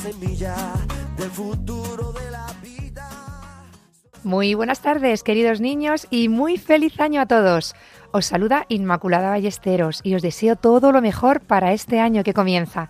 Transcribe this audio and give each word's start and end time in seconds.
Semilla 0.00 0.56
del 1.18 1.30
futuro 1.30 2.12
de 2.12 2.30
la 2.30 2.46
vida. 2.62 3.06
Muy 4.24 4.54
buenas 4.54 4.80
tardes, 4.80 5.22
queridos 5.22 5.60
niños, 5.60 6.06
y 6.10 6.30
muy 6.30 6.56
feliz 6.56 6.98
año 7.00 7.20
a 7.20 7.26
todos. 7.26 7.74
Os 8.10 8.24
saluda 8.24 8.64
Inmaculada 8.68 9.28
Ballesteros 9.28 10.00
y 10.02 10.14
os 10.14 10.22
deseo 10.22 10.56
todo 10.56 10.90
lo 10.92 11.02
mejor 11.02 11.42
para 11.42 11.74
este 11.74 12.00
año 12.00 12.24
que 12.24 12.32
comienza. 12.32 12.88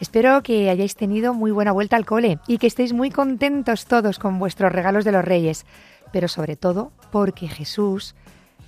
Espero 0.00 0.42
que 0.42 0.68
hayáis 0.68 0.96
tenido 0.96 1.32
muy 1.32 1.50
buena 1.50 1.72
vuelta 1.72 1.96
al 1.96 2.04
cole 2.04 2.38
y 2.46 2.58
que 2.58 2.66
estéis 2.66 2.92
muy 2.92 3.10
contentos 3.10 3.86
todos 3.86 4.18
con 4.18 4.38
vuestros 4.38 4.70
regalos 4.70 5.06
de 5.06 5.12
los 5.12 5.24
Reyes, 5.24 5.64
pero 6.12 6.28
sobre 6.28 6.56
todo 6.56 6.92
porque 7.10 7.48
Jesús 7.48 8.14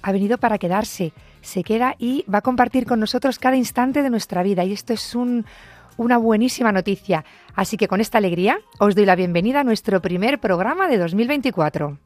ha 0.01 0.13
venido 0.13 0.38
para 0.38 0.57
quedarse, 0.57 1.13
se 1.43 1.63
queda 1.63 1.95
y 1.99 2.24
va 2.33 2.38
a 2.38 2.43
compartir 2.43 2.87
con 2.87 3.01
nosotros 3.01 3.38
cada 3.38 3.57
instante 3.57 4.02
de 4.02 4.11
nuestra 4.11 4.43
vida 4.43 4.65
y 4.65 4.73
esto 4.73 4.95
es 4.95 5.15
un, 5.15 5.45
una 5.97 6.19
buenísima 6.19 6.73
noticia. 6.73 7.25
Así 7.55 7.77
que 7.77 7.89
con 7.89 8.01
esta 8.01 8.19
alegría 8.19 8.61
os 8.79 8.95
doy 8.95 9.07
la 9.07 9.17
bienvenida 9.17 9.61
a 9.61 9.65
nuestro 9.65 10.01
primer 10.01 10.41
programa 10.41 10.88
de 10.88 10.99
2024. 10.99 12.05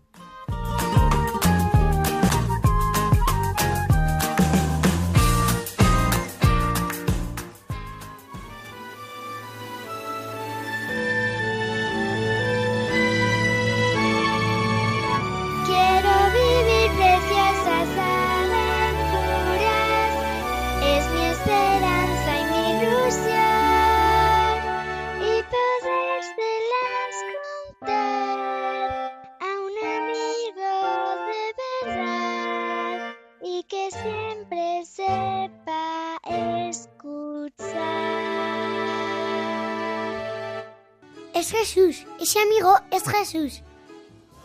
Es 41.50 41.74
Jesús, 41.74 42.06
ese 42.20 42.38
amigo 42.38 42.76
es 42.92 43.02
Jesús. 43.08 43.62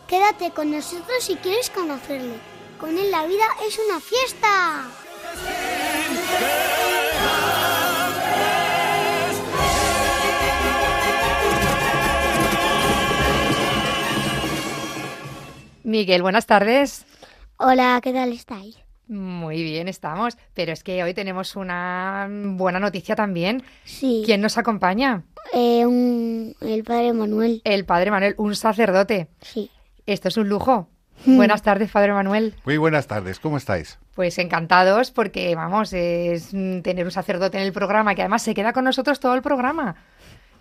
Quédate 0.08 0.50
con 0.50 0.72
nosotros 0.72 1.22
si 1.22 1.36
quieres 1.36 1.70
conocerle. 1.70 2.34
Con 2.80 2.98
él 2.98 3.12
la 3.12 3.24
vida 3.26 3.44
es 3.64 3.78
una 3.78 4.00
fiesta. 4.00 4.88
Miguel, 15.84 16.22
buenas 16.22 16.46
tardes. 16.46 17.04
Hola, 17.58 18.00
¿qué 18.02 18.12
tal 18.12 18.32
estáis? 18.32 18.78
Muy 19.06 19.62
bien, 19.62 19.86
estamos. 19.86 20.36
Pero 20.54 20.72
es 20.72 20.82
que 20.82 21.04
hoy 21.04 21.14
tenemos 21.14 21.54
una 21.54 22.26
buena 22.28 22.80
noticia 22.80 23.14
también. 23.14 23.62
Sí. 23.84 24.22
¿Quién 24.26 24.40
nos 24.40 24.58
acompaña? 24.58 25.22
Eh, 25.52 25.86
un- 25.86 26.54
el 26.60 26.82
padre 26.84 27.12
Manuel. 27.12 27.60
El 27.64 27.84
Padre 27.84 28.10
Manuel, 28.10 28.34
un 28.38 28.54
sacerdote. 28.56 29.28
Sí. 29.40 29.70
Esto 30.06 30.28
es 30.28 30.36
un 30.36 30.48
lujo. 30.48 30.88
Mm. 31.24 31.36
Buenas 31.36 31.62
tardes, 31.62 31.90
Padre 31.90 32.12
Manuel. 32.12 32.54
Muy 32.64 32.76
buenas 32.76 33.06
tardes, 33.06 33.40
¿cómo 33.40 33.56
estáis? 33.56 33.98
Pues 34.14 34.36
encantados 34.38 35.10
porque, 35.10 35.54
vamos, 35.54 35.92
es 35.94 36.50
tener 36.50 37.04
un 37.04 37.10
sacerdote 37.10 37.56
en 37.58 37.64
el 37.64 37.72
programa 37.72 38.14
que 38.14 38.22
además 38.22 38.42
se 38.42 38.54
queda 38.54 38.72
con 38.72 38.84
nosotros 38.84 39.18
todo 39.18 39.34
el 39.34 39.42
programa. 39.42 39.96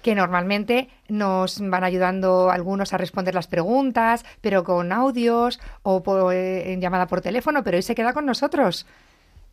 Que 0.02 0.16
normalmente 0.16 0.90
nos 1.10 1.60
van 1.60 1.84
ayudando 1.84 2.52
algunos 2.52 2.94
a 2.94 2.98
responder 2.98 3.34
las 3.36 3.48
preguntas, 3.48 4.24
pero 4.40 4.64
con 4.64 4.92
audios 4.94 5.60
o 5.84 6.04
por, 6.04 6.34
eh, 6.34 6.72
en 6.74 6.80
llamada 6.80 7.08
por 7.08 7.22
teléfono, 7.22 7.64
pero 7.64 7.76
hoy 7.78 7.82
se 7.84 7.96
queda 7.96 8.14
con 8.14 8.26
nosotros. 8.26 8.86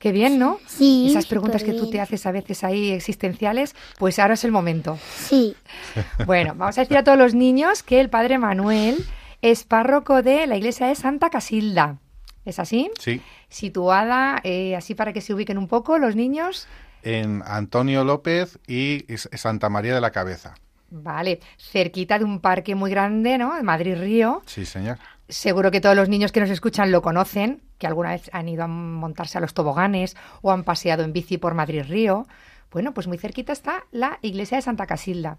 Qué 0.03 0.11
bien, 0.11 0.37
¿no? 0.37 0.59
Sí, 0.67 1.07
Esas 1.11 1.27
preguntas 1.27 1.63
que 1.63 1.75
tú 1.75 1.89
te 1.89 2.01
haces 2.01 2.27
a 2.27 2.33
veces 2.33 2.65
ahí 2.65 2.91
existenciales, 2.91 3.77
pues 4.01 4.19
ahora 4.19 4.35
es 4.35 4.43
el 4.43 4.51
momento. 4.51 4.99
Sí. 5.17 5.55
Bueno, 6.27 6.55
vamos 6.57 6.77
a 6.77 6.81
decir 6.81 6.97
a 6.97 7.05
todos 7.05 7.17
los 7.17 7.35
niños 7.35 7.85
que 7.85 8.01
el 8.01 8.11
Padre 8.11 8.37
Manuel 8.37 8.97
es 9.43 9.63
párroco 9.63 10.23
de 10.23 10.49
la 10.49 10.57
iglesia 10.57 10.89
de 10.89 10.97
Santa 10.97 11.31
Casilda. 11.31 11.99
¿Es 12.45 12.59
así? 12.59 12.91
Sí, 12.99 13.23
Situada, 13.49 14.41
eh, 14.43 14.75
así 14.75 14.97
para 14.97 15.13
que 15.13 15.21
se 15.21 15.35
ubiquen 15.35 15.57
un 15.57 15.69
poco 15.69 15.99
los 15.99 16.17
niños. 16.17 16.67
en 17.05 17.45
Antonio 17.47 18.03
López 18.03 18.59
y 18.67 19.05
Santa 19.15 19.69
María 19.69 19.95
de 19.95 20.01
la 20.01 20.11
Cabeza. 20.11 20.57
Vale, 20.91 21.39
cerquita 21.59 22.19
de 22.19 22.25
un 22.25 22.41
parque 22.41 22.75
muy 22.75 22.91
grande, 22.91 23.39
¿no? 23.39 23.55
De 23.55 23.63
Madrid 23.63 23.97
Río. 23.97 24.43
Sí, 24.47 24.67
señor. 24.67 24.99
Seguro 25.33 25.71
que 25.71 25.81
todos 25.81 25.97
los 25.97 26.11
niños 26.11 26.31
que 26.31 26.41
nos 26.41 26.51
escuchan 26.51 26.93
lo 26.93 27.01
conocen, 27.01 27.63
que 27.79 27.87
alguna 27.87 28.11
vez 28.11 28.29
han 28.35 28.51
ido 28.51 28.65
a 28.65 28.67
montarse 28.67 29.39
a 29.39 29.41
los 29.41 29.55
toboganes 29.55 30.15
o 30.43 30.53
han 30.53 30.63
paseado 30.63 31.05
en 31.05 31.15
bici 31.15 31.39
por 31.39 31.55
Madrid 31.55 31.85
Río. 31.89 32.27
Bueno, 32.71 32.93
pues 32.93 33.07
muy 33.07 33.17
cerquita 33.17 33.51
está 33.55 33.85
la 33.93 34.19
iglesia 34.21 34.59
de 34.59 34.63
Santa 34.63 34.87
Casilda. 34.87 35.39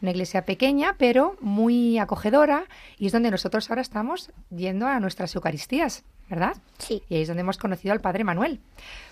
Una 0.00 0.12
iglesia 0.12 0.44
pequeña, 0.44 0.94
pero 0.96 1.36
muy 1.40 1.98
acogedora, 1.98 2.66
y 2.98 3.06
es 3.06 3.12
donde 3.12 3.32
nosotros 3.32 3.68
ahora 3.68 3.82
estamos 3.82 4.30
yendo 4.50 4.86
a 4.86 5.00
nuestras 5.00 5.34
Eucaristías, 5.34 6.04
¿verdad? 6.30 6.56
Sí. 6.78 7.02
Y 7.08 7.16
ahí 7.16 7.22
es 7.22 7.28
donde 7.28 7.40
hemos 7.40 7.58
conocido 7.58 7.92
al 7.92 8.00
Padre 8.00 8.22
Manuel. 8.22 8.60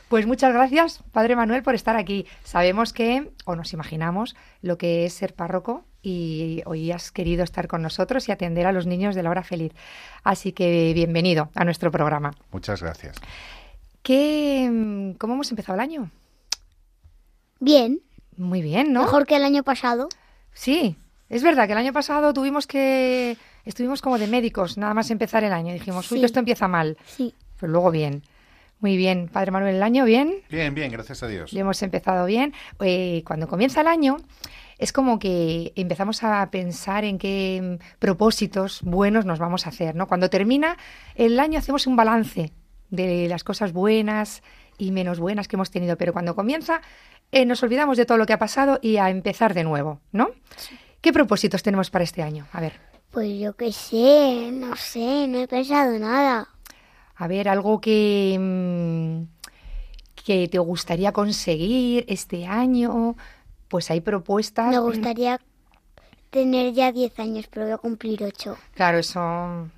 Pues 0.08 0.26
muchas 0.26 0.52
gracias, 0.52 1.02
Padre 1.10 1.34
Manuel, 1.34 1.64
por 1.64 1.74
estar 1.74 1.97
aquí. 1.97 2.26
Sabemos 2.44 2.92
que, 2.92 3.32
o 3.47 3.56
nos 3.56 3.72
imaginamos, 3.72 4.36
lo 4.62 4.78
que 4.78 5.06
es 5.06 5.12
ser 5.12 5.34
párroco 5.34 5.84
y 6.03 6.62
hoy 6.66 6.93
has 6.93 7.11
querido 7.12 7.44
estar 7.44 7.69
con 7.69 7.83
nosotros 7.83 8.28
y 8.28 8.33
atender 8.33 8.66
a 8.66 8.72
los 8.72 8.87
niños 8.87 9.15
de 9.15 9.22
la 9.22 9.31
hora 9.31 9.43
feliz. 9.43 9.72
Así 10.25 10.53
que 10.53 10.93
bienvenido 10.94 11.50
a 11.55 11.65
nuestro 11.65 11.91
programa. 11.91 12.33
Muchas 12.53 12.83
gracias. 12.83 13.16
¿Qué, 14.03 15.15
¿Cómo 15.19 15.34
hemos 15.34 15.50
empezado 15.50 15.75
el 15.75 15.81
año? 15.81 16.10
Bien. 17.59 18.00
Muy 18.37 18.62
bien, 18.62 18.93
¿no? 18.93 19.03
Mejor 19.03 19.27
que 19.27 19.37
el 19.37 19.44
año 19.44 19.62
pasado. 19.62 20.09
Sí, 20.55 20.97
es 21.28 21.43
verdad 21.43 21.66
que 21.66 21.72
el 21.72 21.78
año 21.78 21.93
pasado 21.93 22.33
tuvimos 22.33 22.66
que... 22.66 23.37
Estuvimos 23.66 24.00
como 24.00 24.19
de 24.19 24.27
médicos, 24.27 24.78
nada 24.78 24.94
más 24.94 25.10
empezar 25.10 25.44
el 25.44 25.53
año. 25.53 25.75
Dijimos, 25.75 26.10
uy, 26.10 26.16
Sí. 26.16 26.21
que 26.21 26.27
esto 26.27 26.39
empieza 26.39 26.66
mal. 26.66 26.97
Sí. 27.05 27.34
Pero 27.60 27.71
luego 27.72 27.91
bien. 27.91 28.22
Muy 28.81 28.97
bien, 28.97 29.28
Padre 29.31 29.50
Manuel, 29.50 29.77
el 29.77 29.83
año 29.83 30.06
bien. 30.06 30.37
Bien, 30.49 30.75
bien, 30.75 30.91
gracias 30.91 31.22
a 31.22 31.27
Dios. 31.28 31.50
Ya 31.50 31.60
hemos 31.60 31.83
empezado 31.83 32.25
bien. 32.25 32.55
Eh, 32.81 33.22
cuando 33.27 33.47
comienza 33.47 33.83
el 33.83 33.87
año, 33.89 34.16
es 34.80 34.92
como 34.92 35.18
que 35.18 35.72
empezamos 35.76 36.24
a 36.24 36.50
pensar 36.50 37.04
en 37.04 37.18
qué 37.18 37.78
mm, 37.78 37.98
propósitos 37.98 38.80
buenos 38.82 39.26
nos 39.26 39.38
vamos 39.38 39.66
a 39.66 39.68
hacer, 39.68 39.94
¿no? 39.94 40.08
Cuando 40.08 40.30
termina 40.30 40.76
el 41.14 41.38
año 41.38 41.58
hacemos 41.58 41.86
un 41.86 41.96
balance 41.96 42.52
de 42.88 43.28
las 43.28 43.44
cosas 43.44 43.72
buenas 43.72 44.42
y 44.78 44.91
menos 44.91 45.20
buenas 45.20 45.46
que 45.46 45.56
hemos 45.56 45.70
tenido, 45.70 45.96
pero 45.96 46.12
cuando 46.14 46.34
comienza 46.34 46.80
eh, 47.30 47.44
nos 47.44 47.62
olvidamos 47.62 47.96
de 47.98 48.06
todo 48.06 48.18
lo 48.18 48.26
que 48.26 48.32
ha 48.32 48.38
pasado 48.38 48.78
y 48.82 48.96
a 48.96 49.10
empezar 49.10 49.52
de 49.54 49.64
nuevo, 49.64 50.00
¿no? 50.12 50.30
¿Qué 51.00 51.12
propósitos 51.12 51.62
tenemos 51.62 51.91
para 51.91 52.04
este 52.04 52.22
año? 52.22 52.47
A 52.53 52.60
ver, 52.60 52.72
Pues 53.10 53.38
yo 53.38 53.54
qué 53.54 53.72
sé, 53.72 54.50
no 54.53 54.74
sé, 54.76 55.28
no 55.28 55.41
he 55.41 55.47
pensado 55.47 55.98
nada. 55.98 56.48
a 57.16 57.28
ver, 57.28 57.48
algo 57.50 57.80
que, 57.83 58.36
mm, 58.41 59.22
que 60.24 60.48
te 60.48 60.59
gustaría 60.59 61.12
conseguir 61.12 62.06
este 62.09 62.47
año. 62.47 63.15
Pues 63.71 63.91
hay 63.91 64.01
propuestas. 64.01 64.69
Me 64.69 64.81
gustaría 64.81 65.41
tener 66.31 66.75
ya 66.75 66.93
10 66.93 67.19
años, 67.21 67.47
pero 67.49 67.67
voy 67.67 67.72
a 67.72 67.78
cumplir 67.78 68.22
8. 68.22 68.59
Claro, 68.75 68.99
eso. 68.99 69.71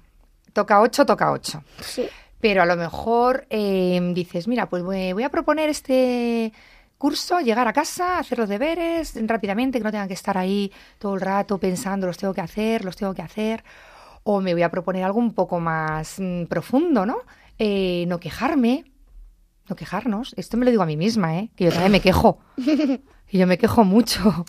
Toca 0.53 0.81
8, 0.81 1.07
toca 1.07 1.31
8. 1.31 1.63
Sí. 1.83 2.09
Pero 2.41 2.63
a 2.63 2.67
lo 2.67 2.75
mejor 2.75 3.47
eh, 3.51 4.01
dices, 4.15 4.49
mira, 4.49 4.69
pues 4.69 4.83
voy 4.83 5.23
a 5.23 5.29
proponer 5.29 5.69
este 5.69 6.53
curso, 6.97 7.41
llegar 7.41 7.69
a 7.69 7.73
casa, 7.73 8.19
hacer 8.19 8.39
los 8.39 8.49
deberes 8.49 9.15
rápidamente, 9.27 9.79
que 9.79 9.85
no 9.85 9.91
tengan 9.91 10.09
que 10.09 10.15
estar 10.15 10.39
ahí 10.39 10.73
todo 10.99 11.15
el 11.17 11.21
rato 11.21 11.59
pensando, 11.59 12.07
los 12.07 12.17
tengo 12.17 12.33
que 12.33 12.41
hacer, 12.41 12.85
los 12.85 12.97
tengo 12.97 13.13
que 13.13 13.23
hacer. 13.23 13.63
O 14.23 14.41
me 14.41 14.55
voy 14.55 14.63
a 14.63 14.71
proponer 14.71 15.05
algo 15.05 15.19
un 15.19 15.35
poco 15.35 15.61
más 15.61 16.17
mm, 16.19 16.45
profundo, 16.45 17.05
¿no? 17.05 17.19
Eh, 17.59 18.07
no 18.09 18.19
quejarme, 18.19 18.85
no 19.69 19.77
quejarnos. 19.77 20.35
Esto 20.37 20.57
me 20.57 20.65
lo 20.65 20.71
digo 20.71 20.83
a 20.83 20.87
mí 20.87 20.97
misma, 20.97 21.39
¿eh? 21.39 21.51
Que 21.57 21.65
yo 21.65 21.71
también 21.71 21.93
me 21.93 22.01
quejo. 22.01 22.39
Y 23.35 23.39
yo 23.39 23.47
me 23.47 23.57
quejo 23.57 23.83
mucho. 23.83 24.45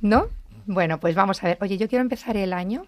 ¿No? 0.00 0.28
Bueno, 0.66 1.00
pues 1.00 1.16
vamos 1.16 1.42
a 1.42 1.48
ver. 1.48 1.58
Oye, 1.60 1.76
yo 1.76 1.88
quiero 1.88 2.02
empezar 2.02 2.36
el 2.36 2.52
año 2.52 2.86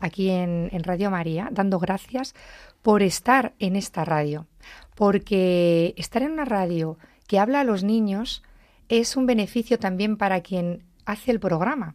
aquí 0.00 0.28
en, 0.28 0.68
en 0.70 0.84
Radio 0.84 1.10
María 1.10 1.48
dando 1.50 1.78
gracias 1.78 2.34
por 2.82 3.02
estar 3.02 3.54
en 3.58 3.74
esta 3.74 4.04
radio. 4.04 4.46
Porque 4.94 5.94
estar 5.96 6.22
en 6.22 6.32
una 6.32 6.44
radio 6.44 6.98
que 7.26 7.38
habla 7.38 7.60
a 7.60 7.64
los 7.64 7.84
niños 7.84 8.42
es 8.90 9.16
un 9.16 9.24
beneficio 9.24 9.78
también 9.78 10.18
para 10.18 10.42
quien 10.42 10.84
hace 11.06 11.30
el 11.30 11.40
programa. 11.40 11.94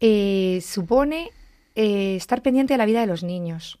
Eh, 0.00 0.60
supone 0.62 1.30
eh, 1.74 2.16
estar 2.16 2.42
pendiente 2.42 2.74
de 2.74 2.78
la 2.78 2.86
vida 2.86 3.00
de 3.00 3.06
los 3.06 3.22
niños. 3.22 3.78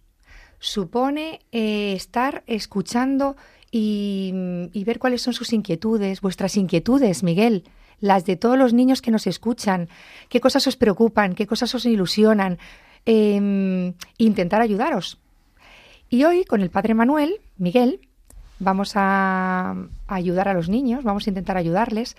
Supone 0.58 1.40
eh, 1.52 1.92
estar 1.94 2.42
escuchando 2.46 3.36
y, 3.76 4.32
y 4.72 4.84
ver 4.84 4.98
cuáles 4.98 5.20
son 5.20 5.34
sus 5.34 5.52
inquietudes, 5.52 6.22
vuestras 6.22 6.56
inquietudes, 6.56 7.22
Miguel, 7.22 7.64
las 8.00 8.24
de 8.24 8.36
todos 8.36 8.56
los 8.56 8.72
niños 8.72 9.02
que 9.02 9.10
nos 9.10 9.26
escuchan, 9.26 9.90
qué 10.30 10.40
cosas 10.40 10.66
os 10.66 10.76
preocupan, 10.76 11.34
qué 11.34 11.46
cosas 11.46 11.74
os 11.74 11.84
ilusionan, 11.84 12.56
eh, 13.04 13.92
intentar 14.16 14.62
ayudaros. 14.62 15.18
Y 16.08 16.24
hoy, 16.24 16.46
con 16.46 16.62
el 16.62 16.70
Padre 16.70 16.94
Manuel, 16.94 17.40
Miguel, 17.58 18.00
vamos 18.60 18.92
a, 18.94 19.72
a 20.06 20.14
ayudar 20.14 20.48
a 20.48 20.54
los 20.54 20.70
niños, 20.70 21.04
vamos 21.04 21.26
a 21.26 21.30
intentar 21.30 21.58
ayudarles. 21.58 22.16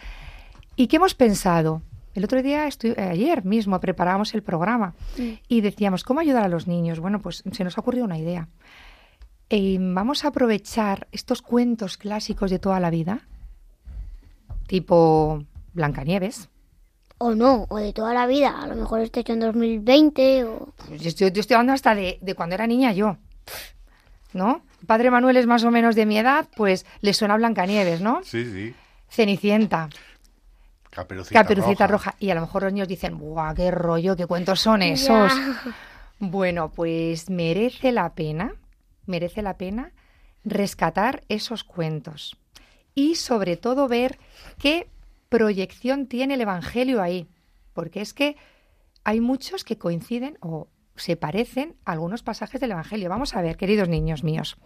¿Y 0.75 0.85
qué 0.85 0.97
hemos 0.97 1.15
pensado? 1.15 1.81
El 2.13 2.23
otro 2.23 2.43
día, 2.43 2.67
eh, 2.67 2.95
ayer 2.99 3.45
mismo, 3.45 3.79
preparábamos 3.79 4.35
el 4.35 4.43
programa 4.43 4.93
y 5.47 5.61
decíamos, 5.61 6.03
¿cómo 6.03 6.19
ayudar 6.19 6.43
a 6.43 6.49
los 6.49 6.67
niños? 6.67 6.99
Bueno, 6.99 7.19
pues 7.19 7.43
se 7.51 7.63
nos 7.63 7.77
ha 7.77 7.81
ocurrido 7.81 8.05
una 8.05 8.19
idea. 8.19 8.47
Eh, 9.49 9.77
vamos 9.79 10.25
a 10.25 10.29
aprovechar 10.29 11.07
estos 11.11 11.41
cuentos 11.41 11.97
clásicos 11.97 12.51
de 12.51 12.59
toda 12.59 12.79
la 12.79 12.89
vida, 12.89 13.21
tipo 14.67 15.43
Blancanieves. 15.73 16.49
O 17.19 17.33
no, 17.33 17.65
o 17.69 17.77
de 17.77 17.93
toda 17.93 18.13
la 18.13 18.27
vida. 18.27 18.61
A 18.61 18.67
lo 18.67 18.75
mejor 18.75 18.99
este 18.99 19.21
hecho 19.21 19.33
en 19.33 19.39
2020 19.39 20.43
o... 20.43 20.73
Pues 20.87 21.01
Yo 21.01 21.09
estoy, 21.09 21.31
yo 21.31 21.39
estoy 21.41 21.55
hablando 21.55 21.73
hasta 21.73 21.95
de, 21.95 22.19
de 22.21 22.35
cuando 22.35 22.55
era 22.55 22.67
niña 22.67 22.91
yo. 22.91 23.17
¿No? 24.33 24.61
Padre 24.85 25.09
Manuel 25.09 25.37
es 25.37 25.47
más 25.47 25.63
o 25.63 25.71
menos 25.71 25.95
de 25.95 26.05
mi 26.05 26.19
edad, 26.19 26.47
pues 26.55 26.85
le 27.01 27.13
suena 27.13 27.35
Blancanieves, 27.37 28.01
¿no? 28.01 28.21
Sí, 28.23 28.45
sí. 28.45 28.75
Cenicienta, 29.09 29.89
Caperucita, 30.91 31.41
Caperucita 31.41 31.87
roja. 31.87 32.11
roja. 32.11 32.15
Y 32.19 32.29
a 32.29 32.35
lo 32.35 32.41
mejor 32.41 32.63
los 32.63 32.73
niños 32.73 32.87
dicen, 32.87 33.17
¡buah, 33.17 33.55
qué 33.55 33.71
rollo, 33.71 34.15
qué 34.15 34.25
cuentos 34.27 34.59
son 34.59 34.81
esos! 34.83 35.31
Bueno, 36.19 36.69
pues 36.69 37.29
merece 37.29 37.91
la 37.91 38.13
pena, 38.13 38.53
merece 39.07 39.41
la 39.41 39.57
pena 39.57 39.93
rescatar 40.43 41.23
esos 41.29 41.63
cuentos. 41.63 42.37
Y 42.95 43.15
sobre 43.15 43.57
todo 43.57 43.87
ver 43.87 44.17
qué 44.59 44.89
proyección 45.29 46.07
tiene 46.07 46.35
el 46.35 46.41
Evangelio 46.41 47.01
ahí. 47.01 47.27
Porque 47.73 48.01
es 48.01 48.13
que 48.13 48.37
hay 49.03 49.19
muchos 49.19 49.63
que 49.63 49.77
coinciden 49.77 50.37
o 50.41 50.67
se 50.95 51.15
parecen 51.15 51.75
a 51.85 51.91
algunos 51.91 52.23
pasajes 52.23 52.59
del 52.59 52.71
Evangelio. 52.71 53.09
Vamos 53.09 53.35
a 53.35 53.41
ver, 53.41 53.57
queridos 53.57 53.87
niños 53.87 54.23
míos. 54.23 54.57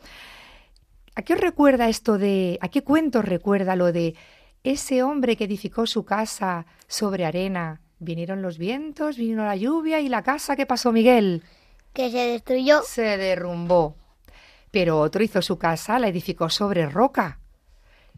¿A 1.16 1.24
qué 1.24 1.34
os 1.34 1.42
recuerda 1.42 1.90
esto 1.90 2.18
de, 2.18 2.58
a 2.62 2.70
qué 2.70 2.84
cuento 2.84 3.22
recuerda 3.22 3.76
lo 3.76 3.92
de 3.92 4.16
ese 4.64 5.04
hombre 5.04 5.36
que 5.36 5.44
edificó 5.44 5.86
su 5.86 6.06
casa 6.06 6.66
sobre 6.88 7.26
arena? 7.26 7.82
Vinieron 8.00 8.42
los 8.42 8.58
vientos, 8.58 9.18
vino 9.18 9.44
la 9.44 9.56
lluvia 9.56 10.00
y 10.00 10.10
la 10.10 10.24
casa 10.24 10.56
que 10.56 10.66
pasó 10.66 10.92
Miguel 10.92 11.44
Que 11.94 12.10
se 12.10 12.18
destruyó. 12.18 12.82
se 12.84 13.18
derrumbó. 13.18 13.96
Pero 14.72 15.00
otro 15.00 15.24
hizo 15.24 15.42
su 15.42 15.58
casa, 15.58 16.00
la 16.00 16.08
edificó 16.08 16.50
sobre 16.50 16.88
roca. 16.88 17.40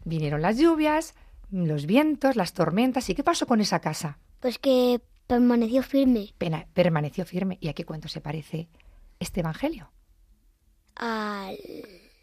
Vinieron 0.04 0.40
las 0.42 0.56
lluvias, 0.58 1.14
los 1.50 1.86
vientos, 1.86 2.36
las 2.36 2.52
tormentas. 2.52 3.08
¿Y 3.10 3.14
qué 3.14 3.24
pasó 3.24 3.46
con 3.46 3.60
esa 3.60 3.80
casa? 3.80 4.18
Pues 4.40 4.58
que 4.58 5.00
permaneció 5.26 5.82
firme 5.82 6.32
Pena- 6.38 6.66
permaneció 6.74 7.24
firme. 7.24 7.58
¿Y 7.60 7.68
a 7.68 7.72
qué 7.72 7.84
cuento 7.84 8.08
se 8.08 8.20
parece 8.20 8.68
este 9.18 9.40
evangelio? 9.40 9.90
al... 10.96 11.56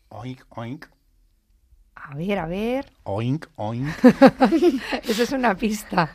Oink, 0.10 0.42
oink, 0.50 0.86
A 1.96 2.16
ver, 2.16 2.40
a 2.40 2.46
ver. 2.46 2.92
oink, 3.04 3.48
oink. 3.56 3.88
Eso 5.04 5.24
es 5.24 5.32
una 5.32 5.56
pista. 5.56 6.14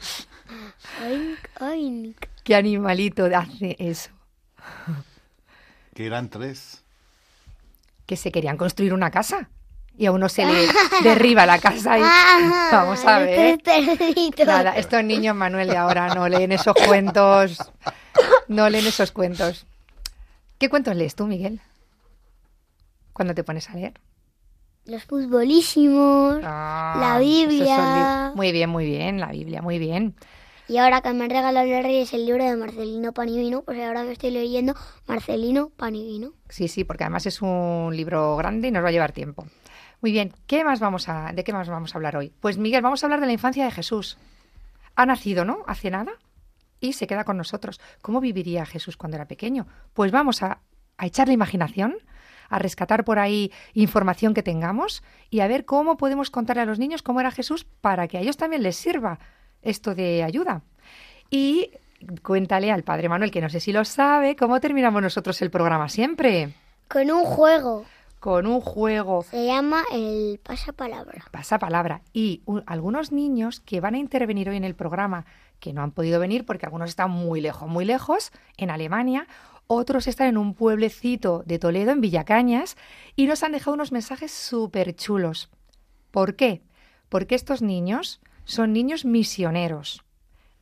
Oink, 1.04 1.38
oink. 1.60 2.16
¿Qué 2.44 2.54
animalito 2.54 3.24
hace 3.26 3.76
eso? 3.78 4.10
que 5.94 6.06
eran 6.06 6.28
tres. 6.30 6.82
Que 8.06 8.16
se 8.16 8.30
querían 8.32 8.56
construir 8.56 8.94
una 8.94 9.10
casa. 9.10 9.50
Y 9.98 10.06
a 10.06 10.12
uno 10.12 10.28
se 10.28 10.44
le 10.44 10.66
derriba 11.02 11.46
la 11.46 11.58
casa 11.58 11.98
y... 11.98 12.02
Ah, 12.04 12.68
Vamos 12.72 13.04
a 13.04 13.18
ver. 13.20 13.58
Nada, 14.46 14.76
estos 14.76 15.02
niños 15.04 15.34
Manuel 15.34 15.68
de 15.68 15.76
ahora 15.76 16.14
no 16.14 16.28
leen 16.28 16.52
esos 16.52 16.74
cuentos. 16.86 17.58
No 18.48 18.68
leen 18.68 18.86
esos 18.86 19.10
cuentos. 19.12 19.66
¿Qué 20.58 20.68
cuentos 20.68 20.94
lees 20.96 21.14
tú, 21.14 21.26
Miguel? 21.26 21.60
Cuando 23.12 23.34
te 23.34 23.42
pones 23.42 23.68
a 23.70 23.74
leer. 23.74 23.94
Los 24.84 25.04
futbolísimos. 25.04 26.40
Ah, 26.44 26.96
La 27.00 27.12
son 27.14 27.20
Biblia. 27.22 28.28
li- 28.30 28.36
Muy 28.36 28.52
bien, 28.52 28.70
muy 28.70 28.84
bien, 28.86 29.18
la 29.18 29.28
Biblia, 29.28 29.62
muy 29.62 29.78
bien. 29.78 30.14
Y 30.68 30.78
ahora 30.78 31.00
que 31.00 31.12
me 31.12 31.24
han 31.24 31.30
regalado 31.30 31.66
los 31.66 31.82
reyes 31.82 32.12
el 32.12 32.26
libro 32.26 32.42
de 32.44 32.56
Marcelino 32.56 33.12
Panivino, 33.12 33.62
pues 33.62 33.80
ahora 33.80 34.02
me 34.02 34.12
estoy 34.12 34.30
leyendo 34.30 34.74
Marcelino 35.06 35.70
Panivino. 35.70 36.32
Sí, 36.48 36.66
sí, 36.66 36.82
porque 36.82 37.04
además 37.04 37.24
es 37.26 37.40
un 37.40 37.94
libro 37.94 38.36
grande 38.36 38.68
y 38.68 38.70
nos 38.72 38.82
va 38.82 38.88
a 38.88 38.92
llevar 38.92 39.12
tiempo. 39.12 39.46
Muy 40.00 40.10
bien, 40.10 40.32
¿qué 40.46 40.64
más 40.64 40.80
vamos 40.80 41.08
a, 41.08 41.32
¿de 41.32 41.44
qué 41.44 41.52
más 41.52 41.68
vamos 41.68 41.94
a 41.94 41.98
hablar 41.98 42.16
hoy? 42.16 42.32
Pues 42.40 42.58
Miguel, 42.58 42.82
vamos 42.82 43.02
a 43.02 43.06
hablar 43.06 43.20
de 43.20 43.26
la 43.26 43.32
infancia 43.32 43.64
de 43.64 43.70
Jesús. 43.70 44.18
Ha 44.96 45.06
nacido, 45.06 45.44
¿no? 45.44 45.62
Hace 45.68 45.90
nada 45.90 46.12
y 46.80 46.94
se 46.94 47.06
queda 47.06 47.24
con 47.24 47.36
nosotros. 47.36 47.80
¿Cómo 48.02 48.20
viviría 48.20 48.66
Jesús 48.66 48.96
cuando 48.96 49.16
era 49.16 49.28
pequeño? 49.28 49.68
Pues 49.94 50.10
vamos 50.10 50.42
a, 50.42 50.60
a 50.98 51.06
echarle 51.06 51.32
imaginación, 51.32 51.96
a 52.48 52.58
rescatar 52.58 53.04
por 53.04 53.20
ahí 53.20 53.52
información 53.72 54.34
que 54.34 54.42
tengamos 54.42 55.04
y 55.30 55.40
a 55.40 55.48
ver 55.48 55.64
cómo 55.64 55.96
podemos 55.96 56.30
contarle 56.30 56.62
a 56.62 56.66
los 56.66 56.80
niños 56.80 57.02
cómo 57.02 57.20
era 57.20 57.30
Jesús 57.30 57.64
para 57.80 58.08
que 58.08 58.18
a 58.18 58.20
ellos 58.20 58.36
también 58.36 58.62
les 58.62 58.76
sirva 58.76 59.20
esto 59.66 59.94
de 59.94 60.22
ayuda. 60.22 60.62
Y 61.30 61.70
cuéntale 62.22 62.70
al 62.70 62.82
Padre 62.84 63.08
Manuel, 63.08 63.30
que 63.30 63.40
no 63.40 63.48
sé 63.48 63.60
si 63.60 63.72
lo 63.72 63.84
sabe, 63.84 64.36
cómo 64.36 64.60
terminamos 64.60 65.02
nosotros 65.02 65.40
el 65.42 65.50
programa 65.50 65.88
siempre. 65.88 66.54
Con 66.88 67.10
un 67.10 67.24
juego. 67.24 67.84
Con 68.20 68.46
un 68.46 68.60
juego 68.60 69.22
Se 69.24 69.44
llama 69.44 69.84
el 69.92 70.40
pasapalabra. 70.42 71.26
pasapalabra 71.30 72.00
y 72.12 72.42
algunos 72.64 73.12
niños 73.12 73.60
que 73.60 73.80
van 73.80 73.94
a 73.94 73.98
intervenir 73.98 74.48
hoy 74.48 74.56
en 74.56 74.64
el 74.64 74.74
programa 74.74 75.26
que 75.60 75.72
no 75.72 75.82
han 75.82 75.92
podido 75.92 76.18
venir 76.18 76.44
porque 76.46 76.66
algunos 76.66 76.90
están 76.90 77.10
muy 77.10 77.40
lejos, 77.40 77.68
muy 77.68 77.84
lejos, 77.84 78.32
en 78.56 78.70
Alemania, 78.70 79.26
otros 79.66 80.06
están 80.06 80.28
en 80.28 80.38
un 80.38 80.54
pueblecito 80.54 81.42
de 81.44 81.58
Toledo, 81.58 81.92
en 81.92 82.00
Villacañas, 82.00 82.76
y 83.16 83.26
nos 83.26 83.42
han 83.42 83.52
dejado 83.52 83.74
unos 83.74 83.92
mensajes 83.92 84.32
súper 84.32 84.94
chulos. 84.94 85.50
¿Por 86.10 86.36
qué? 86.36 86.62
Porque 87.08 87.34
estos 87.34 87.62
niños 87.62 88.20
son 88.46 88.72
niños 88.72 89.04
misioneros. 89.04 90.02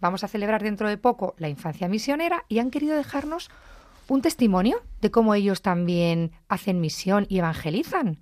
Vamos 0.00 0.24
a 0.24 0.28
celebrar 0.28 0.62
dentro 0.64 0.88
de 0.88 0.98
poco 0.98 1.34
la 1.38 1.48
infancia 1.48 1.86
misionera 1.88 2.44
y 2.48 2.58
han 2.58 2.72
querido 2.72 2.96
dejarnos 2.96 3.48
un 4.08 4.20
testimonio 4.20 4.82
de 5.00 5.10
cómo 5.12 5.34
ellos 5.34 5.62
también 5.62 6.32
hacen 6.48 6.80
misión 6.80 7.26
y 7.28 7.38
evangelizan. 7.38 8.18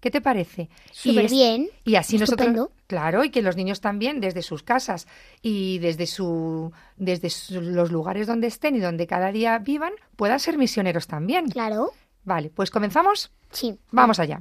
¿Qué 0.00 0.10
te 0.10 0.20
parece? 0.20 0.68
Y 0.90 1.10
Súper 1.10 1.26
es- 1.26 1.30
bien. 1.32 1.68
y 1.84 1.94
así 1.96 2.16
Estupendo. 2.16 2.52
nosotros, 2.62 2.78
claro, 2.86 3.22
y 3.24 3.30
que 3.30 3.42
los 3.42 3.56
niños 3.56 3.80
también 3.80 4.20
desde 4.20 4.42
sus 4.42 4.62
casas 4.62 5.06
y 5.42 5.78
desde 5.78 6.06
su 6.06 6.72
desde 6.96 7.30
su- 7.30 7.60
los 7.60 7.92
lugares 7.92 8.26
donde 8.26 8.46
estén 8.46 8.74
y 8.74 8.80
donde 8.80 9.06
cada 9.06 9.30
día 9.32 9.58
vivan 9.58 9.92
puedan 10.16 10.40
ser 10.40 10.56
misioneros 10.58 11.06
también. 11.06 11.48
Claro. 11.50 11.90
Vale, 12.24 12.50
pues 12.50 12.70
comenzamos. 12.70 13.30
Sí. 13.50 13.76
Vamos 13.92 14.18
allá. 14.18 14.40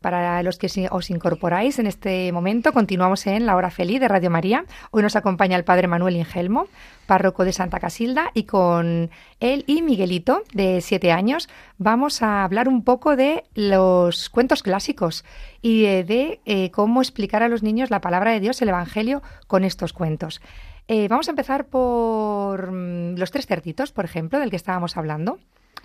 Para 0.00 0.42
los 0.42 0.58
que 0.58 0.68
os 0.90 1.10
incorporáis 1.10 1.78
en 1.78 1.86
este 1.86 2.32
momento, 2.32 2.72
continuamos 2.72 3.24
en 3.28 3.46
la 3.46 3.54
hora 3.54 3.70
feliz 3.70 4.00
de 4.00 4.08
Radio 4.08 4.30
María. 4.30 4.64
Hoy 4.90 5.02
nos 5.02 5.14
acompaña 5.14 5.56
el 5.56 5.62
padre 5.62 5.86
Manuel 5.86 6.16
Ingelmo, 6.16 6.66
párroco 7.06 7.44
de 7.44 7.52
Santa 7.52 7.78
Casilda, 7.78 8.32
y 8.34 8.42
con 8.42 9.10
él 9.38 9.62
y 9.68 9.82
Miguelito, 9.82 10.42
de 10.52 10.80
siete 10.80 11.12
años, 11.12 11.48
vamos 11.78 12.20
a 12.22 12.42
hablar 12.42 12.68
un 12.68 12.82
poco 12.82 13.14
de 13.14 13.44
los 13.54 14.28
cuentos 14.28 14.64
clásicos 14.64 15.24
y 15.60 15.82
de, 15.82 16.02
de, 16.02 16.40
eh, 16.46 16.72
cómo 16.72 17.00
explicar 17.00 17.44
a 17.44 17.48
los 17.48 17.62
niños 17.62 17.90
la 17.90 18.00
palabra 18.00 18.32
de 18.32 18.40
Dios, 18.40 18.60
el 18.60 18.70
Evangelio, 18.70 19.22
con 19.46 19.62
estos 19.62 19.92
cuentos. 19.92 20.40
Eh, 20.88 21.08
vamos 21.08 21.28
a 21.28 21.30
empezar 21.30 21.66
por 21.66 22.70
mm, 22.72 23.16
los 23.16 23.30
tres 23.30 23.46
cerditos, 23.46 23.92
por 23.92 24.04
ejemplo, 24.04 24.38
del 24.38 24.50
que 24.50 24.56
estábamos 24.56 24.96
hablando. 24.96 25.38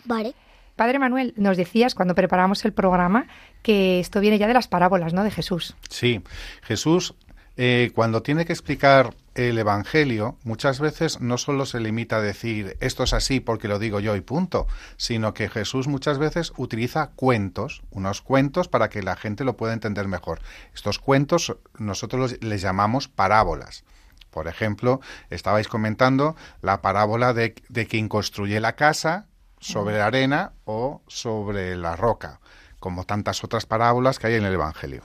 Vale. 0.05 0.33
Padre 0.75 0.99
Manuel, 0.99 1.33
nos 1.37 1.57
decías 1.57 1.95
cuando 1.95 2.13
preparamos 2.13 2.63
el 2.65 2.71
programa 2.73 3.25
que 3.63 3.99
esto 3.99 4.19
viene 4.19 4.37
ya 4.37 4.47
de 4.47 4.53
las 4.53 4.67
parábolas, 4.67 5.11
¿no? 5.13 5.23
De 5.23 5.31
Jesús. 5.31 5.75
Sí, 5.89 6.21
Jesús, 6.61 7.15
eh, 7.55 7.91
cuando 7.95 8.21
tiene 8.21 8.45
que 8.45 8.53
explicar 8.53 9.15
el 9.33 9.57
Evangelio, 9.57 10.37
muchas 10.43 10.79
veces 10.79 11.19
no 11.19 11.39
solo 11.39 11.65
se 11.65 11.79
limita 11.79 12.17
a 12.17 12.21
decir 12.21 12.77
esto 12.79 13.03
es 13.03 13.13
así 13.13 13.39
porque 13.39 13.67
lo 13.67 13.79
digo 13.79 13.99
yo 13.99 14.15
y 14.15 14.21
punto, 14.21 14.67
sino 14.97 15.33
que 15.33 15.49
Jesús 15.49 15.87
muchas 15.87 16.19
veces 16.19 16.53
utiliza 16.57 17.09
cuentos, 17.15 17.81
unos 17.89 18.21
cuentos 18.21 18.67
para 18.67 18.89
que 18.89 19.01
la 19.01 19.15
gente 19.15 19.43
lo 19.45 19.57
pueda 19.57 19.73
entender 19.73 20.07
mejor. 20.07 20.41
Estos 20.75 20.99
cuentos 20.99 21.55
nosotros 21.79 22.19
los- 22.33 22.43
les 22.43 22.61
llamamos 22.61 23.07
parábolas. 23.07 23.83
Por 24.29 24.47
ejemplo, 24.47 24.99
estabais 25.29 25.67
comentando 25.67 26.35
la 26.61 26.81
parábola 26.81 27.33
de, 27.33 27.55
de 27.69 27.87
quien 27.87 28.09
construye 28.09 28.59
la 28.59 28.75
casa 28.75 29.27
sobre 29.59 29.97
la 29.97 30.07
arena 30.07 30.53
o 30.65 31.01
sobre 31.07 31.75
la 31.75 31.95
roca, 31.95 32.39
como 32.79 33.05
tantas 33.05 33.43
otras 33.43 33.65
parábolas 33.65 34.19
que 34.19 34.27
hay 34.27 34.35
en 34.35 34.45
el 34.45 34.53
Evangelio. 34.53 35.03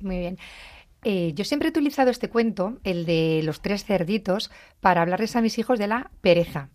Muy 0.00 0.18
bien. 0.18 0.38
Eh, 1.04 1.32
yo 1.34 1.44
siempre 1.44 1.68
he 1.68 1.70
utilizado 1.70 2.10
este 2.10 2.28
cuento, 2.28 2.78
el 2.84 3.06
de 3.06 3.40
los 3.44 3.60
tres 3.62 3.84
cerditos, 3.84 4.50
para 4.80 5.02
hablarles 5.02 5.36
a 5.36 5.40
mis 5.40 5.58
hijos 5.58 5.78
de 5.78 5.86
la 5.86 6.10
pereza. 6.20 6.68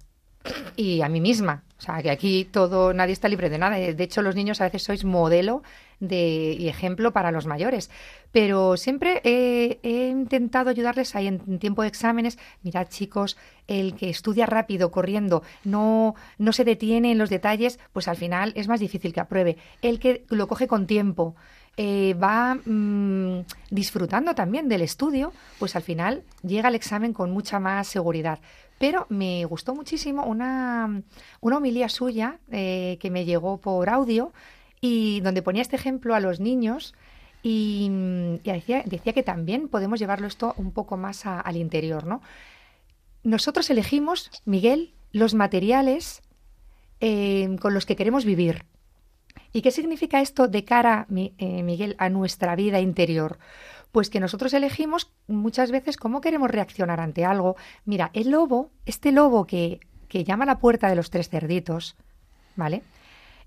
Y 0.76 1.02
a 1.02 1.10
mí 1.10 1.22
misma. 1.22 1.64
O 1.78 1.82
sea, 1.82 2.02
que 2.02 2.10
aquí 2.10 2.46
todo, 2.46 2.94
nadie 2.94 3.14
está 3.14 3.28
libre 3.28 3.50
de 3.50 3.58
nada. 3.58 3.78
De 3.78 4.04
hecho, 4.04 4.22
los 4.22 4.36
niños 4.36 4.62
a 4.62 4.66
veces 4.66 4.84
sois 4.84 5.06
modelo 5.06 5.64
de, 6.00 6.56
y 6.58 6.68
ejemplo 6.68 7.14
para 7.14 7.32
los 7.32 7.46
mayores. 7.46 7.90
Pero 8.32 8.78
siempre 8.78 9.22
he, 9.24 10.08
intentado 10.10 10.70
ayudarles 10.70 11.16
ahí 11.16 11.28
en 11.28 11.60
tiempo 11.60 11.82
de 11.82 11.88
exámenes. 11.88 12.38
Mirad, 12.64 12.88
chicos, 12.88 13.38
el 13.68 13.96
que 13.96 14.10
estudia 14.10 14.46
rápido, 14.46 14.92
corriendo, 14.92 15.44
no, 15.64 16.16
no 16.38 16.54
se 16.54 16.64
detiene 16.64 17.12
en 17.12 17.18
los 17.18 17.30
detalles, 17.30 17.80
pues 17.94 18.08
al 18.08 18.18
final 18.18 18.54
es 18.56 18.68
más 18.68 18.80
difícil 18.80 19.14
que 19.14 19.20
apruebe. 19.20 19.58
El 19.82 20.00
que 20.00 20.26
lo 20.30 20.48
coge 20.48 20.68
con 20.68 20.88
tiempo, 20.88 21.36
eh, 21.76 22.14
va 22.14 22.54
mm, 22.54 23.46
disfrutando 23.72 24.36
también 24.36 24.70
del 24.70 24.82
estudio, 24.82 25.34
pues 25.58 25.76
al 25.76 25.82
final 25.82 26.24
llega 26.44 26.68
al 26.68 26.76
examen 26.76 27.14
con 27.14 27.32
mucha 27.32 27.60
más 27.60 27.88
seguridad. 27.88 28.40
Pero 28.78 29.08
me 29.10 29.46
gustó 29.46 29.74
muchísimo 29.74 30.24
una, 30.26 31.02
una 31.42 31.58
homilía 31.58 31.90
suya 31.90 32.40
eh, 32.52 32.98
que 33.00 33.10
me 33.10 33.26
llegó 33.26 33.58
por 33.58 33.90
audio 33.90 34.34
y 34.84 35.22
donde 35.22 35.42
ponía 35.42 35.62
este 35.62 35.78
ejemplo 35.78 36.14
a 36.14 36.20
los 36.20 36.42
niños 36.42 36.94
y, 37.42 37.90
decía, 38.44 39.14
que 39.14 39.24
también 39.24 39.70
podemos 39.70 39.98
llevarlo 39.98 40.28
esto 40.28 40.54
un 40.58 40.74
poco 40.74 40.98
más 40.98 41.26
al 41.26 41.56
interior, 41.56 42.06
¿no? 42.06 42.22
Nosotros 43.24 43.70
elegimos, 43.70 44.30
Miguel, 44.44 44.94
los 45.14 45.36
materiales 45.36 46.22
eh, 47.00 47.56
con 47.62 47.74
los 47.74 47.86
que 47.86 47.96
queremos 47.96 48.26
vivir. 48.26 48.66
¿Y 49.54 49.62
qué 49.62 49.72
significa 49.72 50.20
esto 50.20 50.50
de 50.50 50.66
cara, 50.66 51.08
eh, 51.16 51.64
Miguel, 51.64 51.96
a 51.98 52.10
nuestra 52.10 52.54
vida 52.58 52.82
interior? 52.82 53.40
Pues 53.94 54.10
que 54.10 54.20
nosotros 54.20 54.54
elegimos 54.54 55.14
muchas 55.28 55.72
veces 55.72 55.96
cómo 55.96 56.20
queremos 56.20 56.52
reaccionar 56.52 57.00
ante 57.00 57.24
algo. 57.24 57.56
Mira, 57.86 58.12
el 58.14 58.32
lobo, 58.32 58.70
este 58.86 59.14
lobo 59.14 59.48
que 59.48 59.80
llama 60.12 60.44
a 60.44 60.48
la 60.48 60.60
puerta 60.60 60.90
de 60.90 60.96
los 60.98 61.10
tres 61.10 61.30
cerditos, 61.30 61.96
¿vale? 62.58 62.84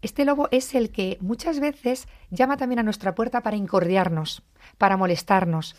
Este 0.03 0.25
lobo 0.25 0.49
es 0.51 0.75
el 0.75 0.91
que 0.91 1.19
muchas 1.21 1.61
veces 1.61 2.07
llama 2.31 2.57
también 2.57 2.79
a 2.79 2.83
nuestra 2.83 3.15
puerta 3.15 3.43
para 3.43 3.57
incordiarnos, 3.57 4.43
para 4.79 4.97
molestarnos, 4.97 5.77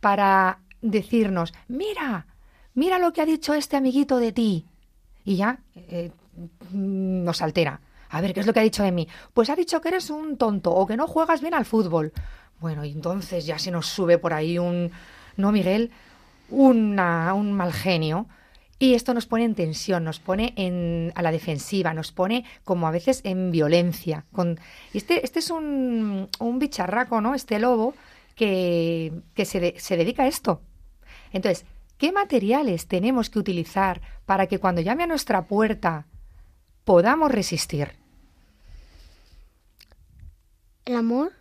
para 0.00 0.60
decirnos, 0.82 1.52
mira, 1.68 2.26
mira 2.74 2.98
lo 2.98 3.12
que 3.12 3.20
ha 3.20 3.26
dicho 3.26 3.54
este 3.54 3.76
amiguito 3.76 4.18
de 4.18 4.32
ti. 4.32 4.66
Y 5.24 5.36
ya 5.36 5.60
eh, 5.74 6.10
mm, 6.72 7.24
nos 7.24 7.42
altera. 7.42 7.80
A 8.08 8.20
ver, 8.20 8.34
¿qué 8.34 8.40
es 8.40 8.46
lo 8.46 8.52
que 8.52 8.60
ha 8.60 8.64
dicho 8.64 8.82
de 8.82 8.92
mí? 8.92 9.06
Pues 9.32 9.50
ha 9.50 9.56
dicho 9.56 9.80
que 9.80 9.88
eres 9.88 10.10
un 10.10 10.36
tonto 10.36 10.72
o 10.72 10.86
que 10.86 10.96
no 10.96 11.06
juegas 11.06 11.40
bien 11.40 11.54
al 11.54 11.64
fútbol. 11.64 12.12
Bueno, 12.58 12.84
y 12.84 12.90
entonces 12.90 13.46
ya 13.46 13.58
se 13.58 13.70
nos 13.70 13.86
sube 13.86 14.18
por 14.18 14.32
ahí 14.32 14.58
un, 14.58 14.90
no 15.36 15.52
Miguel, 15.52 15.90
una, 16.48 17.32
un 17.34 17.52
mal 17.52 17.72
genio. 17.72 18.26
Y 18.82 18.94
esto 18.94 19.12
nos 19.12 19.26
pone 19.26 19.44
en 19.44 19.54
tensión, 19.54 20.04
nos 20.04 20.20
pone 20.20 20.54
en, 20.56 21.12
a 21.14 21.20
la 21.20 21.32
defensiva, 21.32 21.92
nos 21.92 22.12
pone 22.12 22.46
como 22.64 22.88
a 22.88 22.90
veces 22.90 23.20
en 23.24 23.50
violencia. 23.50 24.24
Con, 24.32 24.58
este, 24.94 25.22
este 25.22 25.40
es 25.40 25.50
un, 25.50 26.28
un 26.38 26.58
bicharraco, 26.58 27.20
¿no? 27.20 27.34
Este 27.34 27.58
lobo 27.58 27.94
que, 28.34 29.12
que 29.34 29.44
se, 29.44 29.60
de- 29.60 29.74
se 29.78 29.98
dedica 29.98 30.22
a 30.22 30.28
esto. 30.28 30.62
Entonces, 31.30 31.66
¿qué 31.98 32.10
materiales 32.10 32.86
tenemos 32.88 33.28
que 33.28 33.38
utilizar 33.38 34.00
para 34.24 34.46
que 34.46 34.58
cuando 34.58 34.80
llame 34.80 35.02
a 35.02 35.08
nuestra 35.08 35.42
puerta 35.42 36.06
podamos 36.84 37.30
resistir? 37.30 37.92
El 40.86 40.96
amor. 40.96 41.32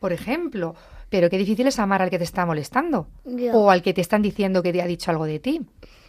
Por 0.00 0.14
ejemplo, 0.14 0.74
pero 1.08 1.30
qué 1.30 1.38
difícil 1.38 1.66
es 1.66 1.78
amar 1.78 2.02
al 2.02 2.10
que 2.10 2.18
te 2.18 2.24
está 2.24 2.44
molestando 2.46 3.08
o 3.52 3.70
al 3.70 3.82
que 3.82 3.94
te 3.94 4.00
están 4.00 4.22
diciendo 4.22 4.62
que 4.62 4.72
te 4.72 4.82
ha 4.82 4.86
dicho 4.86 5.10
algo 5.10 5.24
de 5.24 5.38
ti. 5.38 5.60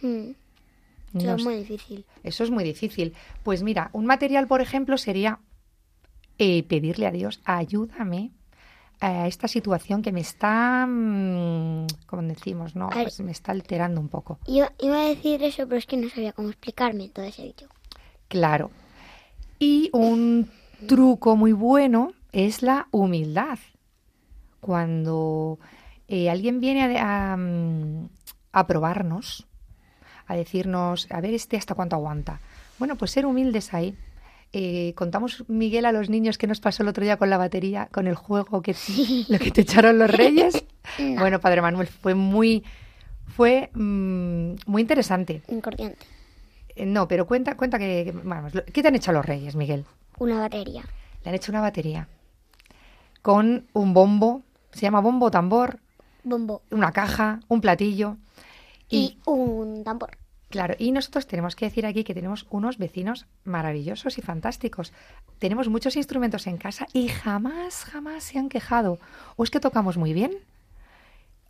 Mm, 0.02 0.30
No 1.14 1.20
Eso 1.20 1.34
es 1.36 1.44
muy 1.44 1.56
difícil. 1.56 2.04
Eso 2.22 2.44
es 2.44 2.50
muy 2.50 2.64
difícil. 2.64 3.14
Pues 3.42 3.62
mira, 3.62 3.90
un 3.92 4.04
material, 4.06 4.46
por 4.46 4.60
ejemplo, 4.60 4.98
sería 4.98 5.38
eh, 6.38 6.62
pedirle 6.64 7.06
a 7.06 7.10
Dios, 7.10 7.40
ayúdame 7.44 8.32
a 9.00 9.26
esta 9.28 9.48
situación 9.48 10.02
que 10.02 10.12
me 10.12 10.20
está, 10.20 10.86
mm, 10.86 11.86
como 12.06 12.22
decimos, 12.22 12.74
¿no? 12.74 12.90
Pues 12.90 13.20
me 13.20 13.30
está 13.32 13.52
alterando 13.52 14.00
un 14.00 14.08
poco. 14.08 14.38
Iba, 14.46 14.72
iba 14.80 15.00
a 15.00 15.04
decir 15.08 15.42
eso, 15.42 15.66
pero 15.66 15.78
es 15.78 15.86
que 15.86 15.96
no 15.96 16.08
sabía 16.08 16.32
cómo 16.32 16.48
explicarme, 16.48 17.04
entonces 17.04 17.38
he 17.38 17.44
dicho. 17.44 17.66
Claro. 18.28 18.70
Y 19.58 19.90
un 19.92 20.50
truco 20.86 21.36
muy 21.36 21.52
bueno 21.52 22.12
es 22.32 22.62
la 22.62 22.88
humildad. 22.90 23.58
Cuando 24.60 25.58
eh, 26.08 26.30
alguien 26.30 26.60
viene 26.60 26.98
a, 26.98 27.32
a, 27.32 27.36
mm, 27.36 28.08
a 28.52 28.66
probarnos, 28.66 29.46
a 30.26 30.34
decirnos, 30.34 31.06
a 31.10 31.20
ver 31.20 31.34
este 31.34 31.56
hasta 31.56 31.74
cuánto 31.74 31.96
aguanta. 31.96 32.40
Bueno, 32.78 32.96
pues 32.96 33.10
ser 33.10 33.26
humildes 33.26 33.72
ahí. 33.74 33.96
Eh, 34.52 34.94
contamos, 34.96 35.44
Miguel, 35.48 35.84
a 35.84 35.92
los 35.92 36.08
niños 36.08 36.38
que 36.38 36.46
nos 36.46 36.60
pasó 36.60 36.82
el 36.82 36.88
otro 36.88 37.04
día 37.04 37.18
con 37.18 37.28
la 37.28 37.36
batería, 37.36 37.88
con 37.92 38.06
el 38.06 38.14
juego 38.14 38.62
que 38.62 38.74
lo 39.28 39.38
que 39.38 39.50
te 39.50 39.60
echaron 39.62 39.98
los 39.98 40.10
reyes. 40.10 40.64
No. 40.98 41.20
Bueno, 41.20 41.38
Padre 41.38 41.60
Manuel, 41.60 41.86
fue 41.86 42.14
muy, 42.14 42.64
fue 43.26 43.68
mm, 43.74 44.54
muy 44.64 44.80
interesante. 44.80 45.42
Incordiante. 45.48 45.98
Eh, 46.74 46.86
No, 46.86 47.06
pero 47.06 47.26
cuenta, 47.26 47.58
cuenta 47.58 47.78
que, 47.78 48.10
vamos, 48.24 48.54
¿qué 48.72 48.80
te 48.80 48.88
han 48.88 48.94
hecho 48.94 49.12
los 49.12 49.26
reyes, 49.26 49.54
Miguel? 49.54 49.84
Una 50.18 50.40
batería. 50.40 50.82
Le 51.22 51.28
han 51.28 51.34
hecho 51.34 51.52
una 51.52 51.60
batería 51.60 52.08
con 53.20 53.66
un 53.74 53.92
bombo, 53.92 54.42
se 54.72 54.80
llama 54.80 55.00
bombo 55.00 55.30
tambor, 55.30 55.80
Bombo. 56.24 56.62
una 56.70 56.92
caja, 56.92 57.40
un 57.48 57.60
platillo. 57.60 58.16
Y, 58.90 59.18
un 59.26 59.84
tambor. 59.84 60.16
Claro, 60.48 60.74
y 60.78 60.92
nosotros 60.92 61.26
tenemos 61.26 61.54
que 61.54 61.66
decir 61.66 61.84
aquí 61.84 62.04
que 62.04 62.14
tenemos 62.14 62.46
unos 62.48 62.78
vecinos 62.78 63.26
maravillosos 63.44 64.16
y 64.16 64.22
fantásticos. 64.22 64.94
Tenemos 65.38 65.68
muchos 65.68 65.94
instrumentos 65.96 66.46
en 66.46 66.56
casa 66.56 66.86
y 66.94 67.08
jamás, 67.08 67.84
jamás 67.84 68.24
se 68.24 68.38
han 68.38 68.48
quejado. 68.48 68.98
O 69.36 69.44
es 69.44 69.50
que 69.50 69.60
tocamos 69.60 69.98
muy 69.98 70.14
bien, 70.14 70.32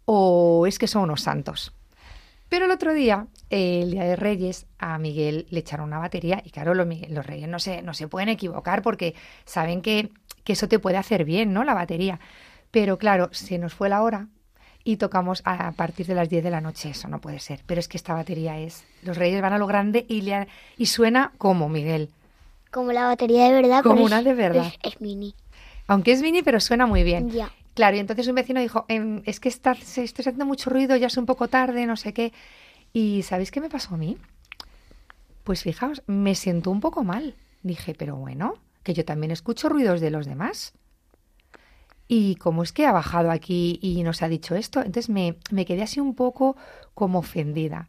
o 0.04 0.66
es 0.66 0.80
que 0.80 0.88
son 0.88 1.02
unos 1.02 1.20
santos. 1.22 1.72
Pero 2.48 2.64
el 2.64 2.70
otro 2.70 2.92
día, 2.92 3.26
el 3.50 3.90
día 3.92 4.04
de 4.04 4.16
Reyes, 4.16 4.66
a 4.78 4.98
Miguel 4.98 5.46
le 5.50 5.60
echaron 5.60 5.86
una 5.86 5.98
batería 5.98 6.42
y 6.44 6.50
claro, 6.50 6.74
los, 6.74 6.88
los 7.10 7.26
Reyes 7.26 7.48
no 7.48 7.58
se, 7.58 7.82
no 7.82 7.94
se 7.94 8.08
pueden 8.08 8.30
equivocar 8.30 8.82
porque 8.82 9.14
saben 9.44 9.82
que, 9.82 10.10
que 10.44 10.54
eso 10.54 10.66
te 10.66 10.78
puede 10.78 10.96
hacer 10.96 11.24
bien, 11.24 11.52
¿no? 11.52 11.62
La 11.62 11.74
batería. 11.74 12.18
Pero 12.70 12.98
claro, 12.98 13.28
se 13.32 13.58
nos 13.58 13.74
fue 13.74 13.88
la 13.88 14.02
hora 14.02 14.28
y 14.84 14.96
tocamos 14.96 15.42
a 15.44 15.72
partir 15.72 16.06
de 16.06 16.14
las 16.14 16.28
10 16.28 16.44
de 16.44 16.50
la 16.50 16.60
noche. 16.60 16.90
Eso 16.90 17.08
no 17.08 17.20
puede 17.20 17.40
ser. 17.40 17.60
Pero 17.66 17.80
es 17.80 17.88
que 17.88 17.96
esta 17.96 18.14
batería 18.14 18.58
es... 18.58 18.84
Los 19.02 19.16
Reyes 19.16 19.40
van 19.42 19.52
a 19.52 19.58
lo 19.58 19.66
grande 19.66 20.04
y, 20.08 20.22
le 20.22 20.48
y 20.76 20.86
suena 20.86 21.32
como, 21.38 21.68
Miguel. 21.68 22.10
Como 22.70 22.92
la 22.92 23.04
batería 23.04 23.44
de 23.44 23.52
verdad. 23.52 23.82
Como 23.82 23.96
pero 23.96 24.06
una 24.06 24.18
es- 24.18 24.24
de 24.24 24.34
verdad. 24.34 24.72
Es, 24.82 24.94
es 24.94 25.00
mini. 25.00 25.34
Aunque 25.86 26.12
es 26.12 26.20
mini, 26.22 26.42
pero 26.42 26.60
suena 26.60 26.86
muy 26.86 27.02
bien. 27.02 27.30
Ya. 27.30 27.50
Claro, 27.74 27.96
y 27.96 28.00
entonces 28.00 28.26
un 28.28 28.34
vecino 28.34 28.60
dijo, 28.60 28.84
"Em, 28.88 29.22
es 29.24 29.40
que 29.40 29.48
está, 29.48 29.74
se 29.74 30.02
está 30.04 30.22
haciendo 30.22 30.44
mucho 30.44 30.68
ruido, 30.68 30.96
ya 30.96 31.06
es 31.06 31.16
un 31.16 31.26
poco 31.26 31.48
tarde, 31.48 31.86
no 31.86 31.96
sé 31.96 32.12
qué. 32.12 32.32
¿Y 32.92 33.22
sabéis 33.22 33.50
qué 33.50 33.60
me 33.60 33.68
pasó 33.70 33.94
a 33.94 33.98
mí? 33.98 34.18
Pues 35.44 35.62
fijaos, 35.62 36.02
me 36.06 36.34
siento 36.34 36.70
un 36.70 36.80
poco 36.80 37.04
mal. 37.04 37.34
Dije, 37.62 37.94
pero 37.94 38.16
bueno, 38.16 38.54
que 38.82 38.94
yo 38.94 39.04
también 39.04 39.30
escucho 39.30 39.68
ruidos 39.68 40.00
de 40.00 40.10
los 40.10 40.26
demás. 40.26 40.72
¿Y 42.08 42.36
cómo 42.36 42.62
es 42.62 42.72
que 42.72 42.86
ha 42.86 42.92
bajado 42.92 43.30
aquí 43.30 43.78
y 43.82 44.02
nos 44.02 44.22
ha 44.22 44.28
dicho 44.28 44.54
esto? 44.54 44.80
Entonces 44.80 45.10
me, 45.10 45.36
me 45.50 45.66
quedé 45.66 45.82
así 45.82 46.00
un 46.00 46.14
poco 46.14 46.56
como 46.94 47.18
ofendida. 47.20 47.88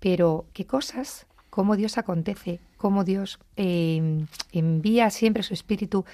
Pero, 0.00 0.46
¿qué 0.54 0.66
cosas? 0.66 1.26
¿Cómo 1.50 1.76
Dios 1.76 1.98
acontece? 1.98 2.60
¿Cómo 2.78 3.04
Dios 3.04 3.38
eh, 3.56 4.24
envía 4.52 5.10
siempre 5.10 5.42
su 5.42 5.52
Espíritu 5.52 6.04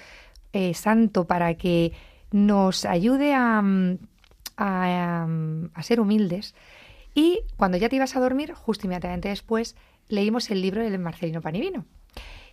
eh, 0.51 0.73
Santo 0.73 1.25
para 1.25 1.53
que 1.55 1.93
nos 2.31 2.83
ayude 2.85 3.33
a, 3.33 3.61
mm, 3.61 3.97
a, 4.57 5.25
mm, 5.27 5.69
a 5.73 5.83
ser 5.83 6.01
humildes? 6.01 6.53
Y 7.15 7.39
cuando 7.55 7.77
ya 7.77 7.87
te 7.87 7.95
ibas 7.95 8.15
a 8.15 8.19
dormir, 8.19 8.53
justo 8.53 8.85
inmediatamente 8.85 9.29
después, 9.29 9.75
leímos 10.09 10.51
el 10.51 10.61
libro 10.61 10.83
del 10.83 10.99
Marcelino 10.99 11.41
Panivino. 11.41 11.85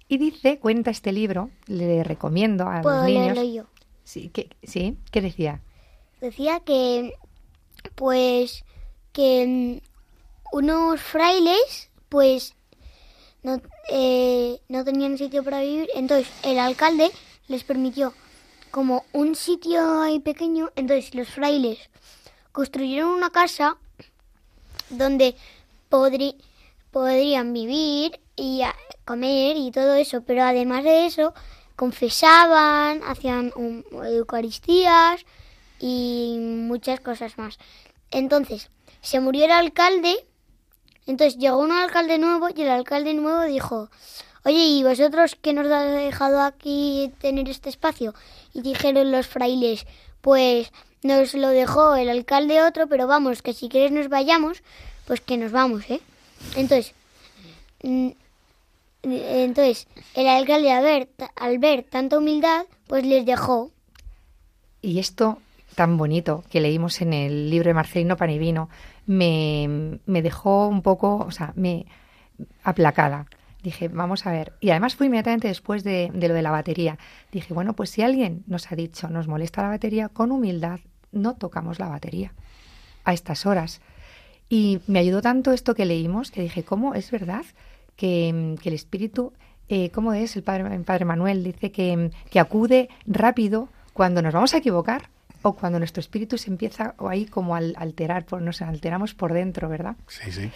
Y 0.06 0.18
dice, 0.18 0.58
cuenta 0.58 0.90
este 0.90 1.12
libro, 1.12 1.50
le 1.66 2.04
recomiendo 2.04 2.68
a 2.68 2.82
Puedo 2.82 3.02
los 3.02 3.06
niños. 3.06 3.38
yo. 3.52 3.64
Sí, 4.04 4.30
¿qué, 4.32 4.50
sí, 4.62 4.96
¿qué 5.11 5.20
decía? 5.20 5.61
Decía 6.20 6.61
que, 6.61 7.14
pues, 7.94 8.64
que 9.12 9.80
mm, 9.82 10.56
unos 10.56 11.00
frailes, 11.00 11.90
pues, 12.08 12.54
no, 13.42 13.61
eh, 13.90 14.61
no 14.68 14.84
tenían 14.84 15.18
sitio 15.18 15.42
para 15.42 15.61
vivir. 15.61 15.88
Entonces, 15.94 16.30
el 16.42 16.58
alcalde 16.58 17.11
les 17.49 17.64
permitió 17.64 18.14
como 18.70 19.04
un 19.12 19.34
sitio 19.34 20.00
ahí 20.00 20.20
pequeño. 20.20 20.70
Entonces, 20.76 21.14
los 21.14 21.28
frailes 21.28 21.78
construyeron 22.52 23.11
una 23.11 23.30
casa 23.30 23.76
donde 24.90 25.34
podrían 25.88 27.52
vivir 27.52 28.20
y 28.37 28.62
comer 29.04 29.56
y 29.56 29.70
todo 29.70 29.94
eso. 29.94 30.23
Pero 30.23 30.42
además 30.42 30.84
de 30.84 31.06
eso, 31.06 31.34
confesaban, 31.76 33.02
hacían 33.04 33.52
eucaristías 34.04 35.24
y 35.80 36.36
muchas 36.40 37.00
cosas 37.00 37.36
más. 37.38 37.58
Entonces, 38.10 38.70
se 39.00 39.20
murió 39.20 39.44
el 39.44 39.50
alcalde, 39.50 40.26
entonces 41.06 41.38
llegó 41.38 41.58
un 41.58 41.72
alcalde 41.72 42.18
nuevo 42.18 42.48
y 42.54 42.62
el 42.62 42.70
alcalde 42.70 43.14
nuevo 43.14 43.42
dijo, 43.42 43.90
oye, 44.44 44.64
¿y 44.64 44.82
vosotros 44.82 45.36
qué 45.40 45.52
nos 45.52 45.66
ha 45.66 45.82
dejado 45.82 46.40
aquí 46.40 47.12
tener 47.20 47.48
este 47.48 47.68
espacio? 47.68 48.14
Y 48.52 48.62
dijeron 48.62 49.10
los 49.10 49.26
frailes, 49.26 49.86
pues 50.20 50.72
nos 51.02 51.34
lo 51.34 51.48
dejó 51.48 51.96
el 51.96 52.08
alcalde 52.08 52.62
otro, 52.62 52.86
pero 52.86 53.06
vamos, 53.06 53.42
que 53.42 53.52
si 53.52 53.68
quieres 53.68 53.92
nos 53.92 54.08
vayamos, 54.08 54.62
pues 55.06 55.20
que 55.20 55.36
nos 55.36 55.52
vamos, 55.52 55.82
¿eh? 55.90 56.00
Entonces, 56.56 56.94
mm, 57.82 58.10
entonces 59.04 59.87
el 60.14 60.26
alcalde 60.28 60.70
al 61.37 61.58
ver, 61.58 61.82
tanta 61.84 62.18
humildad, 62.18 62.66
pues 62.87 63.04
les 63.04 63.25
dejó. 63.25 63.70
Y 64.82 64.99
esto 64.99 65.38
tan 65.75 65.96
bonito 65.96 66.44
que 66.50 66.61
leímos 66.61 67.00
en 67.00 67.12
el 67.12 67.50
libro 67.50 67.68
de 67.68 67.75
Marcelino 67.75 68.16
Panivino 68.16 68.68
me, 69.06 69.99
me 70.06 70.23
dejó 70.23 70.68
un 70.68 70.82
poco, 70.82 71.16
o 71.16 71.30
sea, 71.30 71.52
me 71.56 71.87
aplacada. 72.62 73.26
Dije, 73.62 73.88
vamos 73.88 74.26
a 74.26 74.30
ver. 74.30 74.52
Y 74.61 74.70
además 74.70 74.94
fue 74.94 75.06
inmediatamente 75.06 75.49
después 75.49 75.84
de, 75.84 76.11
de 76.12 76.28
lo 76.28 76.34
de 76.34 76.42
la 76.42 76.50
batería. 76.50 76.99
Dije, 77.32 77.54
bueno, 77.54 77.73
pues 77.73 77.90
si 77.90 78.02
alguien 78.02 78.44
nos 78.46 78.70
ha 78.70 78.76
dicho, 78.76 79.08
nos 79.08 79.26
molesta 79.26 79.62
la 79.62 79.68
batería, 79.68 80.08
con 80.11 80.32
humildad 80.32 80.80
no 81.12 81.34
tocamos 81.34 81.78
la 81.78 81.88
batería 81.88 82.32
a 83.04 83.12
estas 83.12 83.46
horas. 83.46 83.80
Y 84.49 84.80
me 84.87 84.99
ayudó 84.99 85.23
tanto 85.23 85.52
esto 85.52 85.75
que 85.75 85.87
leímos 85.87 86.30
que 86.30 86.42
dije, 86.42 86.62
¿cómo 86.62 86.94
es 86.94 87.11
verdad 87.11 87.44
que, 87.96 88.56
que 88.62 88.68
el 88.68 88.74
Espíritu, 88.74 89.32
eh, 89.68 89.90
cómo 89.90 90.12
es 90.12 90.36
el 90.36 90.42
Padre, 90.42 90.74
el 90.74 90.84
Padre 90.84 91.04
Manuel, 91.04 91.42
dice 91.42 91.72
que, 91.72 92.10
que 92.30 92.40
acude 92.40 92.88
rápido 93.06 93.68
cuando 93.92 94.22
nos 94.22 94.34
vamos 94.34 94.54
a 94.54 94.58
equivocar 94.58 95.08
o 95.42 95.52
cuando 95.52 95.78
nuestro 95.78 96.00
espíritu 96.00 96.38
se 96.38 96.50
empieza 96.50 96.94
o 96.98 97.08
ahí 97.08 97.26
como 97.26 97.54
al 97.54 97.74
alterar, 97.76 98.24
por, 98.24 98.40
nos 98.40 98.62
alteramos 98.62 99.12
por 99.14 99.34
dentro, 99.34 99.68
¿verdad? 99.68 99.94
Sí, 100.08 100.32
sí. 100.32 100.50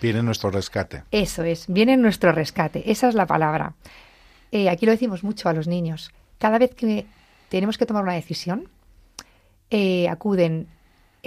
Viene 0.00 0.22
nuestro 0.22 0.50
rescate. 0.50 1.02
Eso 1.10 1.42
es, 1.42 1.66
viene 1.66 1.96
nuestro 1.96 2.30
rescate, 2.30 2.90
esa 2.90 3.08
es 3.08 3.14
la 3.16 3.26
palabra. 3.26 3.74
Eh, 4.52 4.70
aquí 4.70 4.86
lo 4.86 4.92
decimos 4.92 5.24
mucho 5.24 5.48
a 5.48 5.52
los 5.52 5.66
niños. 5.66 6.12
Cada 6.38 6.58
vez 6.58 6.72
que 6.74 7.04
tenemos 7.48 7.78
que 7.78 7.86
tomar 7.86 8.04
una 8.04 8.14
decisión, 8.14 8.68
eh, 9.70 10.08
acuden 10.08 10.68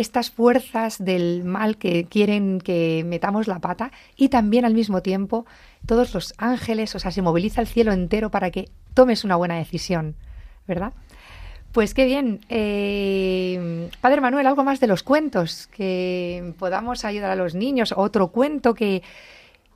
estas 0.02 0.32
fuerzas 0.32 1.04
del 1.04 1.44
mal 1.44 1.78
que 1.78 2.06
quieren 2.06 2.60
que 2.60 3.04
metamos 3.06 3.48
la 3.48 3.60
pata 3.60 3.92
y 4.16 4.30
también 4.30 4.66
al 4.66 4.74
mismo 4.74 5.02
tiempo 5.02 5.46
todos 5.86 6.14
los 6.14 6.34
ángeles, 6.38 6.94
o 6.96 7.00
sea, 7.00 7.12
se 7.12 7.22
moviliza 7.22 7.62
el 7.62 7.68
cielo 7.68 7.92
entero 7.92 8.30
para 8.30 8.52
que 8.52 8.70
tomes 8.94 9.24
una 9.24 9.36
buena 9.36 9.58
decisión, 9.58 10.16
¿verdad? 10.68 10.94
Pues 11.72 11.94
qué 11.94 12.06
bien. 12.06 12.42
Eh, 12.50 13.90
Padre 14.02 14.20
Manuel, 14.20 14.46
algo 14.46 14.64
más 14.64 14.80
de 14.80 14.88
los 14.88 15.04
cuentos, 15.04 15.68
que 15.68 16.54
podamos 16.60 17.06
ayudar 17.06 17.32
a 17.32 17.36
los 17.36 17.56
niños, 17.56 17.94
otro 17.96 18.28
cuento 18.28 18.74
que, 18.74 19.02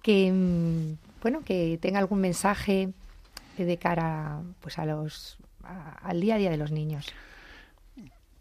que 0.01 0.31
mm, 0.31 1.21
bueno, 1.21 1.41
que 1.45 1.79
tenga 1.81 1.99
algún 1.99 2.19
mensaje 2.19 2.89
de 3.57 3.77
cara 3.77 4.41
pues 4.59 4.77
a 4.77 4.85
los 4.85 5.37
al 6.03 6.21
día 6.21 6.35
a 6.35 6.37
día 6.37 6.51
de 6.51 6.57
los 6.57 6.71
niños. 6.71 7.07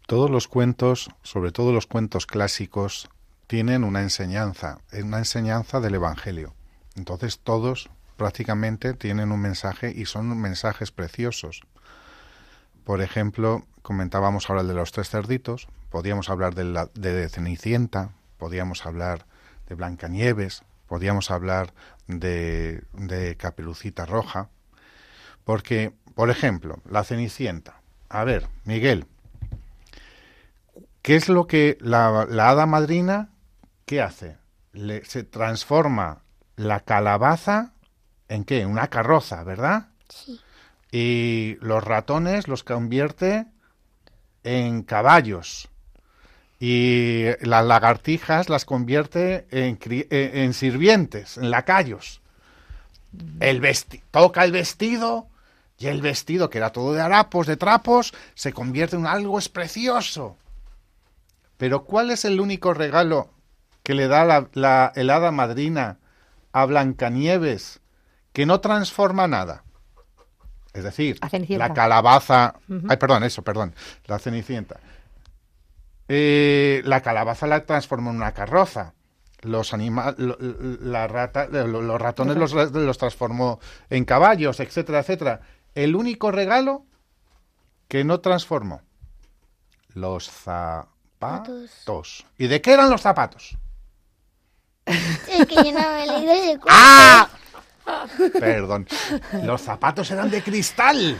Todos 0.07 0.29
los 0.29 0.47
cuentos, 0.47 1.09
sobre 1.23 1.51
todo 1.51 1.73
los 1.73 1.87
cuentos 1.87 2.27
clásicos, 2.27 3.09
tienen 3.47 3.83
una 3.83 4.01
enseñanza, 4.01 4.79
una 4.93 5.17
enseñanza 5.17 5.79
del 5.79 5.95
Evangelio. 5.95 6.53
Entonces 6.95 7.39
todos 7.39 7.89
prácticamente 8.15 8.93
tienen 8.93 9.31
un 9.31 9.41
mensaje 9.41 9.91
y 9.95 10.05
son 10.05 10.39
mensajes 10.39 10.91
preciosos. 10.91 11.63
Por 12.83 13.01
ejemplo, 13.01 13.65
comentábamos 13.81 14.47
ahora 14.47 14.61
el 14.61 14.67
de 14.67 14.75
los 14.75 14.91
tres 14.91 15.09
cerditos, 15.09 15.67
podíamos 15.89 16.29
hablar 16.29 16.53
de, 16.53 16.65
la, 16.65 16.89
de 16.93 17.27
Cenicienta, 17.27 18.11
podíamos 18.37 18.85
hablar 18.85 19.25
de 19.67 19.73
Blancanieves, 19.73 20.61
podíamos 20.85 21.31
hablar 21.31 21.73
de, 22.05 22.83
de 22.93 23.37
Caperucita 23.37 24.05
Roja, 24.05 24.49
porque, 25.43 25.93
por 26.13 26.29
ejemplo, 26.29 26.79
la 26.87 27.03
Cenicienta. 27.03 27.81
A 28.07 28.23
ver, 28.23 28.47
Miguel, 28.65 29.07
¿qué 31.05 31.15
es 31.15 31.29
lo 31.29 31.45
que 31.45 31.77
la, 31.81 32.25
la 32.27 32.49
hada 32.49 32.65
madrina, 32.65 33.29
qué 33.85 34.01
hace? 34.01 34.37
Le, 34.73 35.05
se 35.05 35.23
transforma 35.23 36.23
la 36.55 36.79
calabaza 36.79 37.73
en 38.27 38.43
qué? 38.43 38.65
Una 38.65 38.87
carroza, 38.87 39.43
¿verdad? 39.43 39.89
Sí. 40.09 40.39
y 40.91 41.57
los 41.61 41.83
ratones 41.83 42.47
los 42.47 42.63
convierte 42.63 43.45
en 44.43 44.81
caballos 44.81 45.69
y 46.59 47.25
las 47.41 47.65
lagartijas 47.65 48.49
las 48.49 48.65
convierte 48.65 49.45
en, 49.51 49.77
eh, 49.87 50.31
en 50.33 50.55
sirvientes, 50.55 51.37
en 51.37 51.51
lacayos. 51.51 52.19
El 53.39 53.61
vesti 53.61 54.01
toca 54.09 54.43
el 54.43 54.51
vestido 54.51 55.27
y 55.77 55.85
el 55.85 56.01
vestido, 56.01 56.49
que 56.49 56.57
era 56.57 56.71
todo 56.71 56.93
de 56.93 57.01
harapos, 57.01 57.45
de 57.45 57.57
trapos, 57.57 58.11
se 58.33 58.53
convierte 58.53 58.95
en 58.95 59.05
algo 59.05 59.37
es 59.37 59.49
precioso. 59.49 60.37
Pero 61.57 61.83
¿cuál 61.85 62.11
es 62.11 62.25
el 62.25 62.39
único 62.41 62.73
regalo 62.73 63.29
que 63.83 63.93
le 63.93 64.07
da 64.07 64.25
la, 64.25 64.49
la 64.53 64.91
helada 64.95 65.31
madrina 65.31 65.99
a 66.51 66.65
Blancanieves 66.65 67.81
que 68.33 68.45
no 68.45 68.59
transforma 68.59 69.27
nada? 69.27 69.63
Es 70.73 70.83
decir, 70.83 71.17
La 71.59 71.73
calabaza. 71.73 72.55
Ay, 72.89 72.97
perdón, 72.97 73.23
eso, 73.23 73.41
perdón. 73.43 73.73
La 74.07 74.19
cenicienta. 74.19 74.79
Eh, 76.07 76.81
la 76.85 77.01
calabaza 77.01 77.47
la 77.47 77.65
transformó 77.65 78.11
en 78.11 78.17
una 78.17 78.33
carroza. 78.33 78.93
Los 79.41 79.73
anima 79.73 80.13
lo- 80.17 80.37
la 80.39 81.07
rata, 81.07 81.47
lo- 81.47 81.81
los 81.81 82.01
ratones 82.01 82.35
los, 82.37 82.51
los 82.73 82.97
transformó 82.97 83.59
en 83.89 84.03
caballos, 84.05 84.59
etcétera, 84.59 84.99
etcétera. 84.99 85.41
El 85.75 85.95
único 85.95 86.31
regalo 86.31 86.85
que 87.87 88.03
no 88.03 88.19
transformó. 88.19 88.81
Los 89.93 90.29
zapatos. 91.19 92.25
¿Y 92.37 92.47
de 92.47 92.61
qué 92.61 92.73
eran 92.73 92.89
los 92.89 93.01
zapatos? 93.01 93.57
Es 94.85 95.45
que 95.47 95.55
yo 95.55 95.71
no 95.71 95.79
me 95.79 96.03
he 96.03 96.07
leído 96.07 96.31
ese 96.33 96.59
cuento. 96.59 96.67
¡Ah! 96.69 97.29
Perdón. 98.39 98.87
Los 99.43 99.61
zapatos 99.61 100.09
eran 100.11 100.29
de 100.29 100.41
cristal. 100.43 101.19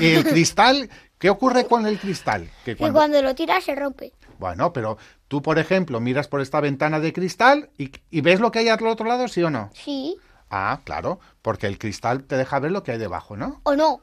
Y 0.00 0.14
el 0.14 0.24
cristal, 0.24 0.88
¿qué 1.18 1.28
ocurre 1.30 1.66
con 1.66 1.86
el 1.86 1.98
cristal? 1.98 2.48
Que 2.64 2.72
Que 2.72 2.76
cuando- 2.76 2.98
cuando 2.98 3.22
lo 3.22 3.34
tiras 3.34 3.64
se 3.64 3.74
rompe. 3.74 4.12
Bueno, 4.38 4.72
pero 4.72 4.98
tú, 5.28 5.42
por 5.42 5.58
ejemplo, 5.58 6.00
miras 6.00 6.28
por 6.28 6.40
esta 6.40 6.60
ventana 6.60 7.00
de 7.00 7.12
cristal 7.12 7.70
y, 7.78 7.90
y 8.10 8.20
ves 8.20 8.40
lo 8.40 8.50
que 8.50 8.60
hay 8.60 8.68
al 8.68 8.86
otro 8.86 9.06
lado, 9.06 9.28
¿sí 9.28 9.42
o 9.42 9.50
no? 9.50 9.70
Sí. 9.74 10.16
Ah, 10.50 10.80
claro, 10.84 11.20
porque 11.42 11.66
el 11.66 11.78
cristal 11.78 12.24
te 12.24 12.36
deja 12.36 12.58
ver 12.58 12.72
lo 12.72 12.82
que 12.82 12.92
hay 12.92 12.98
debajo, 12.98 13.36
¿no? 13.36 13.60
¿O 13.64 13.74
no? 13.76 14.00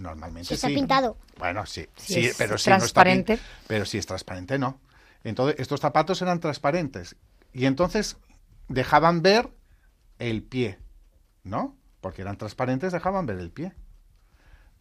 Normalmente 0.00 0.48
Si 0.48 0.54
está 0.54 0.68
sí. 0.68 0.74
pintado. 0.74 1.16
Bueno, 1.38 1.66
sí, 1.66 1.86
Si 1.96 2.14
sí, 2.14 2.26
es 2.26 2.36
pero 2.36 2.56
si 2.58 2.70
no 2.70 2.76
está 2.76 3.02
transparente. 3.02 3.38
pero 3.66 3.84
si 3.84 3.98
es 3.98 4.06
transparente, 4.06 4.58
no. 4.58 4.80
Entonces, 5.24 5.56
estos 5.60 5.80
zapatos 5.80 6.22
eran 6.22 6.40
transparentes 6.40 7.16
y 7.52 7.66
entonces 7.66 8.16
dejaban 8.68 9.20
ver 9.22 9.50
el 10.18 10.42
pie, 10.42 10.78
¿no? 11.44 11.76
Porque 12.00 12.22
eran 12.22 12.36
transparentes, 12.38 12.92
dejaban 12.92 13.26
ver 13.26 13.38
el 13.38 13.50
pie. 13.50 13.74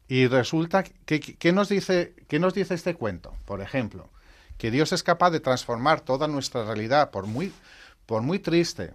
Y 0.08 0.28
resulta 0.28 0.84
que, 0.84 1.20
¿qué 1.20 1.52
nos 1.52 1.70
dice, 1.70 2.16
qué 2.28 2.40
nos 2.40 2.54
dice 2.54 2.74
este 2.74 2.96
cuento? 2.96 3.36
Por 3.46 3.62
ejemplo, 3.62 4.10
que 4.58 4.72
Dios 4.72 4.92
es 4.94 5.04
capaz 5.04 5.30
de 5.32 5.40
transformar 5.40 6.02
toda 6.02 6.28
nuestra 6.28 6.64
realidad, 6.64 7.12
por 7.12 7.28
muy, 7.28 7.54
por 8.06 8.22
muy 8.22 8.40
triste, 8.40 8.94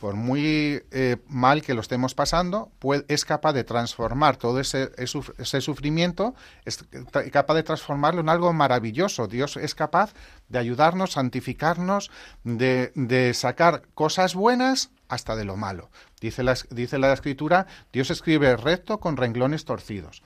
por 0.00 0.14
muy 0.14 0.82
eh, 0.90 1.18
mal 1.28 1.60
que 1.60 1.74
lo 1.74 1.82
estemos 1.82 2.14
pasando, 2.14 2.72
es 3.06 3.26
capaz 3.26 3.52
de 3.52 3.64
transformar 3.64 4.38
todo 4.38 4.58
ese, 4.58 4.90
ese 4.96 5.18
suf- 5.18 5.34
ese 5.38 5.60
sufrimiento, 5.60 6.34
es 6.64 6.84
capaz 7.30 7.54
de 7.54 7.62
transformarlo 7.62 8.22
en 8.22 8.30
algo 8.30 8.52
maravilloso. 8.54 9.26
Dios 9.26 9.58
es 9.58 9.74
capaz 9.74 10.14
de 10.48 10.58
ayudarnos, 10.58 11.12
santificarnos, 11.12 12.10
de, 12.44 13.32
sacar 13.34 13.82
cosas 13.94 14.34
buenas 14.34 14.90
hasta 15.08 15.36
de 15.36 15.44
lo 15.44 15.56
malo. 15.56 15.90
Dice 16.20 16.42
la, 16.42 16.56
la 16.70 17.12
escritura, 17.12 17.66
Dios 17.92 18.10
escribe 18.10 18.56
recto 18.56 19.00
con 19.00 19.18
renglones 19.18 19.66
torcidos. 19.66 20.22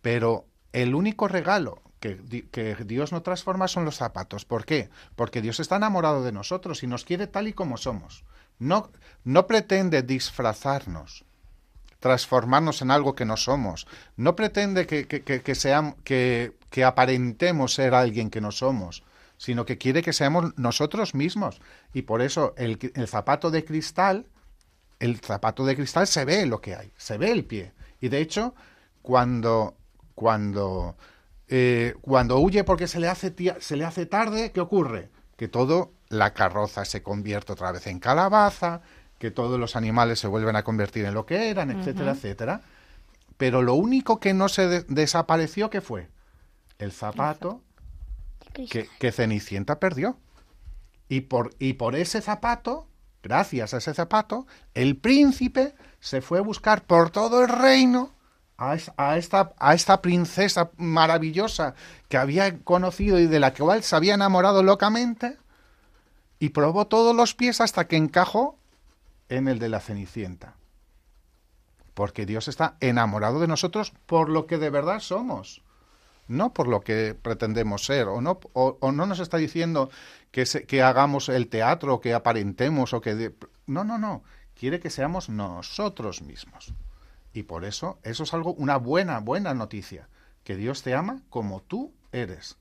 Pero 0.00 0.46
el 0.72 0.94
único 0.94 1.26
regalo 1.26 1.82
que, 1.98 2.18
que 2.50 2.76
Dios 2.84 3.10
no 3.10 3.22
transforma 3.22 3.66
son 3.68 3.84
los 3.84 3.96
zapatos. 3.96 4.44
¿Por 4.44 4.64
qué? 4.64 4.90
Porque 5.16 5.42
Dios 5.42 5.58
está 5.60 5.76
enamorado 5.76 6.22
de 6.22 6.32
nosotros 6.32 6.82
y 6.82 6.86
nos 6.86 7.04
quiere 7.04 7.26
tal 7.26 7.48
y 7.48 7.52
como 7.52 7.76
somos. 7.76 8.24
No, 8.58 8.90
no 9.24 9.46
pretende 9.46 10.02
disfrazarnos, 10.02 11.24
transformarnos 12.00 12.82
en 12.82 12.90
algo 12.90 13.14
que 13.14 13.24
no 13.24 13.36
somos. 13.36 13.86
No 14.16 14.34
pretende 14.36 14.86
que, 14.86 15.06
que, 15.06 15.22
que, 15.22 15.42
que 15.42 15.52
seam- 15.54 15.96
que, 16.04 16.52
que 16.70 16.84
aparentemos 16.84 17.74
ser 17.74 17.94
alguien 17.94 18.30
que 18.30 18.40
no 18.40 18.52
somos, 18.52 19.02
sino 19.36 19.64
que 19.64 19.78
quiere 19.78 20.02
que 20.02 20.12
seamos 20.12 20.52
nosotros 20.56 21.14
mismos. 21.14 21.60
Y 21.92 22.02
por 22.02 22.22
eso 22.22 22.54
el, 22.56 22.78
el 22.94 23.08
zapato 23.08 23.50
de 23.50 23.64
cristal 23.64 24.26
el 25.00 25.18
zapato 25.20 25.64
de 25.64 25.76
cristal 25.76 26.06
se 26.06 26.24
ve 26.24 26.46
lo 26.46 26.60
que 26.60 26.74
hay, 26.76 26.92
se 26.96 27.18
ve 27.18 27.32
el 27.32 27.44
pie. 27.44 27.72
Y 28.00 28.08
de 28.08 28.20
hecho, 28.20 28.54
cuando, 29.02 29.76
cuando, 30.14 30.96
eh, 31.48 31.94
cuando 32.00 32.38
huye 32.38 32.64
porque 32.64 32.86
se 32.86 33.00
le, 33.00 33.08
hace 33.08 33.30
tia- 33.34 33.56
se 33.60 33.76
le 33.76 33.84
hace 33.84 34.06
tarde, 34.06 34.52
¿qué 34.52 34.60
ocurre? 34.60 35.10
Que 35.36 35.48
todo, 35.48 35.92
la 36.12 36.34
carroza 36.34 36.84
se 36.84 37.02
convierte 37.02 37.52
otra 37.52 37.72
vez 37.72 37.86
en 37.86 37.98
calabaza, 37.98 38.82
que 39.18 39.30
todos 39.30 39.58
los 39.58 39.76
animales 39.76 40.18
se 40.20 40.26
vuelven 40.28 40.56
a 40.56 40.62
convertir 40.62 41.04
en 41.06 41.14
lo 41.14 41.24
que 41.26 41.48
eran, 41.48 41.70
etcétera, 41.70 42.12
etcétera. 42.12 42.60
Pero 43.38 43.62
lo 43.62 43.74
único 43.74 44.20
que 44.20 44.34
no 44.34 44.48
se 44.48 44.68
de- 44.68 44.82
desapareció, 44.88 45.70
¿qué 45.70 45.80
fue? 45.80 46.08
El 46.78 46.92
zapato 46.92 47.62
que, 48.52 48.88
que 48.98 49.12
Cenicienta 49.12 49.80
perdió. 49.80 50.18
Y 51.08 51.22
por, 51.22 51.54
y 51.58 51.74
por 51.74 51.96
ese 51.96 52.20
zapato, 52.20 52.86
gracias 53.22 53.72
a 53.74 53.78
ese 53.78 53.94
zapato, 53.94 54.46
el 54.74 54.96
príncipe 54.96 55.74
se 56.00 56.20
fue 56.20 56.38
a 56.38 56.42
buscar 56.42 56.84
por 56.84 57.10
todo 57.10 57.42
el 57.42 57.48
reino 57.48 58.12
a 58.58 59.16
esta, 59.16 59.52
a 59.58 59.74
esta 59.74 60.02
princesa 60.02 60.70
maravillosa 60.76 61.74
que 62.08 62.16
había 62.16 62.58
conocido 62.60 63.18
y 63.18 63.26
de 63.26 63.40
la 63.40 63.54
cual 63.54 63.82
se 63.82 63.96
había 63.96 64.14
enamorado 64.14 64.62
locamente 64.62 65.36
y 66.42 66.48
probó 66.48 66.88
todos 66.88 67.14
los 67.14 67.34
pies 67.34 67.60
hasta 67.60 67.86
que 67.86 67.94
encajó 67.96 68.56
en 69.28 69.46
el 69.46 69.60
de 69.60 69.68
la 69.68 69.78
Cenicienta. 69.78 70.56
Porque 71.94 72.26
Dios 72.26 72.48
está 72.48 72.76
enamorado 72.80 73.38
de 73.38 73.46
nosotros 73.46 73.92
por 74.06 74.28
lo 74.28 74.46
que 74.46 74.58
de 74.58 74.70
verdad 74.70 74.98
somos 74.98 75.62
no 76.28 76.52
por 76.54 76.66
lo 76.66 76.80
que 76.80 77.14
pretendemos 77.20 77.84
ser, 77.84 78.08
o 78.08 78.20
no, 78.20 78.40
o, 78.54 78.78
no 78.92 79.06
nos 79.06 79.18
está 79.20 79.36
diciendo 79.36 79.90
que, 80.30 80.46
se- 80.46 80.64
que 80.64 80.82
hagamos 80.82 81.28
el 81.28 81.48
teatro, 81.48 82.00
que 82.00 82.14
aparentemos, 82.14 82.94
o 82.94 83.00
que... 83.00 83.34
no, 83.66 83.84
no, 83.84 83.98
no. 83.98 84.22
Quiere 84.58 84.80
que 84.80 84.88
seamos 84.88 85.28
nosotros 85.28 86.22
mismos. 86.22 86.72
Y 87.34 87.42
por 87.42 87.64
eso, 87.64 87.98
eso 88.02 88.22
es 88.22 88.32
algo, 88.32 88.54
una 88.54 88.76
buena, 88.78 89.18
buena 89.18 89.52
noticia, 89.52 90.08
que 90.44 90.56
Dios 90.56 90.82
te 90.82 90.94
ama 90.94 91.20
como 91.28 91.60
tú 91.60 91.92
eres. 92.12 92.56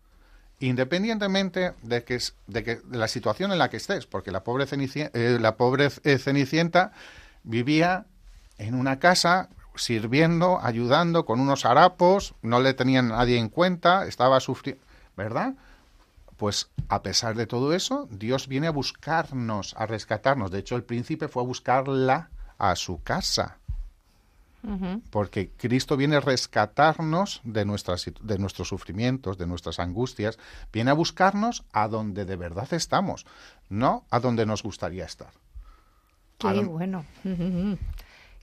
Independientemente 0.61 1.73
de 1.81 2.03
que, 2.03 2.19
de 2.45 2.63
que 2.63 2.81
la 2.91 3.07
situación 3.07 3.51
en 3.51 3.57
la 3.57 3.71
que 3.71 3.77
estés, 3.77 4.05
porque 4.05 4.29
la 4.29 4.43
pobre, 4.43 4.65
eh, 4.69 5.37
la 5.41 5.57
pobre 5.57 5.89
eh, 6.03 6.19
Cenicienta 6.19 6.91
vivía 7.43 8.05
en 8.59 8.75
una 8.75 8.99
casa 8.99 9.49
sirviendo, 9.73 10.59
ayudando 10.61 11.25
con 11.25 11.39
unos 11.39 11.65
harapos, 11.65 12.35
no 12.43 12.59
le 12.59 12.75
tenían 12.75 13.07
nadie 13.07 13.39
en 13.39 13.49
cuenta, 13.49 14.05
estaba 14.05 14.39
sufriendo, 14.39 14.83
¿verdad? 15.17 15.55
Pues 16.37 16.69
a 16.89 17.01
pesar 17.01 17.33
de 17.35 17.47
todo 17.47 17.73
eso, 17.73 18.07
Dios 18.11 18.47
viene 18.47 18.67
a 18.67 18.71
buscarnos, 18.71 19.73
a 19.79 19.87
rescatarnos. 19.87 20.51
De 20.51 20.59
hecho, 20.59 20.75
el 20.75 20.83
príncipe 20.83 21.27
fue 21.27 21.41
a 21.41 21.45
buscarla 21.47 22.29
a 22.59 22.75
su 22.75 23.01
casa, 23.01 23.57
Porque 25.09 25.49
Cristo 25.57 25.97
viene 25.97 26.17
a 26.17 26.19
rescatarnos 26.19 27.41
de, 27.43 27.65
nuestras, 27.65 28.11
de 28.21 28.37
nuestros 28.37 28.67
sufrimientos, 28.67 29.37
de 29.37 29.47
nuestras 29.47 29.79
angustias, 29.79 30.37
viene 30.71 30.91
a 30.91 30.93
buscarnos 30.93 31.63
a 31.73 31.87
donde 31.87 32.25
de 32.25 32.35
verdad 32.35 32.71
estamos, 32.73 33.25
no 33.69 34.05
a 34.11 34.19
donde 34.19 34.45
nos 34.45 34.61
gustaría 34.61 35.05
estar. 35.05 35.31
Qué 36.37 36.59
bueno. 36.63 37.05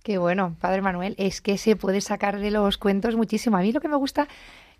Qué 0.02 0.16
bueno, 0.18 0.56
Padre 0.60 0.80
Manuel. 0.80 1.14
Es 1.18 1.40
que 1.40 1.58
se 1.58 1.76
puede 1.76 2.00
sacar 2.00 2.38
de 2.38 2.50
los 2.50 2.78
cuentos 2.78 3.16
muchísimo. 3.16 3.56
A 3.56 3.60
mí 3.60 3.72
lo 3.72 3.80
que 3.80 3.88
me 3.88 3.96
gusta 3.96 4.28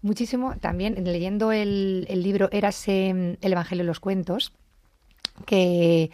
muchísimo 0.03 0.57
también, 0.57 1.05
leyendo 1.05 1.53
el, 1.53 2.07
el 2.09 2.23
libro 2.23 2.49
Érase 2.53 3.37
el 3.41 3.53
Evangelio 3.53 3.85
de 3.85 3.89
los 3.89 4.01
Cuentos, 4.01 4.53
que, 5.45 6.11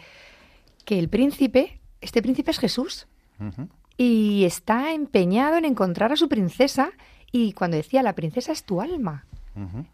que 0.85 0.99
el 0.99 1.09
príncipe, 1.09 1.79
este 2.01 2.21
príncipe 2.21 2.51
es 2.51 2.59
Jesús. 2.59 3.07
Y 3.97 4.43
está 4.45 4.93
empeñado 4.93 5.57
en 5.57 5.65
encontrar 5.65 6.11
a 6.11 6.15
su 6.17 6.27
princesa. 6.29 6.91
Y 7.31 7.53
cuando 7.53 7.77
decía, 7.77 8.01
la 8.03 8.13
princesa 8.13 8.51
es 8.51 8.63
tu 8.63 8.81
alma, 8.81 9.25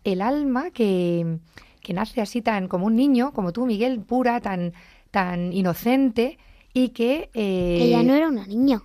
el 0.03 0.21
alma 0.21 0.71
que, 0.71 1.37
que 1.81 1.93
nace 1.93 2.21
así 2.21 2.41
tan 2.41 2.67
como 2.67 2.85
un 2.87 2.95
niño, 2.95 3.31
como 3.33 3.51
tú, 3.51 3.65
Miguel, 3.65 3.99
pura, 4.01 4.39
tan, 4.41 4.73
tan 5.11 5.51
inocente 5.53 6.37
y 6.73 6.89
que... 6.89 7.29
eh, 7.33 7.79
Ella 7.81 8.03
no 8.03 8.13
era 8.13 8.27
una 8.27 8.45
niña. 8.45 8.81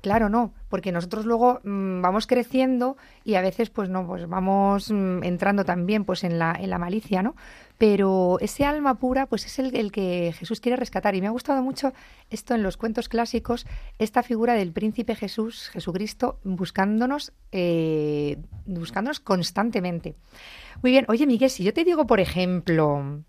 Claro, 0.00 0.28
no, 0.28 0.52
porque 0.72 0.90
nosotros 0.90 1.26
luego 1.26 1.60
mm, 1.64 2.00
vamos 2.00 2.26
creciendo 2.26 2.96
y 3.24 3.34
a 3.34 3.42
veces 3.42 3.68
pues 3.68 3.90
no, 3.90 4.06
pues 4.06 4.26
vamos 4.26 4.90
mm, 4.90 5.22
entrando 5.22 5.66
también 5.66 6.06
pues 6.06 6.24
en 6.24 6.38
la, 6.38 6.56
en 6.58 6.70
la 6.70 6.78
malicia, 6.78 7.22
¿no? 7.22 7.36
Pero 7.76 8.38
ese 8.40 8.64
alma 8.64 8.94
pura 8.94 9.26
pues 9.26 9.44
es 9.44 9.58
el, 9.58 9.76
el 9.76 9.92
que 9.92 10.32
Jesús 10.34 10.60
quiere 10.60 10.76
rescatar 10.76 11.14
y 11.14 11.20
me 11.20 11.26
ha 11.26 11.30
gustado 11.30 11.62
mucho 11.62 11.92
esto 12.30 12.54
en 12.54 12.62
los 12.62 12.78
cuentos 12.78 13.10
clásicos, 13.10 13.66
esta 13.98 14.22
figura 14.22 14.54
del 14.54 14.72
príncipe 14.72 15.14
Jesús, 15.14 15.68
Jesucristo, 15.74 16.38
buscándonos, 16.42 17.34
eh, 17.50 18.38
buscándonos 18.64 19.20
constantemente. 19.20 20.14
Muy 20.82 20.92
bien, 20.92 21.04
oye 21.08 21.26
Miguel, 21.26 21.50
si 21.50 21.64
yo 21.64 21.74
te 21.74 21.84
digo, 21.84 22.06
por 22.06 22.18
ejemplo, 22.18 23.22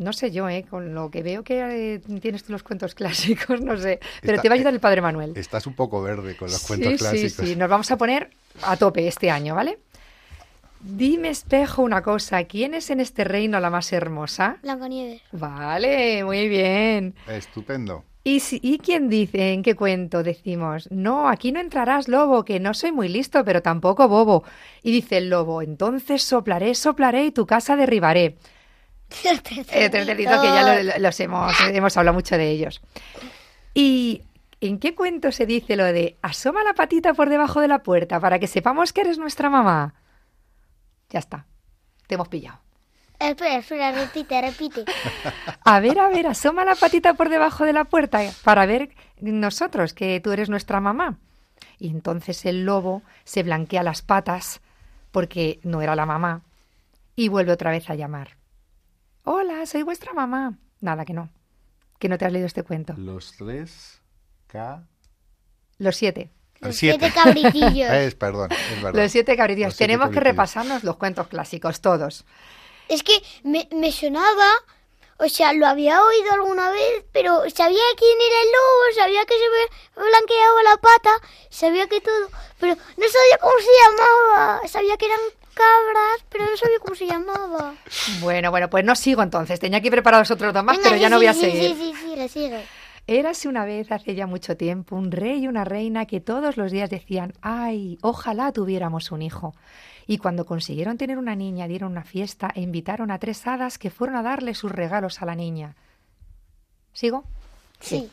no 0.00 0.12
sé 0.12 0.30
yo, 0.32 0.48
¿eh? 0.48 0.64
con 0.68 0.94
lo 0.94 1.10
que 1.10 1.22
veo 1.22 1.44
que 1.44 1.94
eh, 1.94 1.98
tienes 2.20 2.42
tú 2.44 2.52
los 2.52 2.62
cuentos 2.62 2.94
clásicos, 2.96 3.60
no 3.60 3.76
sé, 3.76 4.00
pero 4.20 4.34
Está- 4.34 4.42
te 4.42 4.48
va 4.48 4.54
a 4.54 4.56
ayudar 4.56 4.74
el 4.74 4.80
Padre 4.80 5.00
Manuel. 5.02 5.32
Estás 5.36 5.66
un 5.66 5.74
poco 5.74 6.02
verde 6.02 6.36
con 6.36 6.48
los 6.50 6.58
Sí, 6.60 6.66
cuentos 6.66 6.94
clásicos. 6.98 7.32
Sí, 7.32 7.46
sí, 7.52 7.56
nos 7.56 7.68
vamos 7.70 7.90
a 7.90 7.96
poner 7.96 8.30
a 8.62 8.76
tope 8.76 9.06
este 9.06 9.30
año, 9.30 9.54
¿vale? 9.54 9.78
Dime, 10.82 11.28
espejo, 11.28 11.82
una 11.82 12.02
cosa. 12.02 12.42
¿Quién 12.44 12.72
es 12.74 12.88
en 12.90 13.00
este 13.00 13.24
reino 13.24 13.60
la 13.60 13.68
más 13.68 13.92
hermosa? 13.92 14.56
Blancanieves. 14.62 15.20
Vale, 15.32 16.24
muy 16.24 16.48
bien. 16.48 17.14
Estupendo. 17.28 18.04
¿Y, 18.24 18.40
si- 18.40 18.60
¿Y 18.62 18.78
quién 18.78 19.08
dice 19.10 19.52
en 19.52 19.62
qué 19.62 19.74
cuento 19.74 20.22
decimos? 20.22 20.90
No, 20.90 21.28
aquí 21.28 21.52
no 21.52 21.60
entrarás, 21.60 22.08
lobo, 22.08 22.44
que 22.46 22.60
no 22.60 22.72
soy 22.74 22.92
muy 22.92 23.08
listo, 23.08 23.44
pero 23.44 23.60
tampoco 23.62 24.08
bobo. 24.08 24.44
Y 24.82 24.90
dice 24.90 25.18
el 25.18 25.28
lobo, 25.30 25.60
entonces 25.62 26.22
soplaré, 26.22 26.74
soplaré 26.74 27.26
y 27.26 27.30
tu 27.30 27.46
casa 27.46 27.76
derribaré. 27.76 28.36
Eh, 29.72 29.90
Tercerito, 29.90 30.40
que 30.40 30.46
ya 30.46 30.82
lo- 30.82 30.98
los 30.98 31.20
hemos, 31.20 31.52
hemos 31.60 31.96
hablado 31.96 32.14
mucho 32.14 32.36
de 32.36 32.48
ellos. 32.50 32.80
¿Y 33.74 34.22
en 34.60 34.78
qué 34.78 34.94
cuento 34.94 35.32
se 35.32 35.46
dice 35.46 35.76
lo 35.76 35.84
de 35.84 36.16
asoma 36.22 36.62
la 36.64 36.74
patita 36.74 37.14
por 37.14 37.28
debajo 37.28 37.60
de 37.60 37.68
la 37.68 37.82
puerta 37.82 38.20
para 38.20 38.38
que 38.38 38.46
sepamos 38.46 38.92
que 38.92 39.00
eres 39.02 39.18
nuestra 39.18 39.50
mamá? 39.50 39.94
Ya 41.10 41.18
está, 41.18 41.46
te 42.06 42.14
hemos 42.14 42.28
pillado. 42.28 42.58
Espera, 43.18 43.56
espera, 43.56 43.92
repite, 43.92 44.40
repite. 44.40 44.84
A 45.64 45.80
ver, 45.80 45.98
a 45.98 46.08
ver, 46.08 46.26
asoma 46.26 46.64
la 46.64 46.74
patita 46.74 47.14
por 47.14 47.28
debajo 47.28 47.64
de 47.66 47.72
la 47.74 47.84
puerta 47.84 48.20
para 48.44 48.64
ver 48.64 48.90
nosotros 49.20 49.92
que 49.92 50.20
tú 50.20 50.32
eres 50.32 50.48
nuestra 50.48 50.80
mamá. 50.80 51.18
Y 51.78 51.88
entonces 51.90 52.44
el 52.46 52.64
lobo 52.64 53.02
se 53.24 53.42
blanquea 53.42 53.82
las 53.82 54.00
patas 54.02 54.60
porque 55.10 55.60
no 55.64 55.82
era 55.82 55.94
la 55.96 56.06
mamá 56.06 56.42
y 57.16 57.28
vuelve 57.28 57.52
otra 57.52 57.70
vez 57.70 57.90
a 57.90 57.94
llamar. 57.94 58.36
Hola, 59.24 59.66
soy 59.66 59.82
vuestra 59.82 60.12
mamá. 60.12 60.58
Nada, 60.80 61.04
que 61.04 61.12
no. 61.12 61.30
Que 61.98 62.08
no 62.08 62.16
te 62.16 62.24
has 62.24 62.32
leído 62.32 62.46
este 62.46 62.62
cuento. 62.62 62.94
Los 62.96 63.34
tres 63.36 64.00
K. 64.46 64.82
Los 65.78 65.96
siete. 65.96 66.30
Los 66.60 66.76
siete. 66.76 66.98
siete 66.98 67.14
cabritillos. 67.14 67.90
Es, 67.90 68.14
perdón, 68.14 68.50
es 68.52 68.82
verdad. 68.82 69.02
Los 69.02 69.12
siete 69.12 69.36
cabritillos. 69.36 69.68
Los 69.68 69.76
siete 69.76 69.92
Tenemos 69.92 70.10
que 70.10 70.20
repasarnos 70.20 70.84
los 70.84 70.96
cuentos 70.96 71.28
clásicos, 71.28 71.80
todos. 71.80 72.24
Es 72.88 73.02
que 73.02 73.22
me, 73.44 73.68
me 73.72 73.92
sonaba, 73.92 74.50
o 75.18 75.28
sea, 75.28 75.52
lo 75.52 75.66
había 75.66 76.02
oído 76.02 76.32
alguna 76.32 76.70
vez, 76.70 77.04
pero 77.12 77.48
sabía 77.50 77.82
quién 77.96 78.18
era 78.18 78.40
el 78.42 78.48
lobo, 78.48 79.02
sabía 79.02 79.24
que 79.26 79.34
se 79.34 80.00
me 80.00 80.08
blanqueaba 80.08 80.62
la 80.64 80.76
pata, 80.78 81.10
sabía 81.50 81.86
que 81.88 82.00
todo, 82.00 82.30
pero 82.58 82.74
no 82.74 83.08
sabía 83.08 83.38
cómo 83.40 83.54
se 83.58 83.68
llamaba. 83.84 84.68
Sabía 84.68 84.96
que 84.96 85.06
eran 85.06 85.20
cabras, 85.54 86.24
pero 86.28 86.44
no 86.44 86.56
sabía 86.56 86.78
cómo 86.80 86.94
se 86.94 87.06
llamaba. 87.06 87.74
Bueno, 88.20 88.50
bueno, 88.50 88.68
pues 88.70 88.84
no 88.84 88.94
sigo 88.94 89.22
entonces. 89.22 89.60
Tenía 89.60 89.78
aquí 89.78 89.90
preparados 89.90 90.30
otros 90.30 90.52
dos 90.52 90.64
más, 90.64 90.76
Venga, 90.78 90.90
pero 90.90 91.00
ya 91.00 91.08
sí, 91.08 91.10
no 91.10 91.16
voy 91.18 91.26
a 91.26 91.34
sí, 91.34 91.40
seguir. 91.40 91.62
Sí, 91.62 91.74
sí, 91.74 91.92
sí, 91.94 92.08
sigue, 92.08 92.28
sigue. 92.28 92.64
Érase 93.06 93.48
una 93.48 93.64
vez, 93.64 93.90
hace 93.90 94.14
ya 94.14 94.26
mucho 94.26 94.56
tiempo, 94.56 94.94
un 94.94 95.10
rey 95.10 95.44
y 95.44 95.48
una 95.48 95.64
reina 95.64 96.06
que 96.06 96.20
todos 96.20 96.56
los 96.56 96.70
días 96.70 96.90
decían, 96.90 97.32
ay, 97.40 97.98
ojalá 98.02 98.52
tuviéramos 98.52 99.10
un 99.10 99.22
hijo. 99.22 99.54
Y 100.06 100.18
cuando 100.18 100.44
consiguieron 100.44 100.96
tener 100.96 101.18
una 101.18 101.34
niña, 101.34 101.66
dieron 101.68 101.92
una 101.92 102.04
fiesta 102.04 102.50
e 102.54 102.60
invitaron 102.60 103.10
a 103.10 103.18
tres 103.18 103.46
hadas 103.46 103.78
que 103.78 103.90
fueron 103.90 104.16
a 104.16 104.22
darle 104.22 104.54
sus 104.54 104.70
regalos 104.70 105.22
a 105.22 105.26
la 105.26 105.34
niña. 105.34 105.76
¿Sigo? 106.92 107.24
Sí. 107.80 108.10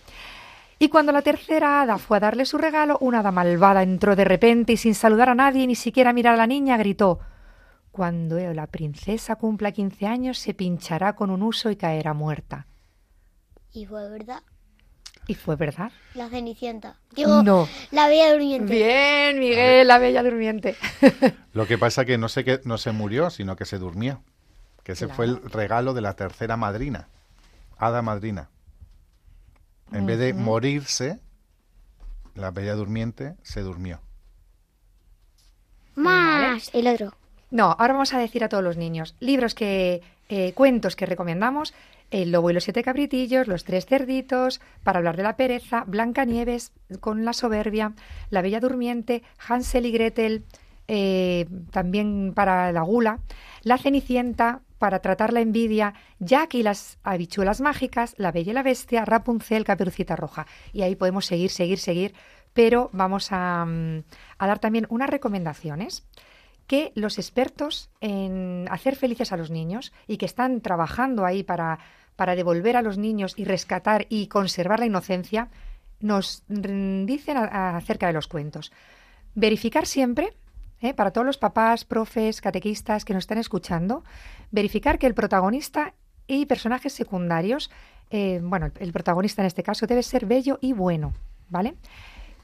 Y 0.80 0.90
cuando 0.90 1.12
la 1.12 1.22
tercera 1.24 1.82
hada 1.82 1.98
fue 1.98 2.18
a 2.18 2.20
darle 2.20 2.46
su 2.46 2.58
regalo, 2.58 2.98
una 3.02 3.20
hada 3.20 3.32
malvada 3.32 3.82
entró 3.84 4.16
de 4.16 4.26
repente 4.26 4.74
y 4.74 4.78
sin 4.78 4.94
saludar 4.94 5.30
a 5.30 5.36
nadie, 5.36 5.66
ni 5.66 5.76
siquiera 5.76 6.14
mirar 6.14 6.36
a 6.36 6.38
la 6.38 6.48
niña, 6.48 6.78
gritó 6.78 7.20
Cuando 7.92 8.38
la 8.54 8.68
princesa 8.68 9.38
cumpla 9.38 9.72
15 9.72 10.06
años, 10.06 10.38
se 10.38 10.54
pinchará 10.54 11.14
con 11.16 11.32
un 11.32 11.42
uso 11.42 11.72
y 11.72 11.76
caerá 11.78 12.14
muerta. 12.14 12.68
Y 13.74 13.86
fue 13.88 14.08
verdad, 14.10 14.42
Y 15.28 15.34
fue 15.34 15.56
verdad. 15.56 15.92
la 16.14 16.30
Cenicienta. 16.30 16.96
Digo, 17.16 17.42
No. 17.42 17.68
la 17.92 18.08
Bella 18.08 18.32
Durmiente. 18.32 18.74
Bien, 18.74 19.40
Miguel, 19.40 19.88
la 19.88 19.98
bella 19.98 20.22
durmiente. 20.24 20.76
Lo 21.54 21.66
que 21.66 21.78
pasa 21.80 22.06
que 22.06 22.18
no, 22.20 22.30
se 22.30 22.44
que 22.44 22.62
no 22.66 22.78
se 22.78 22.92
murió, 22.92 23.30
sino 23.32 23.56
que 23.56 23.66
se 23.66 23.78
durmió. 23.80 24.22
Que 24.84 24.92
ese 24.94 25.08
fue 25.10 25.26
el 25.26 25.42
regalo 25.42 25.94
de 25.94 26.02
la 26.02 26.14
tercera 26.16 26.56
madrina, 26.56 27.10
hada 27.78 28.02
madrina. 28.02 28.50
En 29.92 30.06
vez 30.06 30.20
de 30.20 30.34
morirse, 30.34 31.20
la 32.36 32.52
bella 32.52 32.76
durmiente 32.76 33.36
se 33.42 33.62
durmió. 33.62 34.02
Más 35.96 36.70
el 36.74 36.88
otro. 36.88 37.14
No, 37.50 37.76
ahora 37.80 37.94
vamos 37.94 38.14
a 38.14 38.20
decir 38.20 38.44
a 38.44 38.50
todos 38.50 38.64
los 38.64 38.78
niños 38.78 39.16
libros 39.20 39.56
que, 39.56 40.02
eh, 40.30 40.54
cuentos 40.54 40.96
que 40.96 41.06
recomendamos: 41.06 41.74
El 42.12 42.32
lobo 42.32 42.50
y 42.50 42.54
los 42.54 42.66
siete 42.66 42.84
cabritillos, 42.84 43.48
Los 43.48 43.64
tres 43.64 43.86
cerditos, 43.86 44.62
Para 44.84 45.00
hablar 45.00 45.18
de 45.18 45.24
la 45.24 45.38
pereza, 45.38 45.84
Blancanieves 45.88 46.72
con 47.00 47.26
la 47.26 47.34
soberbia, 47.34 47.94
La 48.30 48.42
bella 48.42 48.60
durmiente, 48.60 49.24
Hansel 49.48 49.86
y 49.86 49.92
Gretel, 49.92 50.46
eh, 50.88 51.48
también 51.72 52.34
para 52.36 52.72
la 52.72 52.82
gula, 52.82 53.20
La 53.64 53.78
cenicienta 53.78 54.62
para 54.78 55.00
tratar 55.00 55.34
la 55.34 55.42
envidia, 55.42 55.94
Jack 56.20 56.56
y 56.56 56.64
las 56.64 56.98
habichuelas 57.04 57.62
mágicas, 57.62 58.16
La 58.18 58.32
bella 58.32 58.52
y 58.52 58.54
la 58.56 58.64
bestia, 58.64 59.06
Rapunzel, 59.06 59.64
Caperucita 59.64 60.16
roja. 60.16 60.48
Y 60.74 60.82
ahí 60.82 60.96
podemos 60.96 61.26
seguir, 61.26 61.50
seguir, 61.50 61.80
seguir, 61.80 62.14
pero 62.54 62.90
vamos 62.94 63.32
a, 63.32 63.66
mm, 63.66 64.04
a 64.38 64.48
dar 64.48 64.60
también 64.60 64.88
unas 64.90 65.10
recomendaciones 65.10 66.06
que 66.68 66.92
los 66.96 67.18
expertos 67.18 67.90
en 68.02 68.68
hacer 68.70 68.96
felices 68.96 69.32
a 69.32 69.38
los 69.38 69.50
niños 69.50 69.94
y 70.06 70.18
que 70.18 70.26
están 70.26 70.62
trabajando 70.62 71.26
ahí 71.26 71.44
para, 71.44 71.80
para 72.18 72.36
devolver 72.36 72.76
a 72.76 72.82
los 72.82 72.98
niños 72.98 73.34
y 73.38 73.46
rescatar 73.46 74.06
y 74.10 74.28
conservar 74.28 74.80
la 74.80 74.86
inocencia, 74.86 75.50
nos 76.00 76.44
dicen 76.48 77.38
acerca 77.38 78.08
de 78.08 78.14
los 78.14 78.28
cuentos. 78.28 78.72
Verificar 79.34 79.86
siempre, 79.86 80.34
¿eh? 80.82 80.94
para 80.94 81.12
todos 81.12 81.26
los 81.26 81.38
papás, 81.38 81.86
profes, 81.86 82.42
catequistas 82.42 83.06
que 83.06 83.14
nos 83.14 83.24
están 83.24 83.38
escuchando, 83.38 84.04
verificar 84.52 85.00
que 85.00 85.08
el 85.08 85.14
protagonista 85.14 85.94
y 86.28 86.46
personajes 86.46 86.94
secundarios, 86.94 87.72
eh, 88.10 88.40
bueno, 88.44 88.72
el 88.80 88.94
protagonista 88.94 89.42
en 89.42 89.48
este 89.48 89.64
caso 89.64 89.88
debe 89.88 90.04
ser 90.04 90.26
bello 90.26 90.60
y 90.62 90.74
bueno, 90.74 91.14
¿vale? 91.50 91.76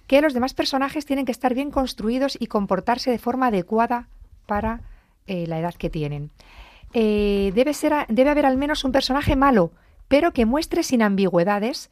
que 0.08 0.22
los 0.22 0.34
demás 0.34 0.54
personajes 0.54 1.06
tienen 1.06 1.26
que 1.26 1.32
estar 1.32 1.54
bien 1.54 1.72
construidos 1.72 2.38
y 2.40 2.48
comportarse 2.48 3.10
de 3.10 3.20
forma 3.20 3.48
adecuada 3.48 4.10
para 4.46 4.82
eh, 5.28 5.48
la 5.48 5.60
edad 5.60 5.74
que 5.76 5.90
tienen. 5.90 6.32
Debe, 6.94 7.74
ser, 7.74 8.06
debe 8.10 8.30
haber 8.30 8.46
al 8.46 8.58
menos 8.58 8.84
un 8.84 8.92
personaje 8.92 9.36
malo, 9.36 9.72
pero 10.08 10.32
que 10.32 10.46
muestre 10.46 10.84
sin 10.84 11.02
ambigüedades, 11.02 11.90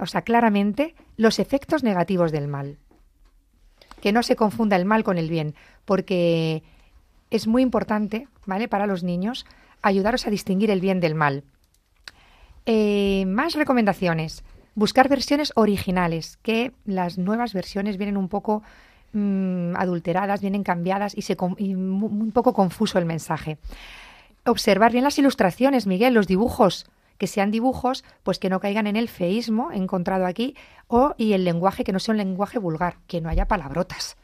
o 0.00 0.06
sea, 0.06 0.22
claramente, 0.22 0.94
los 1.16 1.40
efectos 1.40 1.82
negativos 1.82 2.30
del 2.30 2.46
mal. 2.46 2.78
Que 4.04 4.12
no 4.12 4.22
se 4.22 4.36
confunda 4.36 4.76
el 4.76 4.84
mal 4.84 5.02
con 5.02 5.16
el 5.16 5.30
bien, 5.30 5.54
porque 5.86 6.62
es 7.30 7.46
muy 7.46 7.62
importante, 7.62 8.28
¿vale? 8.44 8.68
Para 8.68 8.86
los 8.86 9.02
niños, 9.02 9.46
ayudaros 9.80 10.26
a 10.26 10.30
distinguir 10.30 10.70
el 10.70 10.82
bien 10.82 11.00
del 11.00 11.14
mal. 11.14 11.42
Eh, 12.66 13.24
más 13.26 13.54
recomendaciones. 13.54 14.44
Buscar 14.74 15.08
versiones 15.08 15.52
originales, 15.56 16.36
que 16.42 16.72
las 16.84 17.16
nuevas 17.16 17.54
versiones 17.54 17.96
vienen 17.96 18.18
un 18.18 18.28
poco 18.28 18.62
mm, 19.14 19.74
adulteradas, 19.74 20.42
vienen 20.42 20.64
cambiadas 20.64 21.16
y, 21.16 21.22
se, 21.22 21.34
y 21.56 21.74
un 21.74 22.30
poco 22.34 22.52
confuso 22.52 22.98
el 22.98 23.06
mensaje. 23.06 23.56
Observar 24.44 24.92
bien 24.92 25.04
las 25.04 25.18
ilustraciones, 25.18 25.86
Miguel, 25.86 26.12
los 26.12 26.26
dibujos, 26.26 26.84
que 27.18 27.26
sean 27.26 27.50
dibujos, 27.50 28.04
pues 28.22 28.38
que 28.38 28.48
no 28.48 28.60
caigan 28.60 28.86
en 28.86 28.96
el 28.96 29.08
feísmo 29.08 29.70
encontrado 29.72 30.26
aquí, 30.26 30.56
o 30.88 31.14
y 31.16 31.32
el 31.32 31.44
lenguaje 31.44 31.84
que 31.84 31.92
no 31.92 31.98
sea 31.98 32.12
un 32.12 32.18
lenguaje 32.18 32.58
vulgar, 32.58 32.96
que 33.06 33.20
no 33.20 33.28
haya 33.28 33.46
palabrotas. 33.46 34.16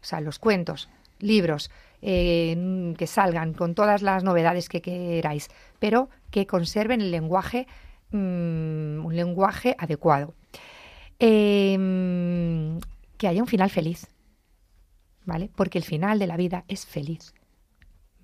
O 0.00 0.04
sea, 0.04 0.20
los 0.20 0.38
cuentos, 0.38 0.88
libros, 1.18 1.70
eh, 2.02 2.94
que 2.96 3.06
salgan 3.06 3.52
con 3.52 3.74
todas 3.74 4.02
las 4.02 4.24
novedades 4.24 4.68
que 4.68 4.80
queráis, 4.80 5.48
pero 5.78 6.08
que 6.30 6.46
conserven 6.46 7.00
el 7.00 7.10
lenguaje, 7.10 7.66
mm, 8.10 9.04
un 9.04 9.12
lenguaje 9.14 9.76
adecuado. 9.78 10.34
Eh, 11.18 12.78
que 13.18 13.28
haya 13.28 13.42
un 13.42 13.46
final 13.46 13.68
feliz, 13.68 14.06
¿vale? 15.26 15.50
Porque 15.54 15.76
el 15.76 15.84
final 15.84 16.18
de 16.18 16.26
la 16.26 16.38
vida 16.38 16.64
es 16.68 16.86
feliz. 16.86 17.34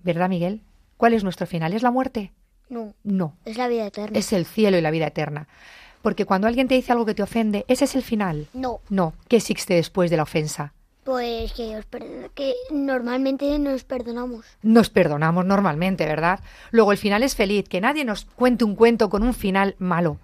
¿Verdad, 0.02 0.30
Miguel? 0.30 0.62
¿Cuál 0.96 1.12
es 1.12 1.22
nuestro 1.22 1.46
final? 1.46 1.74
¿Es 1.74 1.82
la 1.82 1.90
muerte? 1.90 2.32
No, 2.68 2.94
No, 3.04 3.36
es 3.44 3.56
la 3.56 3.68
vida 3.68 3.86
eterna. 3.86 4.18
es 4.18 4.32
el 4.32 4.44
cielo 4.46 4.76
y 4.76 4.80
la 4.80 4.90
vida 4.90 5.06
eterna. 5.06 5.46
Porque 6.02 6.24
cuando 6.24 6.46
alguien 6.46 6.68
te 6.68 6.74
dice 6.74 6.92
algo 6.92 7.06
que 7.06 7.14
te 7.14 7.22
ofende, 7.22 7.64
ese 7.68 7.84
es 7.84 7.94
el 7.96 8.02
final. 8.02 8.46
No, 8.54 8.80
No, 8.88 9.14
¿qué 9.28 9.36
existe 9.36 9.74
después 9.74 10.10
de 10.10 10.16
la 10.16 10.22
ofensa? 10.24 10.72
pues 11.04 11.52
que, 11.52 11.76
os 11.76 11.86
que 12.34 12.52
normalmente 12.72 13.56
nos 13.60 13.84
perdonamos. 13.84 14.44
Nos 14.62 14.90
perdonamos 14.90 15.44
normalmente, 15.46 16.04
¿verdad? 16.04 16.40
Luego 16.72 16.90
el 16.90 16.98
final 16.98 17.22
es 17.22 17.36
feliz, 17.36 17.68
que 17.68 17.80
nadie 17.80 18.04
nos 18.04 18.24
cuente 18.24 18.64
un 18.64 18.74
cuento 18.74 19.08
con 19.08 19.22
un 19.22 19.32
final 19.32 19.76
malo, 19.78 20.18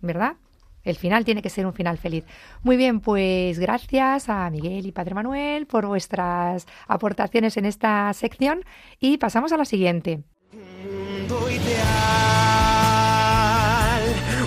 ¿verdad? 0.00 0.34
El 0.82 0.96
final 0.96 1.24
tiene 1.24 1.40
que 1.40 1.50
ser 1.50 1.66
un 1.66 1.72
final 1.72 1.98
feliz. 1.98 2.24
Muy 2.64 2.76
bien, 2.76 2.98
pues 2.98 3.60
gracias 3.60 4.28
a 4.28 4.50
Miguel 4.50 4.86
y 4.86 4.92
Padre 4.92 5.14
Manuel 5.14 5.66
por 5.66 5.86
vuestras 5.86 6.66
aportaciones 6.88 7.56
en 7.56 7.64
esta 7.66 8.12
sección 8.12 8.64
y 8.98 9.18
pasamos 9.18 9.52
a 9.52 9.56
la 9.56 9.64
siguiente. 9.64 10.24
Mundo 11.28 11.50
ideal, 11.50 11.66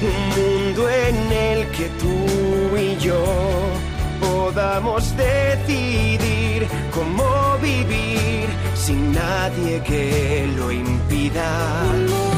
un 0.01 0.17
mundo 0.35 0.89
en 0.89 1.31
el 1.31 1.67
que 1.71 1.89
tú 1.99 2.77
y 2.77 2.97
yo 2.97 3.21
podamos 4.19 5.13
decidir 5.17 6.67
cómo 6.93 7.57
vivir 7.61 8.47
sin 8.75 9.11
nadie 9.11 9.81
que 9.83 10.47
lo 10.55 10.71
impida. 10.71 12.28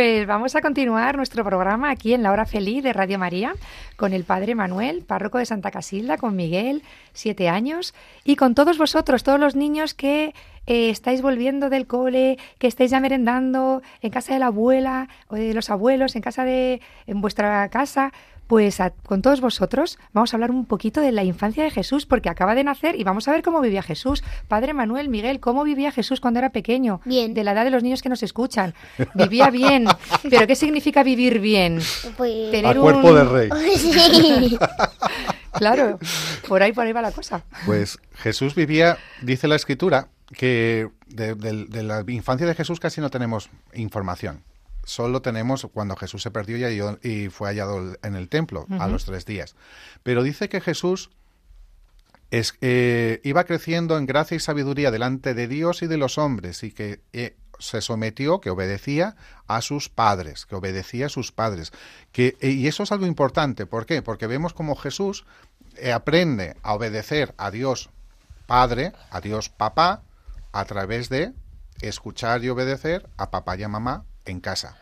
Pues 0.00 0.26
vamos 0.26 0.56
a 0.56 0.62
continuar 0.62 1.18
nuestro 1.18 1.44
programa 1.44 1.90
aquí 1.90 2.14
en 2.14 2.22
la 2.22 2.32
hora 2.32 2.46
feliz 2.46 2.82
de 2.82 2.94
Radio 2.94 3.18
María 3.18 3.52
con 3.96 4.14
el 4.14 4.24
Padre 4.24 4.54
Manuel, 4.54 5.02
párroco 5.02 5.36
de 5.36 5.44
Santa 5.44 5.70
Casilda, 5.70 6.16
con 6.16 6.36
Miguel, 6.36 6.82
siete 7.12 7.50
años, 7.50 7.92
y 8.24 8.36
con 8.36 8.54
todos 8.54 8.78
vosotros, 8.78 9.24
todos 9.24 9.38
los 9.38 9.56
niños 9.56 9.92
que 9.92 10.32
eh, 10.66 10.88
estáis 10.88 11.20
volviendo 11.20 11.68
del 11.68 11.86
cole, 11.86 12.38
que 12.58 12.66
estáis 12.66 12.92
ya 12.92 12.98
merendando 12.98 13.82
en 14.00 14.10
casa 14.10 14.32
de 14.32 14.38
la 14.38 14.46
abuela 14.46 15.10
o 15.28 15.34
de 15.34 15.52
los 15.52 15.68
abuelos, 15.68 16.16
en 16.16 16.22
casa 16.22 16.44
de, 16.44 16.80
en 17.06 17.20
vuestra 17.20 17.68
casa. 17.68 18.10
Pues 18.50 18.80
a- 18.80 18.90
con 18.90 19.22
todos 19.22 19.40
vosotros 19.40 19.96
vamos 20.12 20.34
a 20.34 20.36
hablar 20.36 20.50
un 20.50 20.66
poquito 20.66 21.00
de 21.00 21.12
la 21.12 21.22
infancia 21.22 21.62
de 21.62 21.70
Jesús, 21.70 22.04
porque 22.04 22.28
acaba 22.28 22.56
de 22.56 22.64
nacer 22.64 22.98
y 22.98 23.04
vamos 23.04 23.28
a 23.28 23.30
ver 23.30 23.42
cómo 23.42 23.60
vivía 23.60 23.80
Jesús. 23.80 24.24
Padre 24.48 24.74
Manuel, 24.74 25.08
Miguel, 25.08 25.38
¿cómo 25.38 25.62
vivía 25.62 25.92
Jesús 25.92 26.20
cuando 26.20 26.40
era 26.40 26.50
pequeño? 26.50 27.00
Bien. 27.04 27.32
De 27.32 27.44
la 27.44 27.52
edad 27.52 27.62
de 27.64 27.70
los 27.70 27.84
niños 27.84 28.02
que 28.02 28.08
nos 28.08 28.24
escuchan. 28.24 28.74
Vivía 29.14 29.50
bien. 29.50 29.86
¿Pero 30.28 30.48
qué 30.48 30.56
significa 30.56 31.04
vivir 31.04 31.38
bien? 31.38 31.78
Pues... 32.16 32.50
Tener 32.50 32.76
A 32.76 32.80
cuerpo 32.80 33.08
un- 33.10 33.14
de 33.14 33.24
rey. 33.24 33.48
Sí. 33.78 34.58
Claro, 35.52 35.98
por 36.48 36.62
ahí, 36.62 36.72
por 36.72 36.86
ahí 36.86 36.92
va 36.92 37.02
la 37.02 37.12
cosa. 37.12 37.42
Pues 37.66 37.98
Jesús 38.14 38.54
vivía, 38.54 38.98
dice 39.22 39.48
la 39.48 39.56
escritura, 39.56 40.08
que 40.32 40.88
de, 41.08 41.34
de- 41.34 41.66
de 41.66 41.82
la 41.82 42.04
infancia 42.08 42.46
de 42.46 42.54
Jesús 42.54 42.78
casi 42.80 43.00
no 43.00 43.10
tenemos 43.10 43.50
información. 43.74 44.42
Solo 44.90 45.22
tenemos 45.22 45.68
cuando 45.72 45.94
Jesús 45.94 46.20
se 46.20 46.32
perdió 46.32 46.58
y, 47.00 47.28
fue 47.28 47.48
hallado 47.48 47.96
en 48.02 48.16
el 48.16 48.28
templo 48.28 48.66
a 48.80 48.88
los 48.88 49.04
tres 49.04 49.24
días. 49.24 49.54
Pero 50.02 50.24
dice 50.24 50.48
que 50.48 50.60
Jesús 50.60 51.10
es, 52.32 52.54
eh, 52.60 53.20
iba 53.22 53.44
creciendo 53.44 53.96
en 53.96 54.06
gracia 54.06 54.34
y 54.36 54.40
sabiduría 54.40 54.90
delante 54.90 55.32
de 55.32 55.46
Dios 55.46 55.82
y 55.82 55.86
de 55.86 55.96
los 55.96 56.18
hombres 56.18 56.64
y 56.64 56.72
que 56.72 57.02
eh, 57.12 57.36
se 57.60 57.82
sometió, 57.82 58.40
que 58.40 58.50
obedecía 58.50 59.14
a 59.46 59.60
sus 59.60 59.88
padres, 59.88 60.44
que 60.44 60.56
obedecía 60.56 61.06
a 61.06 61.08
sus 61.08 61.30
padres. 61.30 61.70
Que, 62.10 62.36
eh, 62.40 62.50
y 62.50 62.66
eso 62.66 62.82
es 62.82 62.90
algo 62.90 63.06
importante. 63.06 63.66
¿Por 63.66 63.86
qué? 63.86 64.02
Porque 64.02 64.26
vemos 64.26 64.54
como 64.54 64.74
Jesús 64.74 65.24
aprende 65.94 66.56
a 66.64 66.74
obedecer 66.74 67.32
a 67.38 67.52
Dios 67.52 67.90
Padre, 68.48 68.92
a 69.12 69.20
Dios 69.20 69.50
Papá, 69.50 70.02
a 70.50 70.64
través 70.64 71.08
de 71.10 71.32
escuchar 71.80 72.42
y 72.42 72.48
obedecer 72.48 73.08
a 73.18 73.30
papá 73.30 73.56
y 73.56 73.62
a 73.62 73.68
mamá 73.68 74.04
en 74.24 74.40
casa. 74.40 74.76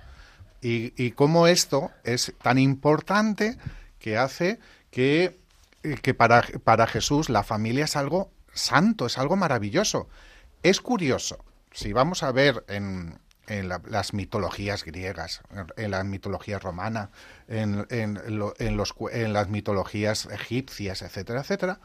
Y, 0.61 0.93
y 1.03 1.13
cómo 1.13 1.47
esto 1.47 1.91
es 2.05 2.33
tan 2.43 2.59
importante 2.59 3.57
que 3.99 4.17
hace 4.17 4.59
que, 4.91 5.39
eh, 5.83 5.97
que 6.03 6.15
para, 6.15 6.43
para 6.65 6.87
Jesús 6.87 7.29
la 7.29 7.43
familia 7.45 7.85
es 7.85 7.97
algo 7.97 8.31
santo, 8.53 9.07
es 9.07 9.19
algo 9.19 9.37
maravilloso. 9.37 10.09
Es 10.63 10.81
curioso, 10.81 11.45
si 11.73 11.93
vamos 11.93 12.23
a 12.25 12.33
ver 12.33 12.65
en, 12.69 13.19
en 13.47 13.69
la- 13.69 13.81
las 13.89 14.13
mitologías 14.15 14.85
griegas, 14.85 15.43
en, 15.77 15.91
la 15.93 16.03
mitología 16.03 16.59
romana, 16.59 17.11
en, 17.47 17.87
en 17.91 18.39
lo- 18.39 18.55
en 18.59 18.77
los 18.77 18.95
en 19.13 19.33
las 19.33 19.49
mitologías 19.49 20.27
egipcias, 20.27 21.03
etcétera, 21.03 21.41
etcétera, 21.43 21.81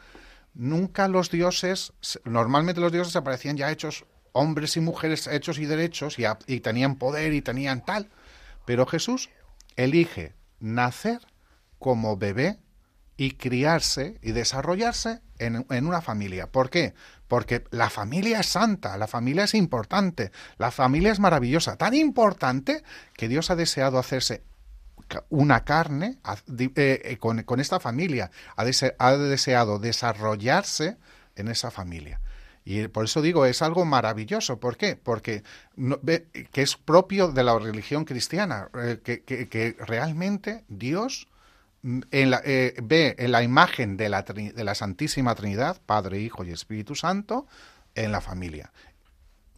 nunca 0.56 1.08
los 1.08 1.30
dioses, 1.30 1.94
normalmente 2.26 2.82
los 2.82 2.92
dioses 2.92 3.16
aparecían 3.16 3.58
ya 3.58 3.72
hechos 3.72 4.06
hombres 4.34 4.76
y 4.78 4.82
mujeres 4.82 5.28
hechos 5.28 5.58
y 5.60 5.66
derechos 5.66 6.18
y, 6.20 6.60
tenían 6.60 6.96
poder 6.98 7.34
y 7.34 7.42
tenían 7.42 7.86
tal. 7.86 8.10
Pero 8.66 8.86
Jesús 8.86 9.30
elige 9.76 10.34
nacer 10.60 11.20
como 11.80 12.18
bebé 12.18 12.60
y 13.16 13.32
criarse 13.32 14.20
y 14.22 14.32
desarrollarse 14.32 15.22
en, 15.38 15.66
en 15.70 15.88
una 15.88 16.02
familia. 16.02 16.52
¿Por 16.52 16.70
qué? 16.70 16.94
Porque 17.28 17.64
la 17.72 17.90
familia 17.90 18.40
es 18.40 18.48
santa, 18.48 18.98
la 18.98 19.08
familia 19.08 19.46
es 19.46 19.54
importante, 19.54 20.32
la 20.58 20.72
familia 20.72 21.12
es 21.12 21.20
maravillosa, 21.20 21.78
tan 21.78 21.94
importante 21.94 22.84
que 23.16 23.28
Dios 23.28 23.50
ha 23.50 23.56
deseado 23.56 23.98
hacerse 23.98 24.44
una 25.30 25.64
carne 25.64 26.18
eh, 26.58 26.72
eh, 26.76 27.18
con, 27.18 27.44
con 27.44 27.60
esta 27.60 27.80
familia, 27.80 28.32
ha 28.56 28.66
deseado 28.66 29.80
desarrollarse 29.80 30.98
en 31.36 31.48
esa 31.48 31.72
familia. 31.72 32.20
Y 32.66 32.88
por 32.88 33.06
eso 33.06 33.22
digo, 33.22 33.46
es 33.46 33.62
algo 33.62 33.84
maravilloso. 33.86 34.60
¿Por 34.60 34.78
qué? 34.78 34.96
Porque 34.96 35.44
no- 35.76 36.00
ve- 36.02 36.28
que 36.52 36.62
es 36.62 36.78
propio 36.78 37.30
de 37.30 37.44
la 37.44 37.58
religión 37.60 38.06
cristiana, 38.06 38.70
eh, 38.82 39.00
que, 39.04 39.24
que- 39.24 39.50
que 39.50 39.76
realmente 39.80 40.64
Dios 40.70 41.28
mm, 41.82 42.00
en 42.12 42.30
la- 42.32 42.42
eh, 42.46 42.76
ve 42.82 43.16
en 43.20 43.32
la 43.34 43.44
imagen 43.44 43.98
de 43.98 44.08
la, 44.08 44.22
de 44.24 44.64
la 44.64 44.76
Santísima 44.76 45.36
Trinidad, 45.36 45.82
Padre, 45.86 46.20
Hijo 46.22 46.46
y 46.46 46.52
Espíritu 46.52 46.96
Santo, 46.96 47.46
en 47.96 48.12
la 48.14 48.22
familia. 48.22 48.72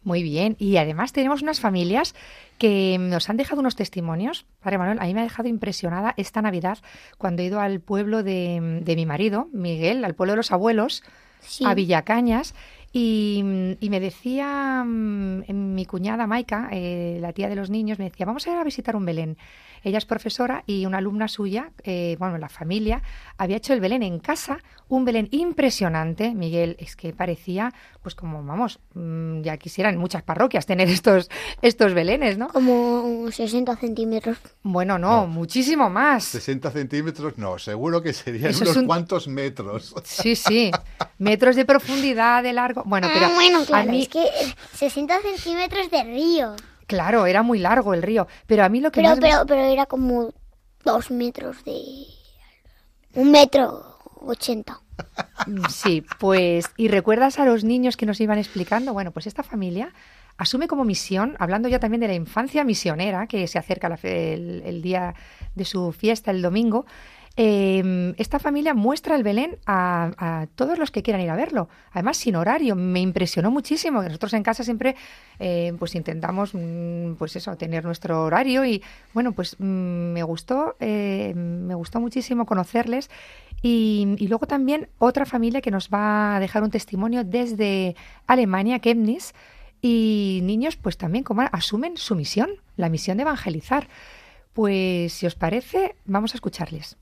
Muy 0.02 0.22
bien. 0.22 0.56
Y 0.58 0.76
además 0.76 1.12
tenemos 1.12 1.42
unas 1.42 1.58
familias 1.60 2.14
que 2.58 2.96
nos 2.98 3.28
han 3.28 3.36
dejado 3.36 3.60
unos 3.60 3.74
testimonios. 3.76 4.46
Padre 4.60 4.78
Manuel, 4.78 4.98
a 5.00 5.04
mí 5.04 5.14
me 5.14 5.20
ha 5.20 5.24
dejado 5.24 5.48
impresionada 5.48 6.14
esta 6.16 6.42
Navidad 6.42 6.78
cuando 7.18 7.42
he 7.42 7.46
ido 7.46 7.60
al 7.60 7.80
pueblo 7.80 8.22
de, 8.22 8.80
de 8.84 8.96
mi 8.96 9.04
marido, 9.06 9.48
Miguel, 9.52 10.04
al 10.04 10.14
pueblo 10.14 10.32
de 10.32 10.36
los 10.38 10.52
abuelos, 10.52 11.02
Sí. 11.40 11.64
a 11.64 11.74
Villacañas. 11.74 12.54
Y, 12.98 13.76
y 13.78 13.90
me 13.90 14.00
decía 14.00 14.82
mm, 14.82 15.42
mi 15.74 15.84
cuñada 15.84 16.26
Maika, 16.26 16.70
eh, 16.72 17.18
la 17.20 17.34
tía 17.34 17.46
de 17.50 17.54
los 17.54 17.68
niños, 17.68 17.98
me 17.98 18.06
decía, 18.06 18.24
vamos 18.24 18.46
a 18.46 18.52
ir 18.52 18.56
a 18.56 18.64
visitar 18.64 18.96
un 18.96 19.04
Belén. 19.04 19.36
Ella 19.84 19.98
es 19.98 20.06
profesora 20.06 20.64
y 20.66 20.86
una 20.86 20.98
alumna 20.98 21.28
suya, 21.28 21.70
eh, 21.84 22.16
bueno, 22.18 22.38
la 22.38 22.48
familia, 22.48 23.02
había 23.36 23.58
hecho 23.58 23.74
el 23.74 23.80
Belén 23.80 24.02
en 24.02 24.18
casa, 24.18 24.58
un 24.88 25.04
Belén 25.04 25.28
impresionante, 25.30 26.34
Miguel, 26.34 26.74
es 26.80 26.96
que 26.96 27.12
parecía, 27.12 27.72
pues 28.02 28.14
como, 28.14 28.42
vamos, 28.42 28.80
mm, 28.94 29.42
ya 29.42 29.58
quisieran 29.58 29.98
muchas 29.98 30.22
parroquias 30.22 30.64
tener 30.64 30.88
estos, 30.88 31.28
estos 31.62 31.92
Belenes, 31.92 32.38
¿no? 32.38 32.48
Como 32.48 33.30
60 33.30 33.76
centímetros. 33.76 34.38
Bueno, 34.62 34.98
no, 34.98 35.26
muchísimo 35.26 35.90
más. 35.90 36.24
60 36.24 36.70
centímetros, 36.70 37.36
no, 37.36 37.58
seguro 37.58 38.00
que 38.02 38.14
serían 38.14 38.50
Eso 38.52 38.64
unos 38.64 38.76
un- 38.78 38.86
cuantos 38.86 39.28
metros. 39.28 39.94
Sí, 40.04 40.34
sí, 40.34 40.70
metros 41.18 41.54
de 41.54 41.64
profundidad, 41.66 42.42
de 42.42 42.54
largo. 42.54 42.82
Bueno, 42.86 43.08
pero 43.12 43.26
Ah, 43.26 43.34
bueno, 43.34 43.58
a 43.58 43.64
claro, 43.66 43.90
mí, 43.90 44.02
es 44.02 44.08
que 44.08 44.22
eh, 44.22 44.54
60 44.74 45.20
centímetros 45.20 45.90
de 45.90 46.04
río. 46.04 46.54
claro, 46.86 47.26
era 47.26 47.42
muy 47.42 47.58
largo 47.58 47.94
el 47.94 48.02
río, 48.02 48.28
pero 48.46 48.62
a 48.64 48.68
mí 48.68 48.80
lo 48.80 48.90
que 48.92 49.00
Pero, 49.00 49.08
más 49.10 49.20
me- 49.20 49.28
pero, 49.28 49.44
pero 49.46 49.60
era 49.62 49.86
como 49.86 50.32
dos 50.84 51.10
metros 51.10 51.64
de... 51.64 51.76
Un 53.14 53.30
metro 53.32 53.98
ochenta. 54.20 54.80
Mm, 55.46 55.64
Sí, 55.68 56.04
pues, 56.20 56.66
¿y 56.76 56.88
recuerdas 56.88 57.38
a 57.38 57.44
los 57.44 57.64
niños 57.64 57.96
que 57.96 58.06
nos 58.06 58.20
iban 58.20 58.38
explicando? 58.38 58.92
Bueno, 58.92 59.10
pues 59.10 59.26
esta 59.26 59.42
familia 59.42 59.92
asume 60.38 60.68
como 60.68 60.84
misión, 60.84 61.34
hablando 61.38 61.68
ya 61.68 61.78
también 61.80 62.00
de 62.02 62.08
la 62.08 62.14
infancia 62.14 62.62
misionera, 62.62 63.26
que 63.26 63.46
se 63.48 63.58
acerca 63.58 63.88
la 63.88 63.96
fe- 63.96 64.34
el, 64.34 64.62
el 64.66 64.82
día 64.82 65.14
de 65.54 65.64
su 65.64 65.92
fiesta, 65.92 66.30
el 66.30 66.42
domingo, 66.42 66.84
eh, 67.36 68.14
esta 68.16 68.38
familia 68.38 68.72
muestra 68.72 69.14
el 69.14 69.22
Belén 69.22 69.58
a, 69.66 70.12
a 70.16 70.46
todos 70.54 70.78
los 70.78 70.90
que 70.90 71.02
quieran 71.02 71.22
ir 71.22 71.30
a 71.30 71.36
verlo. 71.36 71.68
Además, 71.92 72.16
sin 72.16 72.36
horario. 72.36 72.74
Me 72.76 73.00
impresionó 73.00 73.50
muchísimo. 73.50 74.02
Nosotros 74.02 74.32
en 74.32 74.42
casa 74.42 74.64
siempre 74.64 74.96
eh, 75.38 75.74
pues 75.78 75.94
intentamos 75.94 76.54
mm, 76.54 77.14
pues 77.14 77.36
eso, 77.36 77.56
tener 77.56 77.84
nuestro 77.84 78.24
horario 78.24 78.64
y 78.64 78.82
bueno, 79.12 79.32
pues 79.32 79.56
mm, 79.58 79.64
me 80.12 80.22
gustó, 80.22 80.76
eh, 80.80 81.34
me 81.34 81.74
gustó 81.74 82.00
muchísimo 82.00 82.46
conocerles. 82.46 83.10
Y, 83.62 84.16
y 84.18 84.28
luego 84.28 84.46
también 84.46 84.88
otra 84.98 85.26
familia 85.26 85.60
que 85.60 85.70
nos 85.70 85.88
va 85.90 86.36
a 86.36 86.40
dejar 86.40 86.62
un 86.62 86.70
testimonio 86.70 87.24
desde 87.24 87.96
Alemania, 88.26 88.80
Chemnitz, 88.80 89.32
y 89.82 90.40
niños 90.42 90.76
pues 90.76 90.96
también 90.96 91.24
como 91.24 91.42
asumen 91.52 91.96
su 91.96 92.14
misión, 92.14 92.50
la 92.76 92.88
misión 92.88 93.18
de 93.18 93.22
evangelizar. 93.22 93.88
Pues 94.52 95.12
si 95.12 95.26
os 95.26 95.34
parece, 95.34 95.96
vamos 96.06 96.32
a 96.32 96.38
escucharles. 96.38 96.96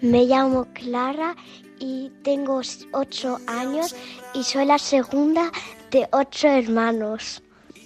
Me 0.00 0.24
llamo 0.24 0.66
Clara 0.72 1.34
y 1.78 2.10
tengo 2.22 2.60
ocho 2.92 3.38
años 3.46 3.94
y 4.34 4.42
soy 4.44 4.66
la 4.66 4.78
segunda 4.78 5.50
de 5.90 6.08
ocho 6.12 6.48
hermanos. 6.48 7.42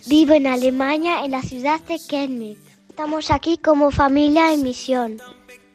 Vivo 0.06 0.34
en 0.34 0.46
Alemania, 0.46 1.24
en 1.24 1.32
la 1.32 1.42
ciudad 1.42 1.80
de 1.80 1.98
Chemnitz. 1.98 2.60
Estamos 2.88 3.30
aquí 3.30 3.58
como 3.58 3.90
familia 3.90 4.52
en 4.52 4.62
misión. 4.62 5.18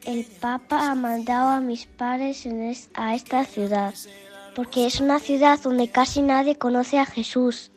El 0.05 0.25
Papa 0.25 0.91
ha 0.91 0.95
mandado 0.95 1.49
a 1.49 1.59
mis 1.59 1.85
padres 1.85 2.47
a 2.93 3.15
esta 3.15 3.43
ciudad 3.45 3.93
porque 4.55 4.85
es 4.85 5.01
una 5.01 5.19
ciudad 5.19 5.59
donde 5.61 5.89
casi 5.89 6.21
nadie 6.21 6.57
conoce 6.57 6.97
a 6.97 7.05
Jesús. 7.05 7.71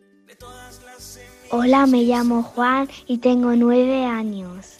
Hola, 1.50 1.86
me 1.86 2.02
llamo 2.02 2.42
Juan 2.42 2.90
y 3.06 3.18
tengo 3.18 3.56
nueve 3.56 4.04
años. 4.04 4.76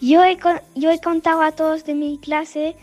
Yo 0.00 0.24
he, 0.24 0.36
yo 0.74 0.90
he 0.90 1.00
contado 1.00 1.42
a 1.42 1.52
todos 1.52 1.84
de 1.84 1.94
mi 1.94 2.18
clase 2.18 2.74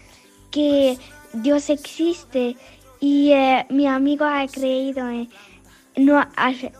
que 0.52 0.98
Dios 1.34 1.70
existe 1.70 2.56
y 3.02 3.32
eh, 3.34 3.66
mi 3.70 3.88
amigo 3.88 4.24
ha 4.24 4.48
creído 4.48 5.10
en... 5.10 5.30
No, 5.98 6.26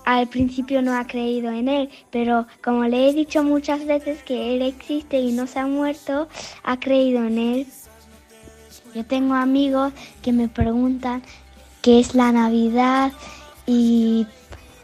al 0.06 0.28
principio 0.30 0.82
no 0.82 0.96
ha 0.96 1.06
creído 1.08 1.52
en 1.52 1.68
él, 1.68 1.90
pero 2.10 2.48
como 2.64 2.86
le 2.86 3.10
he 3.10 3.14
dicho 3.14 3.44
muchas 3.44 3.86
veces 3.86 4.24
que 4.24 4.56
él 4.56 4.62
existe 4.62 5.20
y 5.20 5.34
no 5.34 5.46
se 5.46 5.60
ha 5.60 5.68
muerto, 5.68 6.30
ha 6.64 6.80
creído 6.80 7.26
en 7.26 7.38
él. 7.38 7.68
Yo 8.96 9.04
tengo 9.04 9.34
amigos 9.34 9.92
que 10.22 10.32
me 10.32 10.48
preguntan 10.48 11.22
qué 11.82 12.00
es 12.00 12.16
la 12.16 12.32
Navidad 12.32 13.12
y, 13.66 14.26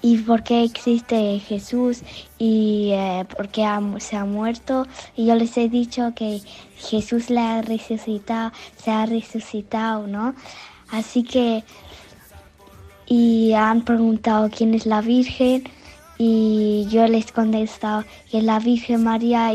y 0.03 0.17
por 0.17 0.43
qué 0.43 0.65
existe 0.65 1.39
Jesús 1.39 2.03
y 2.37 2.89
eh, 2.91 3.25
por 3.35 3.47
qué 3.47 3.65
se 3.99 4.17
ha 4.17 4.25
muerto. 4.25 4.85
Y 5.15 5.27
yo 5.27 5.35
les 5.35 5.57
he 5.57 5.69
dicho 5.69 6.11
que 6.13 6.41
Jesús 6.75 7.29
le 7.29 7.39
ha 7.39 7.61
resucitado, 7.61 8.51
se 8.75 8.91
ha 8.91 9.05
resucitado, 9.05 10.05
¿no? 10.05 10.35
Así 10.91 11.23
que, 11.23 11.63
y 13.05 13.53
han 13.53 13.83
preguntado 13.85 14.49
quién 14.49 14.73
es 14.73 14.85
la 14.85 14.99
Virgen 14.99 15.63
y 16.17 16.85
yo 16.89 17.07
les 17.07 17.29
he 17.29 17.31
contestado 17.31 18.03
que 18.29 18.41
la 18.41 18.59
Virgen 18.59 19.05
María, 19.05 19.53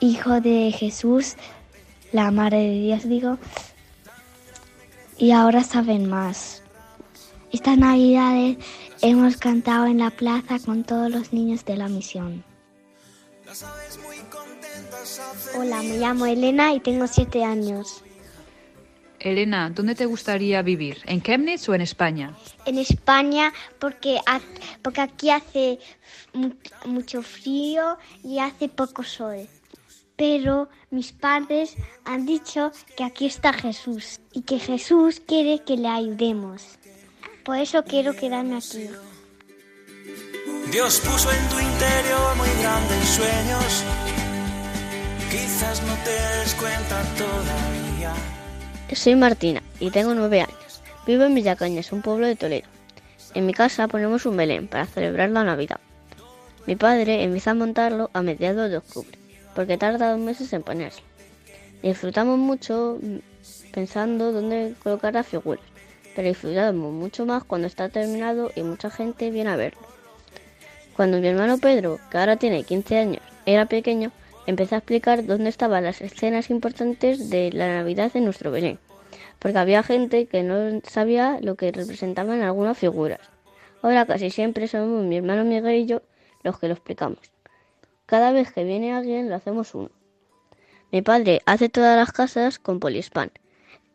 hijo 0.00 0.40
de 0.42 0.72
Jesús, 0.78 1.36
la 2.12 2.30
Madre 2.30 2.58
de 2.58 2.80
Dios, 2.80 3.08
digo. 3.08 3.38
Y 5.16 5.30
ahora 5.30 5.64
saben 5.64 6.06
más. 6.06 6.62
Estas 7.52 7.78
navidades 7.78 8.58
hemos 9.00 9.36
cantado 9.36 9.86
en 9.86 9.98
la 9.98 10.10
plaza 10.10 10.58
con 10.64 10.84
todos 10.84 11.10
los 11.10 11.32
niños 11.32 11.64
de 11.64 11.76
la 11.76 11.88
misión. 11.88 12.44
Hola, 15.58 15.82
me 15.82 15.98
llamo 15.98 16.26
Elena 16.26 16.74
y 16.74 16.80
tengo 16.80 17.06
siete 17.06 17.44
años. 17.44 18.02
Elena, 19.20 19.70
¿dónde 19.70 19.94
te 19.94 20.04
gustaría 20.06 20.62
vivir? 20.62 20.98
¿En 21.06 21.22
Chemnitz 21.22 21.68
o 21.68 21.74
en 21.74 21.80
España? 21.80 22.36
En 22.66 22.78
España 22.78 23.52
porque, 23.80 24.18
porque 24.82 25.00
aquí 25.00 25.30
hace 25.30 25.78
mu- 26.34 26.54
mucho 26.84 27.22
frío 27.22 27.96
y 28.22 28.38
hace 28.38 28.68
poco 28.68 29.02
sol. 29.02 29.48
Pero 30.16 30.68
mis 30.90 31.12
padres 31.12 31.74
han 32.04 32.26
dicho 32.26 32.70
que 32.96 33.04
aquí 33.04 33.26
está 33.26 33.52
Jesús 33.52 34.20
y 34.32 34.42
que 34.42 34.58
Jesús 34.58 35.20
quiere 35.26 35.64
que 35.64 35.76
le 35.76 35.88
ayudemos. 35.88 36.77
Por 37.48 37.56
eso 37.56 37.82
quiero 37.82 38.12
quedarme 38.12 38.58
aquí. 38.58 38.90
Dios 40.70 41.00
puso 41.00 41.32
en 41.32 41.48
tu 41.48 41.58
interior 41.58 42.36
muy 42.36 42.48
grandes 42.60 43.08
sueños. 43.08 43.84
Quizás 45.30 45.82
no 45.82 45.94
te 46.04 46.10
des 46.10 46.54
cuenta 46.56 47.02
todavía. 47.16 48.12
Soy 48.92 49.16
Martina 49.16 49.62
y 49.80 49.90
tengo 49.90 50.12
nueve 50.12 50.42
años. 50.42 50.82
Vivo 51.06 51.24
en 51.24 51.34
Villacañas, 51.34 51.90
un 51.90 52.02
pueblo 52.02 52.26
de 52.26 52.36
Toledo. 52.36 52.68
En 53.32 53.46
mi 53.46 53.54
casa 53.54 53.88
ponemos 53.88 54.26
un 54.26 54.36
Belén 54.36 54.68
para 54.68 54.84
celebrar 54.84 55.30
la 55.30 55.42
Navidad. 55.42 55.80
Mi 56.66 56.76
padre 56.76 57.22
empieza 57.22 57.52
a 57.52 57.54
montarlo 57.54 58.10
a 58.12 58.20
mediados 58.20 58.70
de 58.70 58.76
octubre, 58.76 59.18
porque 59.54 59.78
tarda 59.78 60.10
dos 60.10 60.20
meses 60.20 60.52
en 60.52 60.62
ponerse. 60.62 61.00
Disfrutamos 61.82 62.38
mucho 62.38 62.98
pensando 63.72 64.32
dónde 64.32 64.74
colocar 64.82 65.14
las 65.14 65.26
figuras, 65.26 65.64
pero 66.18 66.30
disfrutamos 66.30 66.92
mucho 66.92 67.26
más 67.26 67.44
cuando 67.44 67.68
está 67.68 67.90
terminado 67.90 68.50
y 68.56 68.62
mucha 68.62 68.90
gente 68.90 69.30
viene 69.30 69.50
a 69.50 69.56
verlo. 69.56 69.82
Cuando 70.96 71.20
mi 71.20 71.28
hermano 71.28 71.58
Pedro, 71.58 72.00
que 72.10 72.18
ahora 72.18 72.34
tiene 72.34 72.64
15 72.64 72.98
años, 72.98 73.22
era 73.46 73.66
pequeño, 73.66 74.10
empecé 74.48 74.74
a 74.74 74.78
explicar 74.78 75.24
dónde 75.26 75.48
estaban 75.48 75.84
las 75.84 76.00
escenas 76.00 76.50
importantes 76.50 77.30
de 77.30 77.52
la 77.52 77.68
Navidad 77.68 78.10
en 78.14 78.24
nuestro 78.24 78.50
Belén, 78.50 78.80
porque 79.38 79.58
había 79.58 79.84
gente 79.84 80.26
que 80.26 80.42
no 80.42 80.80
sabía 80.82 81.38
lo 81.40 81.54
que 81.54 81.70
representaban 81.70 82.42
algunas 82.42 82.76
figuras. 82.76 83.20
Ahora 83.80 84.04
casi 84.04 84.30
siempre 84.30 84.66
somos 84.66 85.04
mi 85.04 85.18
hermano 85.18 85.44
Miguel 85.44 85.76
y 85.76 85.86
yo 85.86 86.02
los 86.42 86.58
que 86.58 86.66
lo 86.66 86.74
explicamos. 86.74 87.20
Cada 88.06 88.32
vez 88.32 88.50
que 88.52 88.64
viene 88.64 88.92
alguien 88.92 89.28
lo 89.28 89.36
hacemos 89.36 89.72
uno. 89.72 89.92
Mi 90.90 91.00
padre 91.00 91.42
hace 91.46 91.68
todas 91.68 91.96
las 91.96 92.10
casas 92.10 92.58
con 92.58 92.80
poliespan 92.80 93.30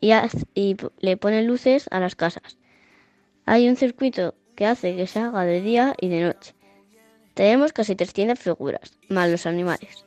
y, 0.03 0.11
y 0.53 0.75
le 0.99 1.15
pone 1.15 1.43
luces 1.43 1.87
a 1.91 1.99
las 2.01 2.15
casas. 2.15 2.57
Hay 3.45 3.69
un 3.69 3.77
circuito 3.77 4.35
que 4.55 4.65
hace 4.65 4.97
que 4.97 5.07
se 5.07 5.19
haga 5.19 5.45
de 5.45 5.61
día 5.61 5.95
y 5.97 6.09
de 6.09 6.23
noche. 6.23 6.53
Tenemos 7.33 7.71
casi 7.71 7.95
300 7.95 8.37
figuras, 8.37 8.97
más 9.07 9.29
los 9.29 9.45
animales. 9.45 10.05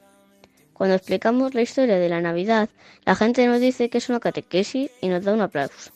Cuando 0.74 0.97
explicamos 0.97 1.55
la 1.55 1.62
historia 1.62 1.99
de 1.99 2.11
la 2.11 2.20
Navidad, 2.20 2.68
la 3.07 3.14
gente 3.14 3.47
nos 3.47 3.59
dice 3.59 3.88
que 3.88 3.97
es 3.97 4.11
una 4.11 4.20
catequesis 4.20 4.90
y 5.01 5.09
nos 5.09 5.24
da 5.24 5.32
un 5.32 5.40
aplauso. 5.40 5.90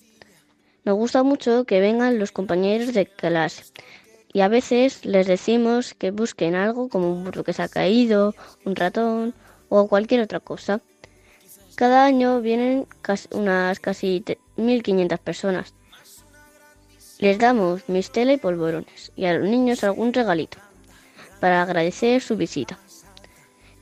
Nos 0.84 0.96
gusta 0.96 1.22
mucho 1.22 1.64
que 1.64 1.80
vengan 1.80 2.18
los 2.18 2.32
compañeros 2.32 2.94
de 2.94 3.04
clase 3.04 3.64
y 4.32 4.40
a 4.40 4.48
veces 4.48 5.04
les 5.04 5.26
decimos 5.26 5.92
que 5.92 6.10
busquen 6.10 6.54
algo 6.54 6.88
como 6.88 7.12
un 7.12 7.24
burro 7.24 7.44
que 7.44 7.52
se 7.52 7.62
ha 7.62 7.68
caído, 7.68 8.34
un 8.64 8.74
ratón 8.76 9.34
o 9.68 9.88
cualquier 9.88 10.22
otra 10.22 10.40
cosa. 10.40 10.80
Cada 11.76 12.04
año 12.04 12.40
vienen 12.40 12.86
cas- 13.02 13.28
unas 13.32 13.80
casi 13.80 14.20
te- 14.20 14.38
1.500 14.56 15.18
personas. 15.18 15.74
Les 17.18 17.38
damos 17.38 17.88
mistela 17.88 18.32
y 18.32 18.36
polvorones 18.38 19.12
y 19.16 19.26
a 19.26 19.34
los 19.34 19.48
niños 19.48 19.84
algún 19.84 20.12
regalito 20.12 20.58
para 21.40 21.62
agradecer 21.62 22.20
su 22.22 22.36
visita. 22.36 22.78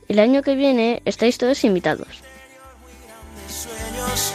El 0.07 0.19
año 0.19 0.41
que 0.41 0.55
viene 0.55 1.01
estáis 1.05 1.37
todos 1.37 1.63
invitados. 1.63 2.07
Sueños. 3.47 4.33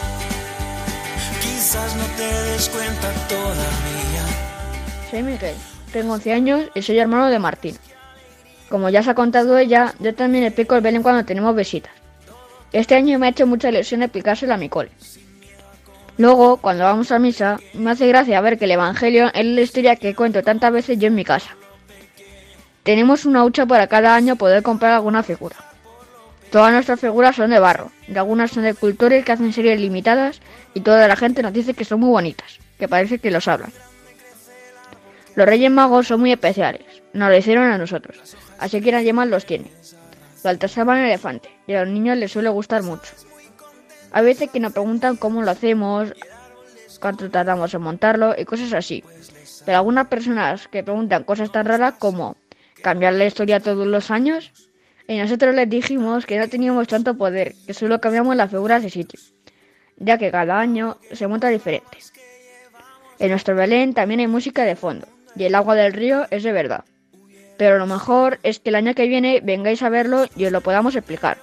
Quizás 1.41 1.95
no 1.95 2.03
te 2.17 2.23
des 2.51 2.69
cuenta 2.69 3.11
todavía. 3.27 4.23
Soy 5.11 5.23
Miguel, 5.23 5.55
tengo 5.91 6.13
11 6.13 6.33
años 6.33 6.61
y 6.75 6.81
soy 6.81 6.99
hermano 6.99 7.27
de 7.29 7.39
Martín. 7.39 7.77
Como 8.69 8.89
ya 8.89 9.03
se 9.03 9.11
ha 9.11 9.15
contado 9.15 9.57
ella, 9.57 9.93
yo 9.99 10.15
también 10.15 10.43
explico 10.45 10.75
el 10.75 10.81
Belén 10.81 11.03
cuando 11.03 11.25
tenemos 11.25 11.55
visitas. 11.55 11.91
Este 12.75 12.93
año 12.93 13.17
me 13.17 13.27
ha 13.27 13.29
hecho 13.29 13.47
mucha 13.47 13.69
ilusión 13.69 14.03
explicárselo 14.03 14.53
a 14.53 14.57
mi 14.57 14.67
cole. 14.67 14.91
Luego, 16.17 16.57
cuando 16.57 16.83
vamos 16.83 17.09
a 17.09 17.19
misa, 17.19 17.57
me 17.73 17.91
hace 17.91 18.05
gracia 18.05 18.41
ver 18.41 18.57
que 18.59 18.65
el 18.65 18.71
Evangelio 18.71 19.31
es 19.33 19.45
la 19.45 19.61
historia 19.61 19.95
que 19.95 20.13
cuento 20.13 20.43
tantas 20.43 20.73
veces 20.73 20.99
yo 20.99 21.07
en 21.07 21.15
mi 21.15 21.23
casa. 21.23 21.55
Tenemos 22.83 23.23
una 23.23 23.45
hucha 23.45 23.65
para 23.65 23.87
cada 23.87 24.13
año 24.13 24.35
poder 24.35 24.61
comprar 24.61 24.91
alguna 24.91 25.23
figura. 25.23 25.55
Todas 26.51 26.73
nuestras 26.73 26.99
figuras 26.99 27.37
son 27.37 27.51
de 27.51 27.59
barro, 27.59 27.93
y 28.09 28.17
algunas 28.17 28.51
son 28.51 28.63
de 28.63 28.73
cultores 28.73 29.23
que 29.23 29.31
hacen 29.31 29.53
series 29.53 29.79
limitadas 29.79 30.41
y 30.73 30.81
toda 30.81 31.07
la 31.07 31.15
gente 31.15 31.41
nos 31.43 31.53
dice 31.53 31.75
que 31.75 31.85
son 31.85 32.01
muy 32.01 32.09
bonitas, 32.09 32.59
que 32.77 32.89
parece 32.89 33.19
que 33.19 33.31
los 33.31 33.47
hablan. 33.47 33.71
Los 35.35 35.45
Reyes 35.45 35.71
Magos 35.71 36.07
son 36.07 36.19
muy 36.19 36.33
especiales, 36.33 36.83
nos 37.13 37.29
lo 37.29 37.37
hicieron 37.37 37.71
a 37.71 37.77
nosotros, 37.77 38.35
así 38.59 38.81
que 38.81 38.91
nadie 38.91 39.13
más 39.13 39.29
los 39.29 39.45
tiene. 39.45 39.71
Baltasar 40.45 40.87
va 40.87 40.99
en 40.99 41.05
elefante 41.05 41.49
y 41.65 41.73
a 41.73 41.83
los 41.83 41.91
niños 41.91 42.17
les 42.17 42.31
suele 42.31 42.49
gustar 42.49 42.83
mucho. 42.83 43.11
Hay 44.11 44.23
veces 44.23 44.51
que 44.51 44.59
nos 44.59 44.73
preguntan 44.73 45.17
cómo 45.17 45.41
lo 45.41 45.49
hacemos, 45.49 46.13
cuánto 46.99 47.29
tardamos 47.31 47.73
en 47.73 47.81
montarlo 47.81 48.35
y 48.37 48.45
cosas 48.45 48.71
así. 48.73 49.03
Pero 49.65 49.79
algunas 49.79 50.07
personas 50.07 50.67
que 50.67 50.83
preguntan 50.83 51.23
cosas 51.23 51.51
tan 51.51 51.65
raras 51.65 51.95
como 51.97 52.37
cambiar 52.83 53.13
la 53.13 53.25
historia 53.25 53.59
todos 53.59 53.87
los 53.87 54.11
años, 54.11 54.51
y 55.07 55.17
nosotros 55.17 55.55
les 55.55 55.67
dijimos 55.67 56.27
que 56.27 56.37
no 56.37 56.47
teníamos 56.47 56.87
tanto 56.87 57.17
poder, 57.17 57.55
que 57.65 57.73
solo 57.73 57.99
cambiamos 57.99 58.35
las 58.35 58.51
figuras 58.51 58.83
de 58.83 58.91
sitio, 58.91 59.19
ya 59.97 60.19
que 60.19 60.29
cada 60.29 60.59
año 60.59 60.97
se 61.11 61.27
monta 61.27 61.49
diferente. 61.49 61.97
En 63.17 63.31
nuestro 63.31 63.55
Belén 63.55 63.95
también 63.95 64.19
hay 64.19 64.27
música 64.27 64.63
de 64.63 64.75
fondo, 64.75 65.07
y 65.35 65.45
el 65.45 65.55
agua 65.55 65.73
del 65.73 65.93
río 65.93 66.27
es 66.29 66.43
de 66.43 66.51
verdad. 66.51 66.85
Pero 67.57 67.77
lo 67.77 67.87
mejor 67.87 68.39
es 68.43 68.59
que 68.59 68.69
el 68.69 68.75
año 68.75 68.93
que 68.93 69.07
viene 69.07 69.41
vengáis 69.43 69.81
a 69.81 69.89
verlo 69.89 70.25
y 70.35 70.45
os 70.45 70.51
lo 70.51 70.61
podamos 70.61 70.95
explicar. 70.95 71.37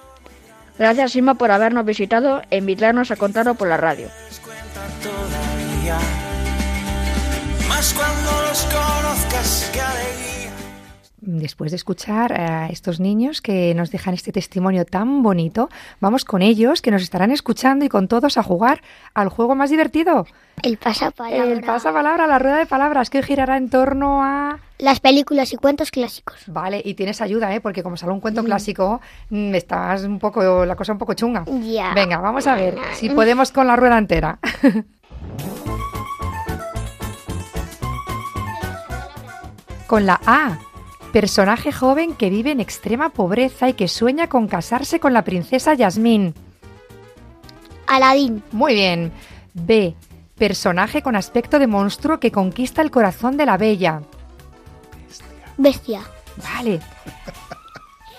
Gracias 0.77 1.11
Sima 1.11 1.35
por 1.35 1.51
habernos 1.51 1.85
visitado 1.85 2.41
e 2.49 2.57
invitarnos 2.57 3.11
a 3.11 3.15
contarlo 3.15 3.55
por 3.55 3.67
la 3.67 3.77
radio. 3.77 4.07
Después 11.25 11.71
de 11.71 11.77
escuchar 11.77 12.33
a 12.33 12.67
estos 12.67 12.99
niños 12.99 13.41
que 13.41 13.73
nos 13.75 13.91
dejan 13.91 14.13
este 14.13 14.33
testimonio 14.33 14.83
tan 14.83 15.23
bonito, 15.23 15.69
vamos 16.01 16.25
con 16.25 16.41
ellos 16.41 16.81
que 16.81 16.91
nos 16.91 17.01
estarán 17.01 17.31
escuchando 17.31 17.85
y 17.85 17.89
con 17.89 18.09
todos 18.09 18.37
a 18.37 18.43
jugar 18.43 18.81
al 19.13 19.29
juego 19.29 19.55
más 19.55 19.69
divertido. 19.69 20.27
El 20.63 20.75
pasapalabra. 20.75 21.45
El 21.45 21.61
pasapalabra, 21.61 22.27
la 22.27 22.39
rueda 22.39 22.57
de 22.57 22.65
palabras, 22.65 23.09
que 23.09 23.23
girará 23.23 23.55
en 23.55 23.69
torno 23.69 24.21
a... 24.21 24.59
Las 24.79 24.99
películas 24.99 25.53
y 25.53 25.55
cuentos 25.55 25.91
clásicos. 25.91 26.43
Vale, 26.47 26.81
y 26.83 26.93
tienes 26.93 27.21
ayuda, 27.21 27.55
¿eh? 27.55 27.61
Porque 27.61 27.83
como 27.83 27.95
sale 27.95 28.11
un 28.11 28.19
cuento 28.19 28.43
clásico, 28.43 28.99
mm, 29.29 29.55
estás 29.55 30.03
un 30.03 30.19
poco, 30.19 30.65
la 30.65 30.75
cosa 30.75 30.91
un 30.91 30.97
poco 30.97 31.13
chunga. 31.13 31.45
Ya. 31.45 31.93
Venga, 31.93 32.17
vamos 32.17 32.47
a 32.47 32.55
ver 32.55 32.75
si 32.95 33.09
podemos 33.09 33.53
con 33.53 33.65
la 33.65 33.77
rueda 33.77 33.97
entera. 33.97 34.39
con 39.87 40.05
la 40.05 40.19
A. 40.25 40.57
Personaje 41.13 41.71
joven 41.71 42.15
que 42.15 42.31
vive 42.31 42.49
en 42.49 42.59
extrema 42.59 43.09
pobreza 43.09 43.69
y 43.69 43.73
que 43.73 43.87
sueña 43.87 44.29
con 44.29 44.47
casarse 44.47 44.99
con 44.99 45.13
la 45.13 45.23
princesa 45.23 45.75
Yasmín. 45.75 46.33
Aladín. 47.85 48.41
Muy 48.51 48.73
bien. 48.73 49.11
B. 49.53 49.93
Personaje 50.35 51.03
con 51.03 51.15
aspecto 51.15 51.59
de 51.59 51.67
monstruo 51.67 52.19
que 52.19 52.31
conquista 52.31 52.81
el 52.81 52.89
corazón 52.89 53.37
de 53.37 53.45
la 53.45 53.57
bella. 53.57 54.01
Bestia. 55.55 56.01
Vale. 56.37 56.79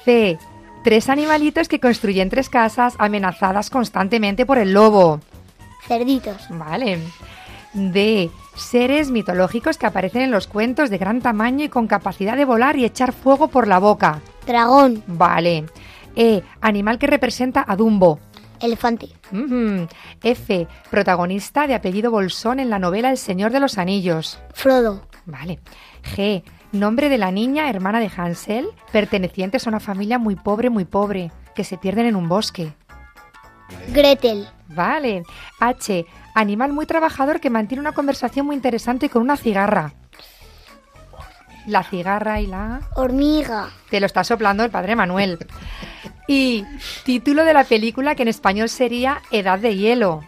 C. 0.04 0.38
Tres 0.84 1.08
animalitos 1.08 1.66
que 1.66 1.80
construyen 1.80 2.30
tres 2.30 2.48
casas 2.48 2.94
amenazadas 2.98 3.70
constantemente 3.70 4.46
por 4.46 4.58
el 4.58 4.72
lobo. 4.72 5.18
Cerditos. 5.88 6.46
Vale. 6.48 7.00
D. 7.72 8.30
Seres 8.54 9.10
mitológicos 9.10 9.78
que 9.78 9.86
aparecen 9.86 10.22
en 10.22 10.30
los 10.30 10.46
cuentos 10.46 10.90
de 10.90 10.98
gran 10.98 11.20
tamaño 11.20 11.64
y 11.64 11.68
con 11.68 11.86
capacidad 11.86 12.36
de 12.36 12.44
volar 12.44 12.76
y 12.76 12.84
echar 12.84 13.12
fuego 13.12 13.48
por 13.48 13.66
la 13.66 13.78
boca. 13.78 14.20
Dragón. 14.46 15.02
Vale. 15.06 15.64
E. 16.16 16.42
Animal 16.60 16.98
que 16.98 17.08
representa 17.08 17.64
a 17.66 17.76
Dumbo. 17.76 18.20
Elefante. 18.60 19.08
F. 20.22 20.68
Protagonista 20.90 21.66
de 21.66 21.74
apellido 21.74 22.10
Bolsón 22.10 22.60
en 22.60 22.70
la 22.70 22.78
novela 22.78 23.10
El 23.10 23.18
Señor 23.18 23.52
de 23.52 23.60
los 23.60 23.78
Anillos. 23.78 24.38
Frodo. 24.52 25.06
Vale. 25.26 25.58
G. 26.14 26.42
Nombre 26.72 27.08
de 27.08 27.18
la 27.18 27.30
niña 27.30 27.68
hermana 27.68 28.00
de 28.00 28.10
Hansel, 28.16 28.68
pertenecientes 28.90 29.66
a 29.66 29.70
una 29.70 29.80
familia 29.80 30.18
muy 30.18 30.34
pobre, 30.34 30.70
muy 30.70 30.84
pobre, 30.84 31.30
que 31.54 31.62
se 31.62 31.78
pierden 31.78 32.06
en 32.06 32.16
un 32.16 32.28
bosque. 32.28 32.72
Gretel. 33.92 34.48
Vale. 34.68 35.22
H. 35.60 36.04
Animal 36.34 36.72
muy 36.72 36.84
trabajador 36.84 37.40
que 37.40 37.48
mantiene 37.48 37.80
una 37.80 37.92
conversación 37.92 38.46
muy 38.46 38.56
interesante 38.56 39.08
con 39.08 39.22
una 39.22 39.36
cigarra. 39.36 39.92
La 41.66 41.82
cigarra 41.84 42.40
y 42.40 42.46
la... 42.46 42.80
Hormiga. 42.96 43.70
Te 43.88 44.00
lo 44.00 44.06
está 44.06 44.24
soplando 44.24 44.64
el 44.64 44.70
padre 44.70 44.96
Manuel. 44.96 45.38
Y 46.26 46.64
título 47.04 47.44
de 47.44 47.54
la 47.54 47.64
película 47.64 48.14
que 48.14 48.22
en 48.22 48.28
español 48.28 48.68
sería 48.68 49.22
Edad 49.30 49.58
de 49.58 49.76
Hielo. 49.76 50.22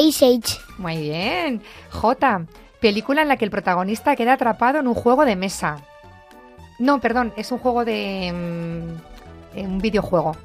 Ice 0.00 0.26
Age. 0.26 0.60
Muy 0.78 0.98
bien. 0.98 1.62
J. 1.90 2.46
Película 2.80 3.22
en 3.22 3.28
la 3.28 3.36
que 3.36 3.44
el 3.44 3.50
protagonista 3.50 4.14
queda 4.16 4.34
atrapado 4.34 4.78
en 4.78 4.86
un 4.86 4.94
juego 4.94 5.24
de 5.24 5.36
mesa. 5.36 5.78
No, 6.78 7.00
perdón, 7.00 7.32
es 7.36 7.50
un 7.50 7.58
juego 7.58 7.84
de... 7.84 8.32
mm, 9.54 9.60
un 9.60 9.78
videojuego. 9.78 10.36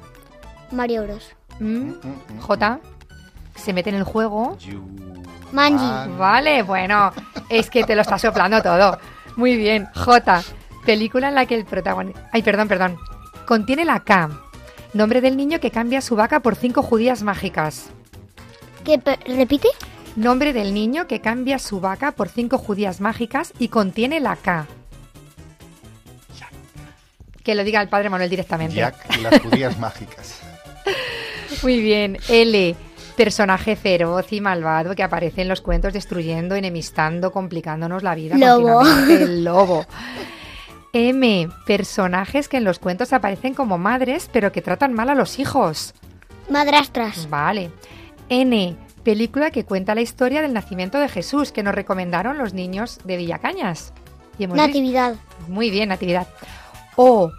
Mario 0.70 1.02
Bros. 1.02 1.30
Mm, 1.58 1.92
J. 2.40 2.80
Se 3.60 3.72
mete 3.72 3.90
en 3.90 3.96
el 3.96 4.04
juego. 4.04 4.56
Manji. 5.52 6.12
Vale, 6.16 6.62
bueno, 6.62 7.12
es 7.48 7.70
que 7.70 7.84
te 7.84 7.94
lo 7.94 8.02
está 8.02 8.18
soplando 8.18 8.62
todo. 8.62 8.98
Muy 9.36 9.56
bien. 9.56 9.88
J. 9.94 10.42
Película 10.84 11.28
en 11.28 11.34
la 11.34 11.46
que 11.46 11.54
el 11.54 11.64
protagonista... 11.64 12.28
Ay, 12.32 12.42
perdón, 12.42 12.68
perdón. 12.68 12.98
Contiene 13.46 13.84
la 13.84 14.00
K. 14.00 14.30
Nombre 14.94 15.20
del 15.20 15.36
niño 15.36 15.60
que 15.60 15.70
cambia 15.70 16.00
su 16.00 16.16
vaca 16.16 16.40
por 16.40 16.56
cinco 16.56 16.82
judías 16.82 17.22
mágicas. 17.22 17.90
¿Qué, 18.84 19.00
¿Repite? 19.26 19.68
Nombre 20.16 20.52
del 20.52 20.74
niño 20.74 21.06
que 21.06 21.20
cambia 21.20 21.58
su 21.58 21.80
vaca 21.80 22.12
por 22.12 22.28
cinco 22.28 22.58
judías 22.58 23.00
mágicas 23.00 23.52
y 23.58 23.68
contiene 23.68 24.20
la 24.20 24.36
K. 24.36 24.66
Que 27.42 27.54
lo 27.54 27.64
diga 27.64 27.80
el 27.80 27.88
padre 27.88 28.10
Manuel 28.10 28.28
directamente. 28.28 28.76
Jack 28.76 29.16
y 29.18 29.22
las 29.22 29.40
judías 29.40 29.78
mágicas. 29.78 30.40
Muy 31.62 31.80
bien. 31.80 32.18
L. 32.28 32.76
Personaje 33.20 33.76
feroz 33.76 34.32
y 34.32 34.40
malvado 34.40 34.94
que 34.94 35.02
aparece 35.02 35.42
en 35.42 35.48
los 35.48 35.60
cuentos 35.60 35.92
destruyendo, 35.92 36.54
enemistando, 36.54 37.32
complicándonos 37.32 38.02
la 38.02 38.14
vida. 38.14 38.34
Lobo. 38.38 38.78
continuamente. 38.78 39.22
El 39.24 39.44
lobo. 39.44 39.84
M. 40.94 41.50
Personajes 41.66 42.48
que 42.48 42.56
en 42.56 42.64
los 42.64 42.78
cuentos 42.78 43.12
aparecen 43.12 43.52
como 43.52 43.76
madres, 43.76 44.30
pero 44.32 44.52
que 44.52 44.62
tratan 44.62 44.94
mal 44.94 45.10
a 45.10 45.14
los 45.14 45.38
hijos. 45.38 45.92
Madrastras. 46.48 47.28
Vale. 47.28 47.70
N. 48.30 48.74
Película 49.04 49.50
que 49.50 49.66
cuenta 49.66 49.94
la 49.94 50.00
historia 50.00 50.40
del 50.40 50.54
nacimiento 50.54 50.96
de 50.98 51.10
Jesús, 51.10 51.52
que 51.52 51.62
nos 51.62 51.74
recomendaron 51.74 52.38
los 52.38 52.54
niños 52.54 53.00
de 53.04 53.18
Villacañas. 53.18 53.92
Y 54.38 54.44
hemos 54.44 54.54
visto- 54.54 54.66
Natividad. 54.66 55.16
Muy 55.46 55.68
bien, 55.68 55.90
Natividad. 55.90 56.26
O. 56.96 57.30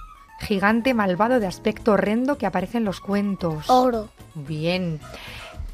Gigante 0.41 0.93
malvado 0.93 1.39
de 1.39 1.47
aspecto 1.47 1.93
horrendo 1.93 2.37
que 2.37 2.45
aparece 2.45 2.77
en 2.77 2.83
los 2.83 2.99
cuentos. 2.99 3.67
Oro. 3.67 4.09
Bien. 4.35 4.99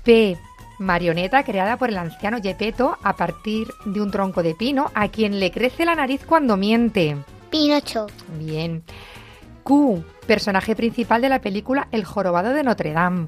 P. 0.08 0.38
Marioneta 0.80 1.44
creada 1.44 1.76
por 1.76 1.90
el 1.90 1.98
anciano 1.98 2.38
Gepetto 2.42 2.98
a 3.04 3.18
partir 3.18 3.68
de 3.84 4.00
un 4.00 4.10
tronco 4.10 4.42
de 4.42 4.56
pino 4.56 4.90
a 4.94 5.10
quien 5.10 5.38
le 5.38 5.52
crece 5.52 5.84
la 5.84 5.96
nariz 5.96 6.26
cuando 6.26 6.56
miente. 6.56 7.18
Pinocho. 7.50 8.08
Bien. 8.40 8.84
Q. 9.64 10.02
Personaje 10.26 10.78
principal 10.78 11.22
de 11.22 11.28
la 11.28 11.42
película 11.42 11.90
El 11.92 12.06
jorobado 12.06 12.54
de 12.54 12.64
Notre 12.64 12.94
Dame. 12.94 13.28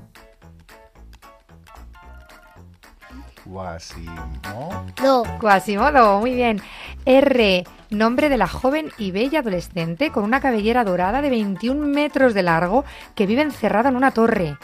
Quasimo. 3.44 4.86
Do. 5.04 5.24
Quasimodo, 5.38 6.22
muy 6.22 6.34
bien. 6.34 6.62
R. 7.04 7.66
Nombre 7.90 8.30
de 8.30 8.38
la 8.38 8.48
joven 8.48 8.90
y 8.98 9.12
bella 9.12 9.40
adolescente 9.40 10.12
con 10.12 10.24
una 10.24 10.40
cabellera 10.40 10.86
dorada 10.86 11.22
de 11.22 11.30
21 11.30 11.88
metros 11.88 12.34
de 12.34 12.44
largo 12.44 12.86
que 13.16 13.26
vive 13.26 13.42
encerrada 13.42 13.90
en 13.90 13.98
una 13.98 14.12
torre. 14.12 14.56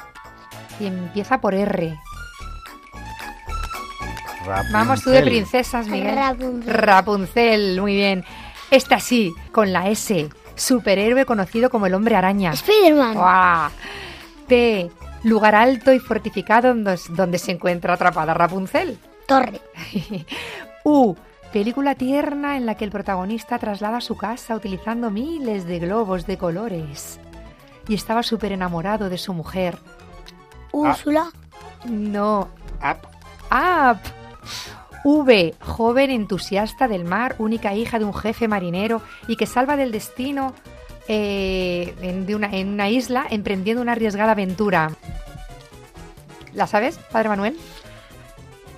Y 0.79 0.87
empieza 0.87 1.39
por 1.39 1.53
R. 1.53 1.97
Vamos 4.71 5.01
tú 5.01 5.09
de 5.09 5.21
Rapunzel. 5.21 5.23
princesas, 5.23 5.87
Miguel. 5.87 6.15
Rapunzel. 6.15 6.73
Rapunzel, 6.73 7.81
muy 7.81 7.95
bien. 7.95 8.23
Esta 8.69 8.99
sí, 8.99 9.33
con 9.51 9.73
la 9.73 9.89
S. 9.89 10.29
Superhéroe 10.55 11.25
conocido 11.25 11.69
como 11.69 11.85
el 11.87 11.93
hombre 11.93 12.15
araña. 12.15 12.55
Spiderman. 12.55 13.13
¡Guau! 13.15 13.71
T. 14.47 14.91
Lugar 15.23 15.55
alto 15.55 15.91
y 15.91 15.99
fortificado 15.99 16.69
donde, 16.69 16.99
donde 17.09 17.39
se 17.39 17.51
encuentra 17.51 17.93
atrapada 17.93 18.33
Rapunzel. 18.33 18.99
Torre. 19.27 19.61
U. 20.83 21.15
Película 21.51 21.95
tierna 21.95 22.57
en 22.57 22.65
la 22.65 22.75
que 22.75 22.85
el 22.85 22.91
protagonista 22.91 23.57
traslada 23.57 24.01
su 24.01 24.17
casa 24.17 24.55
utilizando 24.55 25.09
miles 25.09 25.65
de 25.65 25.79
globos 25.79 26.27
de 26.27 26.37
colores. 26.37 27.19
Y 27.87 27.95
estaba 27.95 28.23
súper 28.23 28.51
enamorado 28.51 29.09
de 29.09 29.17
su 29.17 29.33
mujer. 29.33 29.77
Úrsula. 30.75 31.31
No. 31.85 32.49
Up. 32.81 33.07
Up. 33.51 33.99
V. 35.03 35.53
Joven 35.59 36.09
entusiasta 36.09 36.87
del 36.87 37.05
mar, 37.05 37.35
única 37.37 37.73
hija 37.75 37.99
de 37.99 38.05
un 38.05 38.13
jefe 38.13 38.47
marinero 38.47 39.01
y 39.27 39.35
que 39.35 39.45
salva 39.45 39.75
del 39.77 39.91
destino 39.91 40.53
eh, 41.07 41.93
en, 42.01 42.25
de 42.25 42.35
una, 42.35 42.47
en 42.55 42.69
una 42.69 42.89
isla 42.89 43.25
emprendiendo 43.29 43.81
una 43.83 43.91
arriesgada 43.91 44.31
aventura. 44.31 44.91
¿La 46.53 46.65
sabes, 46.67 46.97
Padre 47.11 47.29
Manuel? 47.29 47.55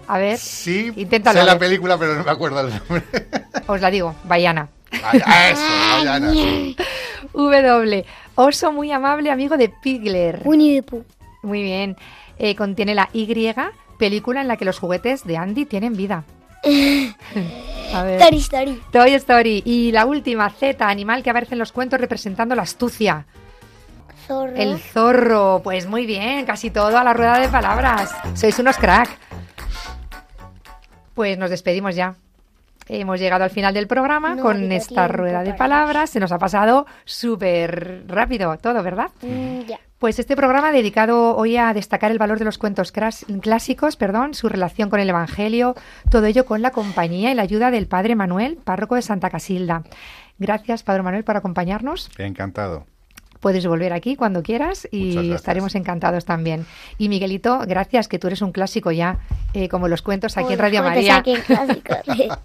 A 0.07 0.17
ver, 0.17 0.37
Sí, 0.37 0.91
Inténtalo, 0.95 1.39
sé 1.39 1.45
la 1.45 1.53
ver. 1.53 1.59
película, 1.59 1.97
pero 1.97 2.15
no 2.15 2.23
me 2.23 2.31
acuerdo 2.31 2.59
el 2.61 2.69
nombre. 2.69 3.03
os 3.67 3.79
la 3.81 3.89
digo, 3.89 4.13
Bayana. 4.25 4.67
Vaya, 5.01 5.49
eso, 5.49 6.01
Diana. 6.01 6.31
W. 7.33 8.05
Oso 8.35 8.71
muy 8.71 8.91
amable 8.91 9.31
amigo 9.31 9.57
de 9.57 9.69
Pigler. 9.69 10.41
Winnie 10.45 10.81
the 10.81 10.83
Pooh. 10.83 11.05
Muy 11.47 11.63
bien. 11.63 11.95
Eh, 12.37 12.55
contiene 12.55 12.93
la 12.93 13.09
Y, 13.13 13.53
película 13.97 14.41
en 14.41 14.47
la 14.47 14.57
que 14.57 14.65
los 14.65 14.79
juguetes 14.79 15.25
de 15.25 15.37
Andy 15.37 15.65
tienen 15.65 15.93
vida. 15.93 16.25
A 17.93 18.03
ver. 18.03 18.21
Story 18.21 18.37
Story. 18.37 18.81
Toy 18.91 19.13
Story. 19.13 19.63
Y 19.65 19.91
la 19.93 20.05
última, 20.05 20.49
Z, 20.49 20.87
animal 20.87 21.23
que 21.23 21.29
aparece 21.29 21.55
en 21.55 21.59
los 21.59 21.71
cuentos 21.71 22.01
representando 22.01 22.53
la 22.53 22.63
astucia. 22.63 23.25
Zorro. 24.27 24.55
El 24.55 24.77
zorro. 24.77 25.61
Pues 25.63 25.87
muy 25.87 26.05
bien, 26.05 26.45
casi 26.45 26.69
todo 26.69 26.97
a 26.97 27.03
la 27.03 27.13
rueda 27.13 27.39
de 27.39 27.47
palabras. 27.47 28.13
Sois 28.33 28.59
unos 28.59 28.77
crack. 28.77 29.09
Pues 31.13 31.37
nos 31.37 31.49
despedimos 31.49 31.95
ya. 31.95 32.15
Hemos 32.89 33.19
llegado 33.19 33.43
al 33.43 33.49
final 33.49 33.73
del 33.73 33.87
programa 33.87 34.35
No 34.35 34.43
con 34.43 34.71
esta 34.71 35.07
rueda 35.07 35.43
de 35.43 35.53
palabras. 35.53 36.09
Se 36.09 36.19
nos 36.19 36.31
ha 36.31 36.37
pasado 36.37 36.85
súper 37.05 38.03
rápido 38.07 38.57
todo, 38.57 38.83
¿verdad? 38.83 39.09
Mm, 39.21 39.61
ya. 39.61 39.79
Pues 39.99 40.19
este 40.19 40.35
programa 40.35 40.71
dedicado 40.71 41.35
hoy 41.35 41.57
a 41.57 41.73
destacar 41.73 42.11
el 42.11 42.19
valor 42.19 42.37
de 42.37 42.45
los 42.45 42.59
cuentos 42.59 42.91
clásicos, 42.91 43.95
perdón, 43.95 44.35
su 44.35 44.47
relación 44.47 44.91
con 44.91 44.99
el 44.99 45.09
Evangelio, 45.09 45.73
todo 46.11 46.27
ello 46.27 46.45
con 46.45 46.61
la 46.61 46.69
compañía 46.69 47.31
y 47.31 47.33
la 47.33 47.41
ayuda 47.41 47.71
del 47.71 47.87
Padre 47.87 48.15
Manuel, 48.15 48.57
párroco 48.63 48.93
de 48.93 49.01
Santa 49.01 49.31
Casilda. 49.31 49.81
Gracias, 50.37 50.83
Padre 50.83 51.01
Manuel, 51.01 51.23
por 51.23 51.35
acompañarnos. 51.35 52.11
Encantado. 52.19 52.85
Puedes 53.39 53.65
volver 53.67 53.93
aquí 53.93 54.15
cuando 54.15 54.43
quieras 54.43 54.88
y 54.91 55.31
estaremos 55.31 55.75
encantados 55.75 56.25
también. 56.25 56.65
Y 56.97 57.09
Miguelito, 57.09 57.59
gracias, 57.67 58.07
que 58.07 58.19
tú 58.19 58.27
eres 58.27 58.41
un 58.41 58.51
clásico 58.51 58.91
ya, 58.91 59.19
eh, 59.53 59.69
como 59.69 59.88
los 59.88 60.01
cuentos 60.01 60.38
aquí 60.38 60.53
en 60.53 60.59
Radio 60.59 60.83
María. 60.83 61.15
saquen 61.15 61.41
clásicos. 61.41 61.97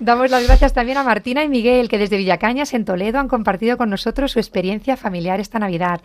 Damos 0.00 0.30
las 0.30 0.46
gracias 0.46 0.72
también 0.72 0.96
a 0.98 1.02
Martina 1.02 1.42
y 1.42 1.48
Miguel, 1.48 1.88
que 1.88 1.98
desde 1.98 2.16
Villacañas, 2.16 2.72
en 2.72 2.84
Toledo, 2.84 3.18
han 3.18 3.28
compartido 3.28 3.76
con 3.76 3.90
nosotros 3.90 4.32
su 4.32 4.38
experiencia 4.38 4.96
familiar 4.96 5.40
esta 5.40 5.58
Navidad. 5.58 6.00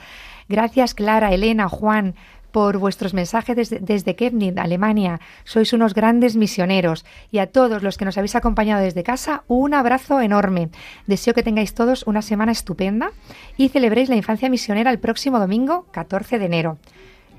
Gracias, 0.50 0.96
Clara, 0.96 1.32
Elena, 1.32 1.70
Juan, 1.70 2.16
por 2.54 2.78
vuestros 2.78 3.14
mensajes 3.14 3.56
desde, 3.56 3.80
desde 3.80 4.16
Alemania. 4.58 5.20
Sois 5.44 5.74
unos 5.74 5.94
grandes 5.94 6.38
misioneros. 6.38 7.04
Y 7.32 7.40
a 7.40 7.48
todos 7.48 7.84
los 7.84 7.98
que 7.98 8.06
nos 8.06 8.18
habéis 8.18 8.36
acompañado 8.36 8.82
desde 8.82 9.04
casa, 9.04 9.44
un 9.48 9.74
abrazo 9.74 10.22
enorme. 10.22 10.70
Deseo 11.08 11.34
que 11.34 11.44
tengáis 11.44 11.74
todos 11.74 12.06
una 12.08 12.22
semana 12.22 12.52
estupenda 12.52 13.12
y 13.58 13.70
celebréis 13.70 14.08
la 14.08 14.16
infancia 14.16 14.50
misionera 14.50 14.92
el 14.92 15.00
próximo 15.00 15.40
domingo, 15.40 15.88
14 15.92 16.38
de 16.40 16.46
enero. 16.46 16.78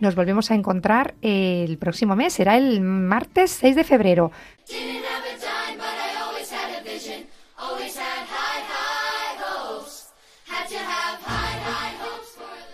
Nos 0.01 0.17
volvemos 0.17 0.51
a 0.51 0.57
encontrar 0.57 1.15
el 1.23 1.79
próximo 1.79 2.17
mes, 2.17 2.33
será 2.33 2.57
el 2.57 2.81
martes 2.81 3.53
6 3.53 3.77
de 3.77 3.85
febrero. 3.85 4.33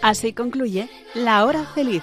Así 0.02 0.32
concluye 0.32 0.88
La 1.12 1.44
Hora 1.44 1.66
Feliz, 1.74 2.02